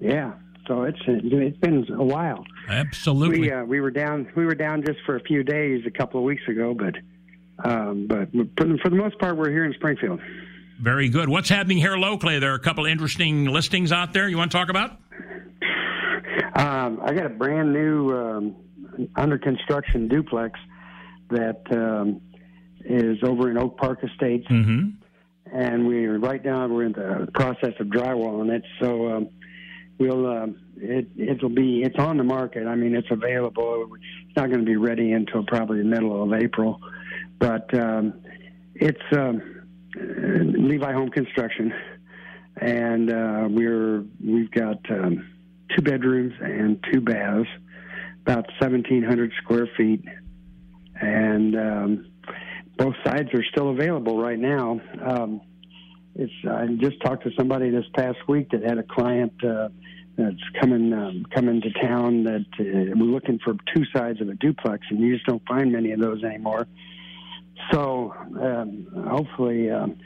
Yeah, 0.00 0.34
so 0.68 0.82
it's 0.84 0.98
it's 1.06 1.56
been 1.58 1.86
a 1.92 2.04
while. 2.04 2.44
Absolutely. 2.68 3.40
We 3.40 3.50
uh, 3.52 3.64
we 3.64 3.80
were 3.80 3.90
down 3.90 4.28
we 4.36 4.44
were 4.44 4.54
down 4.54 4.82
just 4.86 4.98
for 5.06 5.16
a 5.16 5.20
few 5.22 5.42
days 5.42 5.84
a 5.86 5.90
couple 5.90 6.20
of 6.20 6.24
weeks 6.24 6.42
ago, 6.48 6.74
but 6.74 6.94
um, 7.68 8.06
but 8.06 8.28
for 8.56 8.90
the 8.90 8.96
most 8.96 9.18
part, 9.18 9.36
we're 9.36 9.50
here 9.50 9.64
in 9.64 9.72
Springfield. 9.72 10.20
Very 10.80 11.08
good. 11.08 11.28
What's 11.28 11.48
happening 11.48 11.78
here 11.78 11.96
locally? 11.96 12.38
There 12.38 12.52
are 12.52 12.56
a 12.56 12.60
couple 12.60 12.86
interesting 12.86 13.46
listings 13.46 13.90
out 13.90 14.12
there. 14.12 14.28
You 14.28 14.36
want 14.38 14.52
to 14.52 14.56
talk 14.58 14.68
about? 14.68 14.92
Um, 16.54 17.00
I 17.02 17.12
got 17.14 17.26
a 17.26 17.30
brand 17.30 17.72
new 17.72 18.10
um, 18.12 18.56
under 19.16 19.38
construction 19.38 20.08
duplex 20.08 20.58
that 21.30 21.62
um, 21.72 22.20
is 22.84 23.18
over 23.22 23.50
in 23.50 23.58
Oak 23.58 23.76
Park 23.76 24.00
Estates, 24.04 24.46
Mm-hmm. 24.48 24.90
and 25.52 25.86
we're 25.86 26.18
right 26.18 26.44
now 26.44 26.66
we're 26.68 26.84
in 26.84 26.92
the 26.92 27.28
process 27.34 27.74
of 27.80 27.88
drywalling 27.88 28.50
it. 28.50 28.62
So 28.80 29.08
um, 29.08 29.28
we'll 29.98 30.26
um, 30.26 30.56
it 30.76 31.08
it'll 31.16 31.48
be 31.48 31.82
it's 31.82 31.98
on 31.98 32.16
the 32.16 32.24
market. 32.24 32.66
I 32.66 32.76
mean, 32.76 32.94
it's 32.94 33.10
available. 33.10 33.88
It's 34.28 34.36
not 34.36 34.46
going 34.46 34.60
to 34.60 34.66
be 34.66 34.76
ready 34.76 35.12
until 35.12 35.44
probably 35.44 35.78
the 35.78 35.84
middle 35.84 36.22
of 36.22 36.32
April, 36.40 36.80
but 37.38 37.72
um, 37.78 38.14
it's 38.74 39.02
um, 39.12 39.42
uh, 39.42 39.57
Levi 39.98 40.92
Home 40.92 41.10
Construction, 41.10 41.72
and 42.56 43.10
uh, 43.10 43.48
we're 43.48 44.04
we've 44.24 44.50
got 44.50 44.78
um, 44.90 45.28
two 45.74 45.82
bedrooms 45.82 46.34
and 46.40 46.84
two 46.92 47.00
baths, 47.00 47.48
about 48.22 48.46
seventeen 48.60 49.02
hundred 49.02 49.32
square 49.42 49.68
feet, 49.76 50.04
and 51.00 51.56
um, 51.56 52.10
both 52.76 52.94
sides 53.04 53.28
are 53.34 53.44
still 53.50 53.70
available 53.70 54.20
right 54.20 54.38
now. 54.38 54.80
Um, 55.04 55.40
it's 56.14 56.32
I 56.48 56.66
just 56.80 57.00
talked 57.02 57.24
to 57.24 57.30
somebody 57.36 57.70
this 57.70 57.86
past 57.94 58.18
week 58.28 58.50
that 58.50 58.62
had 58.62 58.78
a 58.78 58.82
client 58.82 59.32
uh, 59.44 59.68
that's 60.16 60.42
coming 60.60 60.92
um, 60.92 61.26
coming 61.34 61.60
to 61.60 61.70
town 61.86 62.24
that 62.24 62.46
uh, 62.58 62.94
we're 62.96 63.06
looking 63.06 63.38
for 63.44 63.54
two 63.74 63.84
sides 63.94 64.20
of 64.20 64.28
a 64.28 64.34
duplex, 64.34 64.84
and 64.90 65.00
you 65.00 65.14
just 65.14 65.26
don't 65.26 65.42
find 65.46 65.72
many 65.72 65.92
of 65.92 66.00
those 66.00 66.22
anymore. 66.24 66.66
So 67.72 68.14
um, 68.40 68.86
hopefully 69.08 69.70
um, 69.70 69.98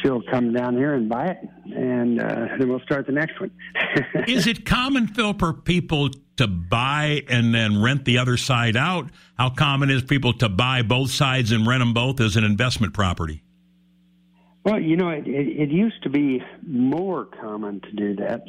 she'll 0.00 0.22
come 0.22 0.52
down 0.52 0.76
here 0.76 0.94
and 0.94 1.08
buy 1.08 1.26
it, 1.28 1.38
and 1.74 2.20
uh, 2.20 2.48
then 2.58 2.68
we'll 2.68 2.80
start 2.80 3.06
the 3.06 3.12
next 3.12 3.40
one. 3.40 3.50
Is 4.28 4.46
it 4.46 4.64
common, 4.64 5.06
Phil, 5.06 5.34
for 5.34 5.52
people 5.52 6.10
to 6.36 6.46
buy 6.46 7.22
and 7.28 7.54
then 7.54 7.82
rent 7.82 8.04
the 8.04 8.18
other 8.18 8.36
side 8.36 8.76
out? 8.76 9.10
How 9.38 9.50
common 9.50 9.90
is 9.90 10.02
people 10.02 10.32
to 10.34 10.48
buy 10.48 10.82
both 10.82 11.10
sides 11.10 11.52
and 11.52 11.66
rent 11.66 11.80
them 11.80 11.94
both 11.94 12.20
as 12.20 12.36
an 12.36 12.44
investment 12.44 12.94
property? 12.94 13.42
Well, 14.64 14.80
you 14.80 14.96
know, 14.96 15.10
it, 15.10 15.26
it, 15.26 15.48
it 15.48 15.70
used 15.70 16.02
to 16.04 16.08
be 16.08 16.42
more 16.66 17.24
common 17.24 17.80
to 17.80 17.92
do 17.92 18.16
that, 18.16 18.44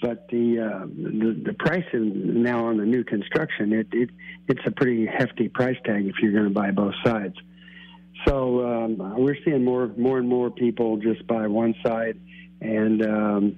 but 0.00 0.28
the 0.28 0.58
uh, 0.58 0.86
the, 0.86 1.40
the 1.46 1.54
price 1.54 1.84
now 1.94 2.66
on 2.66 2.78
the 2.78 2.84
new 2.84 3.04
construction, 3.04 3.72
it, 3.72 3.86
it 3.92 4.10
it's 4.48 4.66
a 4.66 4.72
pretty 4.72 5.06
hefty 5.06 5.48
price 5.48 5.76
tag 5.84 6.06
if 6.06 6.16
you're 6.20 6.32
going 6.32 6.44
to 6.44 6.50
buy 6.50 6.72
both 6.72 6.94
sides. 7.04 7.36
So 8.26 8.64
um, 8.66 9.14
we're 9.16 9.36
seeing 9.44 9.64
more 9.64 9.88
more 9.96 10.18
and 10.18 10.28
more 10.28 10.50
people 10.50 10.96
just 10.98 11.26
buy 11.26 11.46
one 11.46 11.74
side, 11.84 12.20
and 12.60 13.04
um, 13.04 13.56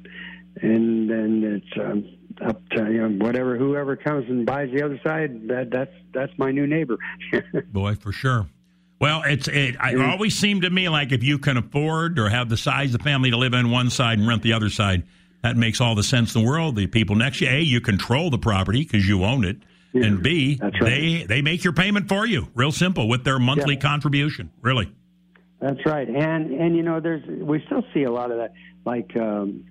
and 0.60 1.10
then 1.10 1.62
it's 1.62 1.80
um, 1.80 2.08
up 2.46 2.66
to 2.70 2.90
you 2.90 3.08
know 3.08 3.24
whatever 3.24 3.56
whoever 3.56 3.96
comes 3.96 4.28
and 4.28 4.46
buys 4.46 4.70
the 4.72 4.82
other 4.82 5.00
side. 5.04 5.48
That 5.48 5.70
that's 5.70 5.92
that's 6.12 6.32
my 6.38 6.50
new 6.50 6.66
neighbor. 6.66 6.98
Boy, 7.72 7.94
for 7.94 8.12
sure. 8.12 8.48
Well, 9.00 9.22
it's 9.26 9.48
it, 9.48 9.76
it 9.78 10.00
always 10.00 10.36
seemed 10.36 10.62
to 10.62 10.70
me 10.70 10.88
like 10.88 11.12
if 11.12 11.22
you 11.22 11.38
can 11.38 11.56
afford 11.56 12.18
or 12.18 12.28
have 12.28 12.48
the 12.48 12.56
size 12.56 12.94
of 12.94 12.98
the 12.98 13.04
family 13.04 13.30
to 13.30 13.36
live 13.36 13.52
in 13.52 13.70
one 13.70 13.90
side 13.90 14.18
and 14.18 14.26
rent 14.26 14.42
the 14.42 14.52
other 14.52 14.70
side, 14.70 15.02
that 15.42 15.56
makes 15.56 15.80
all 15.80 15.94
the 15.94 16.02
sense 16.02 16.34
in 16.34 16.42
the 16.42 16.48
world. 16.48 16.76
The 16.76 16.86
people 16.86 17.16
next 17.16 17.38
to 17.38 17.44
you, 17.44 17.50
A, 17.50 17.60
you 17.60 17.80
control 17.80 18.30
the 18.30 18.38
property 18.38 18.82
because 18.82 19.06
you 19.06 19.24
own 19.24 19.44
it. 19.44 19.58
And 19.94 20.22
B, 20.22 20.60
they 20.80 21.24
they 21.28 21.42
make 21.42 21.64
your 21.64 21.72
payment 21.72 22.08
for 22.08 22.26
you. 22.26 22.48
Real 22.54 22.72
simple 22.72 23.08
with 23.08 23.24
their 23.24 23.38
monthly 23.38 23.76
contribution. 23.76 24.50
Really. 24.60 24.92
That's 25.60 25.84
right, 25.86 26.08
and 26.08 26.50
and 26.52 26.76
you 26.76 26.82
know, 26.82 27.00
there's 27.00 27.24
we 27.26 27.62
still 27.66 27.84
see 27.94 28.02
a 28.02 28.10
lot 28.10 28.30
of 28.30 28.38
that, 28.38 28.52
like 28.84 29.16
um, 29.16 29.64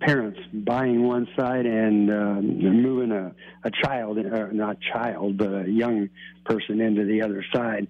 parents 0.00 0.38
buying 0.52 1.02
one 1.02 1.26
side 1.36 1.66
and 1.66 2.10
um, 2.10 2.58
moving 2.82 3.10
a 3.10 3.34
a 3.64 3.70
child, 3.82 4.18
or 4.18 4.52
not 4.52 4.76
child, 4.92 5.38
but 5.38 5.48
a 5.48 5.68
young 5.68 6.08
person 6.44 6.80
into 6.80 7.04
the 7.04 7.22
other 7.22 7.44
side. 7.52 7.88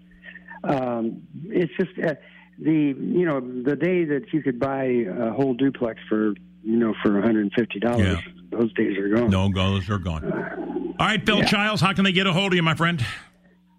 Um, 0.63 1.23
it's 1.45 1.73
just 1.79 1.99
uh, 1.99 2.15
the 2.59 2.95
you 2.97 3.27
know 3.27 3.41
the 3.41 3.77
day 3.77 4.05
that 4.05 4.33
you 4.33 4.43
could 4.43 4.59
buy 4.59 4.85
a 4.85 5.33
whole 5.33 5.55
duplex 5.55 6.01
for 6.09 6.35
you 6.63 6.77
know 6.79 6.95
for 7.03 7.13
150 7.13 7.79
dollars. 7.81 8.19
Those 8.59 8.73
days 8.75 8.97
are 8.99 9.09
gone. 9.09 9.31
No, 9.31 9.51
those 9.53 9.89
are 9.91 9.99
gone. 9.99 10.95
All 10.99 11.07
right, 11.07 11.25
Phil 11.25 11.39
Yeah. 11.39 11.47
Childs, 11.47 11.81
how 11.81 11.93
can 11.93 12.05
they 12.05 12.13
get 12.13 12.27
a 12.27 12.33
hold 12.33 12.53
of 12.53 12.57
you, 12.57 12.63
my 12.63 12.75
friend? 12.75 13.05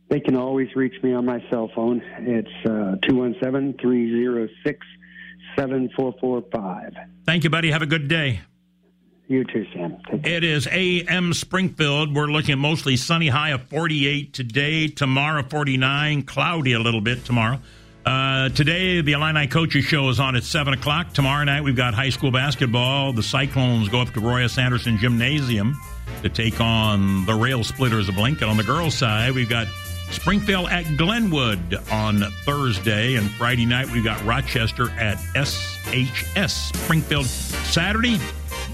They 0.09 0.19
can 0.19 0.35
always 0.35 0.67
reach 0.75 1.01
me 1.01 1.13
on 1.13 1.25
my 1.25 1.43
cell 1.49 1.71
phone. 1.73 2.01
It's 2.19 2.47
uh, 2.65 2.97
217 3.01 3.77
306 3.79 4.85
7445. 5.57 6.93
Thank 7.25 7.43
you, 7.43 7.49
buddy. 7.49 7.71
Have 7.71 7.81
a 7.81 7.85
good 7.87 8.07
day. 8.07 8.41
You 9.27 9.43
too, 9.45 9.65
Sam. 9.73 9.97
It 10.23 10.43
is 10.43 10.67
AM 10.71 11.33
Springfield. 11.33 12.13
We're 12.15 12.27
looking 12.27 12.51
at 12.51 12.57
mostly 12.59 12.95
sunny 12.95 13.29
high 13.29 13.49
of 13.51 13.63
48 13.69 14.33
today. 14.33 14.87
Tomorrow, 14.87 15.41
49. 15.49 16.21
Cloudy 16.23 16.73
a 16.73 16.79
little 16.79 17.01
bit 17.01 17.25
tomorrow. 17.25 17.59
Uh, 18.05 18.49
today, 18.49 19.01
the 19.01 19.13
Illini 19.13 19.47
Coaches 19.47 19.83
Show 19.83 20.09
is 20.09 20.19
on 20.19 20.35
at 20.35 20.43
7 20.43 20.73
o'clock. 20.73 21.13
Tomorrow 21.13 21.43
night, 21.45 21.63
we've 21.63 21.75
got 21.75 21.95
high 21.95 22.09
school 22.09 22.29
basketball. 22.29 23.13
The 23.13 23.23
Cyclones 23.23 23.89
go 23.89 24.01
up 24.01 24.13
to 24.13 24.19
Roy 24.19 24.43
S. 24.43 24.59
Anderson 24.59 24.97
Gymnasium 24.99 25.75
to 26.21 26.29
take 26.29 26.61
on 26.61 27.25
the 27.25 27.33
Rail 27.33 27.63
Splitters 27.63 28.07
of 28.07 28.17
Lincoln. 28.17 28.47
On 28.47 28.57
the 28.57 28.63
girls' 28.63 28.95
side, 28.95 29.31
we've 29.33 29.49
got 29.49 29.65
Springfield 30.11 30.69
at 30.69 30.83
Glenwood 30.97 31.79
on 31.91 32.21
Thursday. 32.43 33.15
And 33.15 33.29
Friday 33.31 33.65
night, 33.65 33.89
we've 33.89 34.03
got 34.03 34.23
Rochester 34.23 34.91
at 34.91 35.17
SHS. 35.33 36.75
Springfield 36.75 37.25
Saturday, 37.25 38.19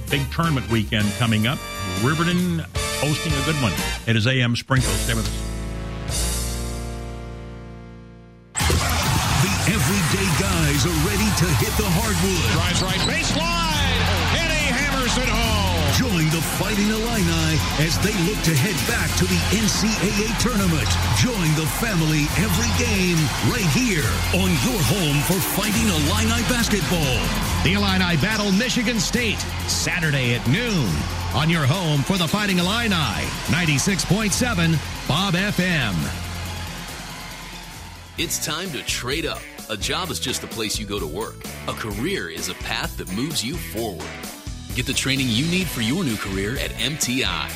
big 0.09 0.29
tournament 0.34 0.69
weekend 0.69 1.09
coming 1.13 1.47
up. 1.47 1.57
Riverton 2.03 2.59
hosting 2.99 3.32
a 3.32 3.45
good 3.45 3.61
one. 3.61 3.73
It 4.07 4.17
is 4.17 4.27
AM 4.27 4.57
Springfield. 4.57 4.97
Stay 4.97 5.13
with 5.13 5.25
us. 5.25 5.50
Guys 10.82 10.89
are 10.89 11.07
ready 11.07 11.29
to 11.38 11.45
hit 11.61 11.73
the 11.77 11.86
hardwood. 11.86 12.51
Drives 12.53 12.82
right 12.82 13.01
baseline, 13.05 14.01
and 14.38 14.49
he 14.49 14.65
hammers 14.65 15.17
it 15.17 15.29
home. 15.29 15.77
Join 15.93 16.25
the 16.34 16.41
Fighting 16.57 16.89
Illini 16.89 17.53
as 17.86 17.99
they 18.01 18.13
look 18.25 18.39
to 18.45 18.55
head 18.55 18.77
back 18.89 19.09
to 19.17 19.25
the 19.25 19.38
NCAA 19.53 20.34
tournament. 20.39 20.88
Join 21.21 21.49
the 21.53 21.67
family 21.77 22.25
every 22.41 22.71
game 22.82 23.19
right 23.51 23.69
here 23.77 24.07
on 24.34 24.49
your 24.65 24.82
home 24.89 25.21
for 25.29 25.38
Fighting 25.53 25.86
Illini 25.86 26.41
basketball. 26.49 27.19
The 27.63 27.73
Illini 27.73 28.17
battle 28.17 28.51
Michigan 28.51 28.99
State 28.99 29.39
Saturday 29.67 30.34
at 30.36 30.47
noon 30.47 30.89
on 31.36 31.49
your 31.49 31.65
home 31.65 32.01
for 32.01 32.17
the 32.17 32.27
Fighting 32.27 32.57
Illini 32.57 33.21
96.7 33.53 34.79
Bob 35.07 35.34
FM. 35.36 35.93
It's 38.17 38.43
time 38.43 38.71
to 38.71 38.82
trade 38.84 39.25
up. 39.25 39.41
A 39.70 39.78
job 39.78 40.09
is 40.09 40.20
just 40.20 40.43
a 40.43 40.47
place 40.47 40.80
you 40.80 40.86
go 40.86 40.99
to 40.99 41.07
work. 41.07 41.36
A 41.68 41.74
career 41.74 42.30
is 42.30 42.49
a 42.49 42.53
path 42.55 42.97
that 42.97 43.12
moves 43.14 43.43
you 43.43 43.55
forward. 43.55 44.07
Get 44.76 44.86
the 44.86 44.93
training 44.93 45.28
you 45.30 45.45
need 45.45 45.68
for 45.68 45.82
your 45.82 46.03
new 46.03 46.18
career 46.18 46.57
at 46.57 46.72
MTI. 46.72 47.51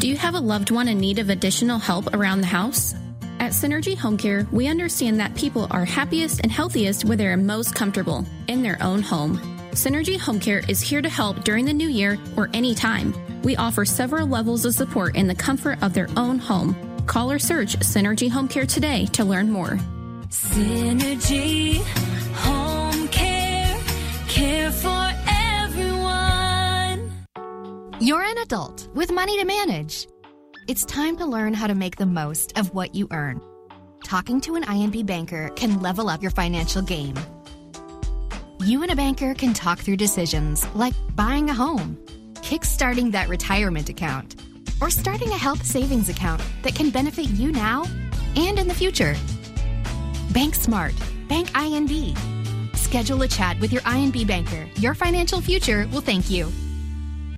Do 0.00 0.08
you 0.08 0.16
have 0.16 0.34
a 0.34 0.40
loved 0.40 0.70
one 0.70 0.88
in 0.88 0.98
need 0.98 1.18
of 1.18 1.28
additional 1.28 1.78
help 1.78 2.14
around 2.14 2.40
the 2.40 2.46
house? 2.46 2.94
At 3.40 3.52
Synergy 3.52 3.96
Home 3.96 4.16
Care, 4.16 4.46
we 4.52 4.66
understand 4.66 5.20
that 5.20 5.34
people 5.34 5.68
are 5.70 5.84
happiest 5.84 6.40
and 6.42 6.50
healthiest 6.50 7.04
where 7.04 7.16
they 7.16 7.26
are 7.26 7.36
most 7.36 7.74
comfortable 7.74 8.26
in 8.48 8.62
their 8.62 8.78
own 8.82 9.02
home. 9.02 9.38
Synergy 9.72 10.18
Home 10.18 10.40
Care 10.40 10.62
is 10.68 10.80
here 10.80 11.00
to 11.02 11.08
help 11.08 11.44
during 11.44 11.64
the 11.64 11.72
new 11.72 11.88
year 11.88 12.18
or 12.36 12.50
any 12.52 12.74
time. 12.74 13.14
We 13.42 13.56
offer 13.56 13.84
several 13.84 14.26
levels 14.26 14.64
of 14.64 14.74
support 14.74 15.14
in 15.16 15.28
the 15.28 15.34
comfort 15.34 15.82
of 15.82 15.94
their 15.94 16.08
own 16.16 16.38
home. 16.38 16.76
Call 17.08 17.32
or 17.32 17.38
search 17.38 17.78
Synergy 17.78 18.30
Home 18.30 18.46
Care 18.48 18.66
today 18.66 19.06
to 19.06 19.24
learn 19.24 19.50
more. 19.50 19.78
Synergy 20.28 21.82
Home 22.44 23.08
Care, 23.08 23.80
care 24.28 24.70
for 24.70 25.10
everyone. 25.26 27.10
You're 27.98 28.22
an 28.22 28.36
adult 28.38 28.88
with 28.94 29.10
money 29.10 29.38
to 29.38 29.46
manage. 29.46 30.06
It's 30.68 30.84
time 30.84 31.16
to 31.16 31.24
learn 31.24 31.54
how 31.54 31.66
to 31.66 31.74
make 31.74 31.96
the 31.96 32.04
most 32.04 32.58
of 32.58 32.74
what 32.74 32.94
you 32.94 33.08
earn. 33.10 33.40
Talking 34.04 34.42
to 34.42 34.56
an 34.56 34.64
INB 34.64 35.06
banker 35.06 35.48
can 35.56 35.80
level 35.80 36.10
up 36.10 36.20
your 36.20 36.30
financial 36.30 36.82
game. 36.82 37.18
You 38.60 38.82
and 38.82 38.92
a 38.92 38.96
banker 38.96 39.32
can 39.32 39.54
talk 39.54 39.78
through 39.78 39.96
decisions 39.96 40.66
like 40.74 40.92
buying 41.16 41.48
a 41.48 41.54
home, 41.54 41.96
kickstarting 42.34 43.12
that 43.12 43.30
retirement 43.30 43.88
account, 43.88 44.34
or 44.80 44.90
starting 44.90 45.28
a 45.28 45.36
health 45.36 45.64
savings 45.64 46.08
account 46.08 46.42
that 46.62 46.74
can 46.74 46.90
benefit 46.90 47.28
you 47.30 47.52
now 47.52 47.84
and 48.36 48.58
in 48.58 48.68
the 48.68 48.74
future. 48.74 49.14
Bank 50.32 50.54
Smart. 50.54 50.94
Bank 51.28 51.48
INB. 51.50 52.16
Schedule 52.76 53.22
a 53.22 53.28
chat 53.28 53.58
with 53.60 53.72
your 53.72 53.82
INB 53.82 54.26
banker. 54.26 54.68
Your 54.76 54.94
financial 54.94 55.40
future 55.40 55.88
will 55.92 56.00
thank 56.00 56.30
you. 56.30 56.50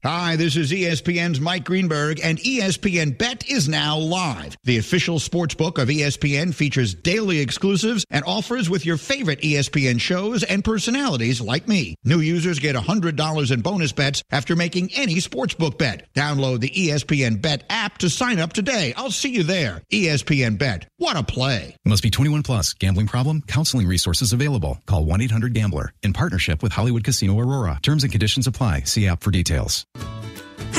Hi, 0.03 0.37
this 0.37 0.57
is 0.57 0.73
ESPN's 0.73 1.41
Mike 1.41 1.65
Greenberg, 1.65 2.21
and 2.25 2.39
ESPN 2.39 3.19
Bet 3.19 3.51
is 3.51 3.69
now 3.69 3.99
live. 3.99 4.57
The 4.65 4.79
official 4.79 5.19
sports 5.19 5.55
book 5.55 5.77
of 5.77 5.89
ESPN 5.89 6.55
features 6.55 6.95
daily 6.95 7.41
exclusives 7.41 8.07
and 8.09 8.25
offers 8.25 8.71
with 8.71 8.87
your 8.87 8.97
favorite 8.97 9.43
ESPN 9.43 10.01
shows 10.01 10.43
and 10.43 10.65
personalities 10.65 11.43
like 11.43 11.69
me. 11.69 11.97
New 12.03 12.21
users 12.21 12.61
get 12.61 12.77
$100 12.77 13.53
in 13.53 13.61
bonus 13.61 13.93
bets 13.93 14.23
after 14.31 14.57
making 14.57 14.89
any 14.95 15.17
sportsbook 15.17 15.77
bet. 15.77 16.09
Download 16.15 16.61
the 16.61 16.71
ESPN 16.71 17.43
Bet 17.43 17.65
app 17.69 17.99
to 17.99 18.09
sign 18.09 18.39
up 18.39 18.55
today. 18.55 18.95
I'll 18.97 19.11
see 19.11 19.31
you 19.31 19.43
there. 19.43 19.83
ESPN 19.93 20.57
Bet. 20.57 20.89
What 20.97 21.19
a 21.19 21.23
play. 21.23 21.77
Must 21.85 22.03
be 22.03 22.11
21 22.11 22.43
plus. 22.43 22.73
Gambling 22.73 23.07
problem? 23.07 23.43
Counseling 23.43 23.87
resources 23.87 24.33
available. 24.33 24.81
Call 24.87 25.05
1 25.05 25.21
800 25.21 25.53
Gambler 25.53 25.93
in 26.03 26.15
partnership 26.15 26.63
with 26.63 26.73
Hollywood 26.73 27.05
Casino 27.05 27.39
Aurora. 27.39 27.79
Terms 27.83 28.03
and 28.03 28.11
conditions 28.11 28.47
apply. 28.47 28.85
See 28.85 29.07
app 29.07 29.23
for 29.23 29.31
details. 29.31 29.85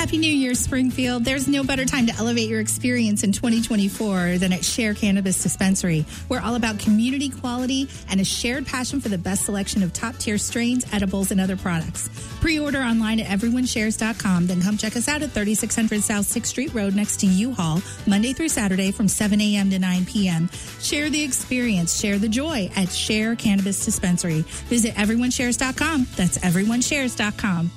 Happy 0.01 0.17
New 0.17 0.33
Year, 0.33 0.55
Springfield. 0.55 1.23
There's 1.23 1.47
no 1.47 1.63
better 1.63 1.85
time 1.85 2.07
to 2.07 2.15
elevate 2.15 2.49
your 2.49 2.59
experience 2.59 3.23
in 3.23 3.31
2024 3.31 4.39
than 4.39 4.51
at 4.51 4.65
Share 4.65 4.95
Cannabis 4.95 5.43
Dispensary. 5.43 6.07
We're 6.27 6.41
all 6.41 6.55
about 6.55 6.79
community 6.79 7.29
quality 7.29 7.87
and 8.09 8.19
a 8.19 8.25
shared 8.25 8.65
passion 8.65 8.99
for 8.99 9.09
the 9.09 9.19
best 9.19 9.45
selection 9.45 9.83
of 9.83 9.93
top 9.93 10.17
tier 10.17 10.39
strains, 10.39 10.85
edibles, 10.91 11.29
and 11.29 11.39
other 11.39 11.55
products. 11.55 12.09
Pre 12.41 12.59
order 12.59 12.79
online 12.79 13.19
at 13.19 13.27
everyoneshares.com, 13.27 14.47
then 14.47 14.59
come 14.59 14.75
check 14.75 14.97
us 14.97 15.07
out 15.07 15.21
at 15.21 15.29
3600 15.29 16.01
South 16.01 16.25
6th 16.25 16.47
Street 16.47 16.73
Road 16.73 16.95
next 16.95 17.19
to 17.19 17.27
U-Haul, 17.27 17.81
Monday 18.07 18.33
through 18.33 18.49
Saturday 18.49 18.91
from 18.91 19.07
7 19.07 19.39
a.m. 19.39 19.69
to 19.69 19.77
9 19.77 20.05
p.m. 20.07 20.49
Share 20.81 21.11
the 21.11 21.21
experience, 21.21 21.97
share 21.97 22.17
the 22.17 22.27
joy 22.27 22.71
at 22.75 22.89
Share 22.89 23.35
Cannabis 23.35 23.85
Dispensary. 23.85 24.41
Visit 24.67 24.95
everyoneshares.com. 24.95 26.07
That's 26.17 26.39
everyoneshares.com. 26.39 27.71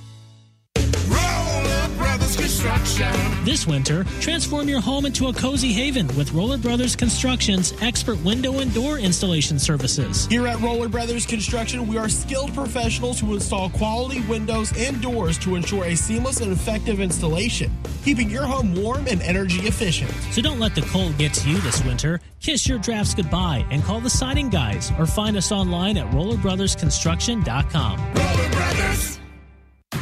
Brothers 2.15 2.37
Construction. 2.37 3.45
This 3.45 3.67
winter, 3.67 4.05
transform 4.21 4.69
your 4.69 4.81
home 4.81 5.05
into 5.05 5.27
a 5.27 5.33
cozy 5.33 5.73
haven 5.73 6.07
with 6.17 6.33
Roller 6.33 6.57
Brothers 6.57 6.95
Construction's 6.95 7.75
expert 7.83 8.23
window 8.25 8.61
and 8.61 8.73
door 8.73 8.99
installation 8.99 9.59
services. 9.59 10.27
Here 10.27 10.47
at 10.47 10.61
Roller 10.61 10.89
Brothers 10.89 11.27
Construction, 11.27 11.87
we 11.89 11.99
are 11.99 12.09
skilled 12.09 12.55
professionals 12.55 13.19
who 13.19 13.35
install 13.35 13.69
quality 13.71 14.21
windows 14.23 14.73
and 14.77 15.03
doors 15.03 15.39
to 15.39 15.57
ensure 15.57 15.85
a 15.85 15.97
seamless 15.97 16.41
and 16.41 16.53
effective 16.53 17.01
installation, 17.01 17.71
keeping 18.05 18.31
your 18.31 18.45
home 18.45 18.75
warm 18.75 19.07
and 19.09 19.21
energy 19.23 19.67
efficient. 19.67 20.11
So 20.31 20.41
don't 20.41 20.61
let 20.61 20.75
the 20.75 20.83
cold 20.83 21.19
get 21.19 21.35
to 21.35 21.51
you 21.51 21.59
this 21.59 21.85
winter. 21.85 22.21
Kiss 22.41 22.69
your 22.69 22.79
drafts 22.79 23.15
goodbye 23.15 23.67
and 23.71 23.83
call 23.83 24.01
the 24.01 24.11
siding 24.11 24.51
guys 24.51 24.93
or 24.99 25.07
find 25.07 25.37
us 25.37 25.51
online 25.51 25.97
at 25.99 26.11
rollerbrothersconstruction.com. 26.13 27.99
Roller 28.15 28.51
Brothers. 28.51 29.19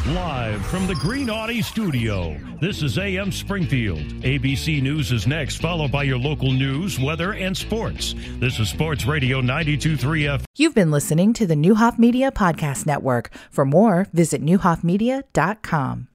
Live 0.06 0.66
from 0.66 0.88
the 0.88 0.96
Green 0.96 1.30
Audi 1.30 1.62
studio, 1.62 2.36
this 2.60 2.82
is 2.82 2.98
AM 2.98 3.30
Springfield. 3.30 4.00
ABC 4.24 4.82
News 4.82 5.12
is 5.12 5.28
next, 5.28 5.58
followed 5.62 5.92
by 5.92 6.02
your 6.02 6.18
local 6.18 6.50
news, 6.50 6.98
weather, 6.98 7.34
and 7.34 7.56
sports. 7.56 8.16
This 8.40 8.58
is 8.58 8.68
Sports 8.68 9.06
Radio 9.06 9.40
923 9.40 10.26
F. 10.26 10.44
You've 10.56 10.74
been 10.74 10.90
listening 10.90 11.32
to 11.34 11.46
the 11.46 11.54
Neuhoff 11.54 12.00
Media 12.00 12.32
Podcast 12.32 12.84
Network. 12.84 13.30
For 13.52 13.64
more, 13.64 14.08
visit 14.12 14.44
neuhoffmedia.com. 14.44 16.08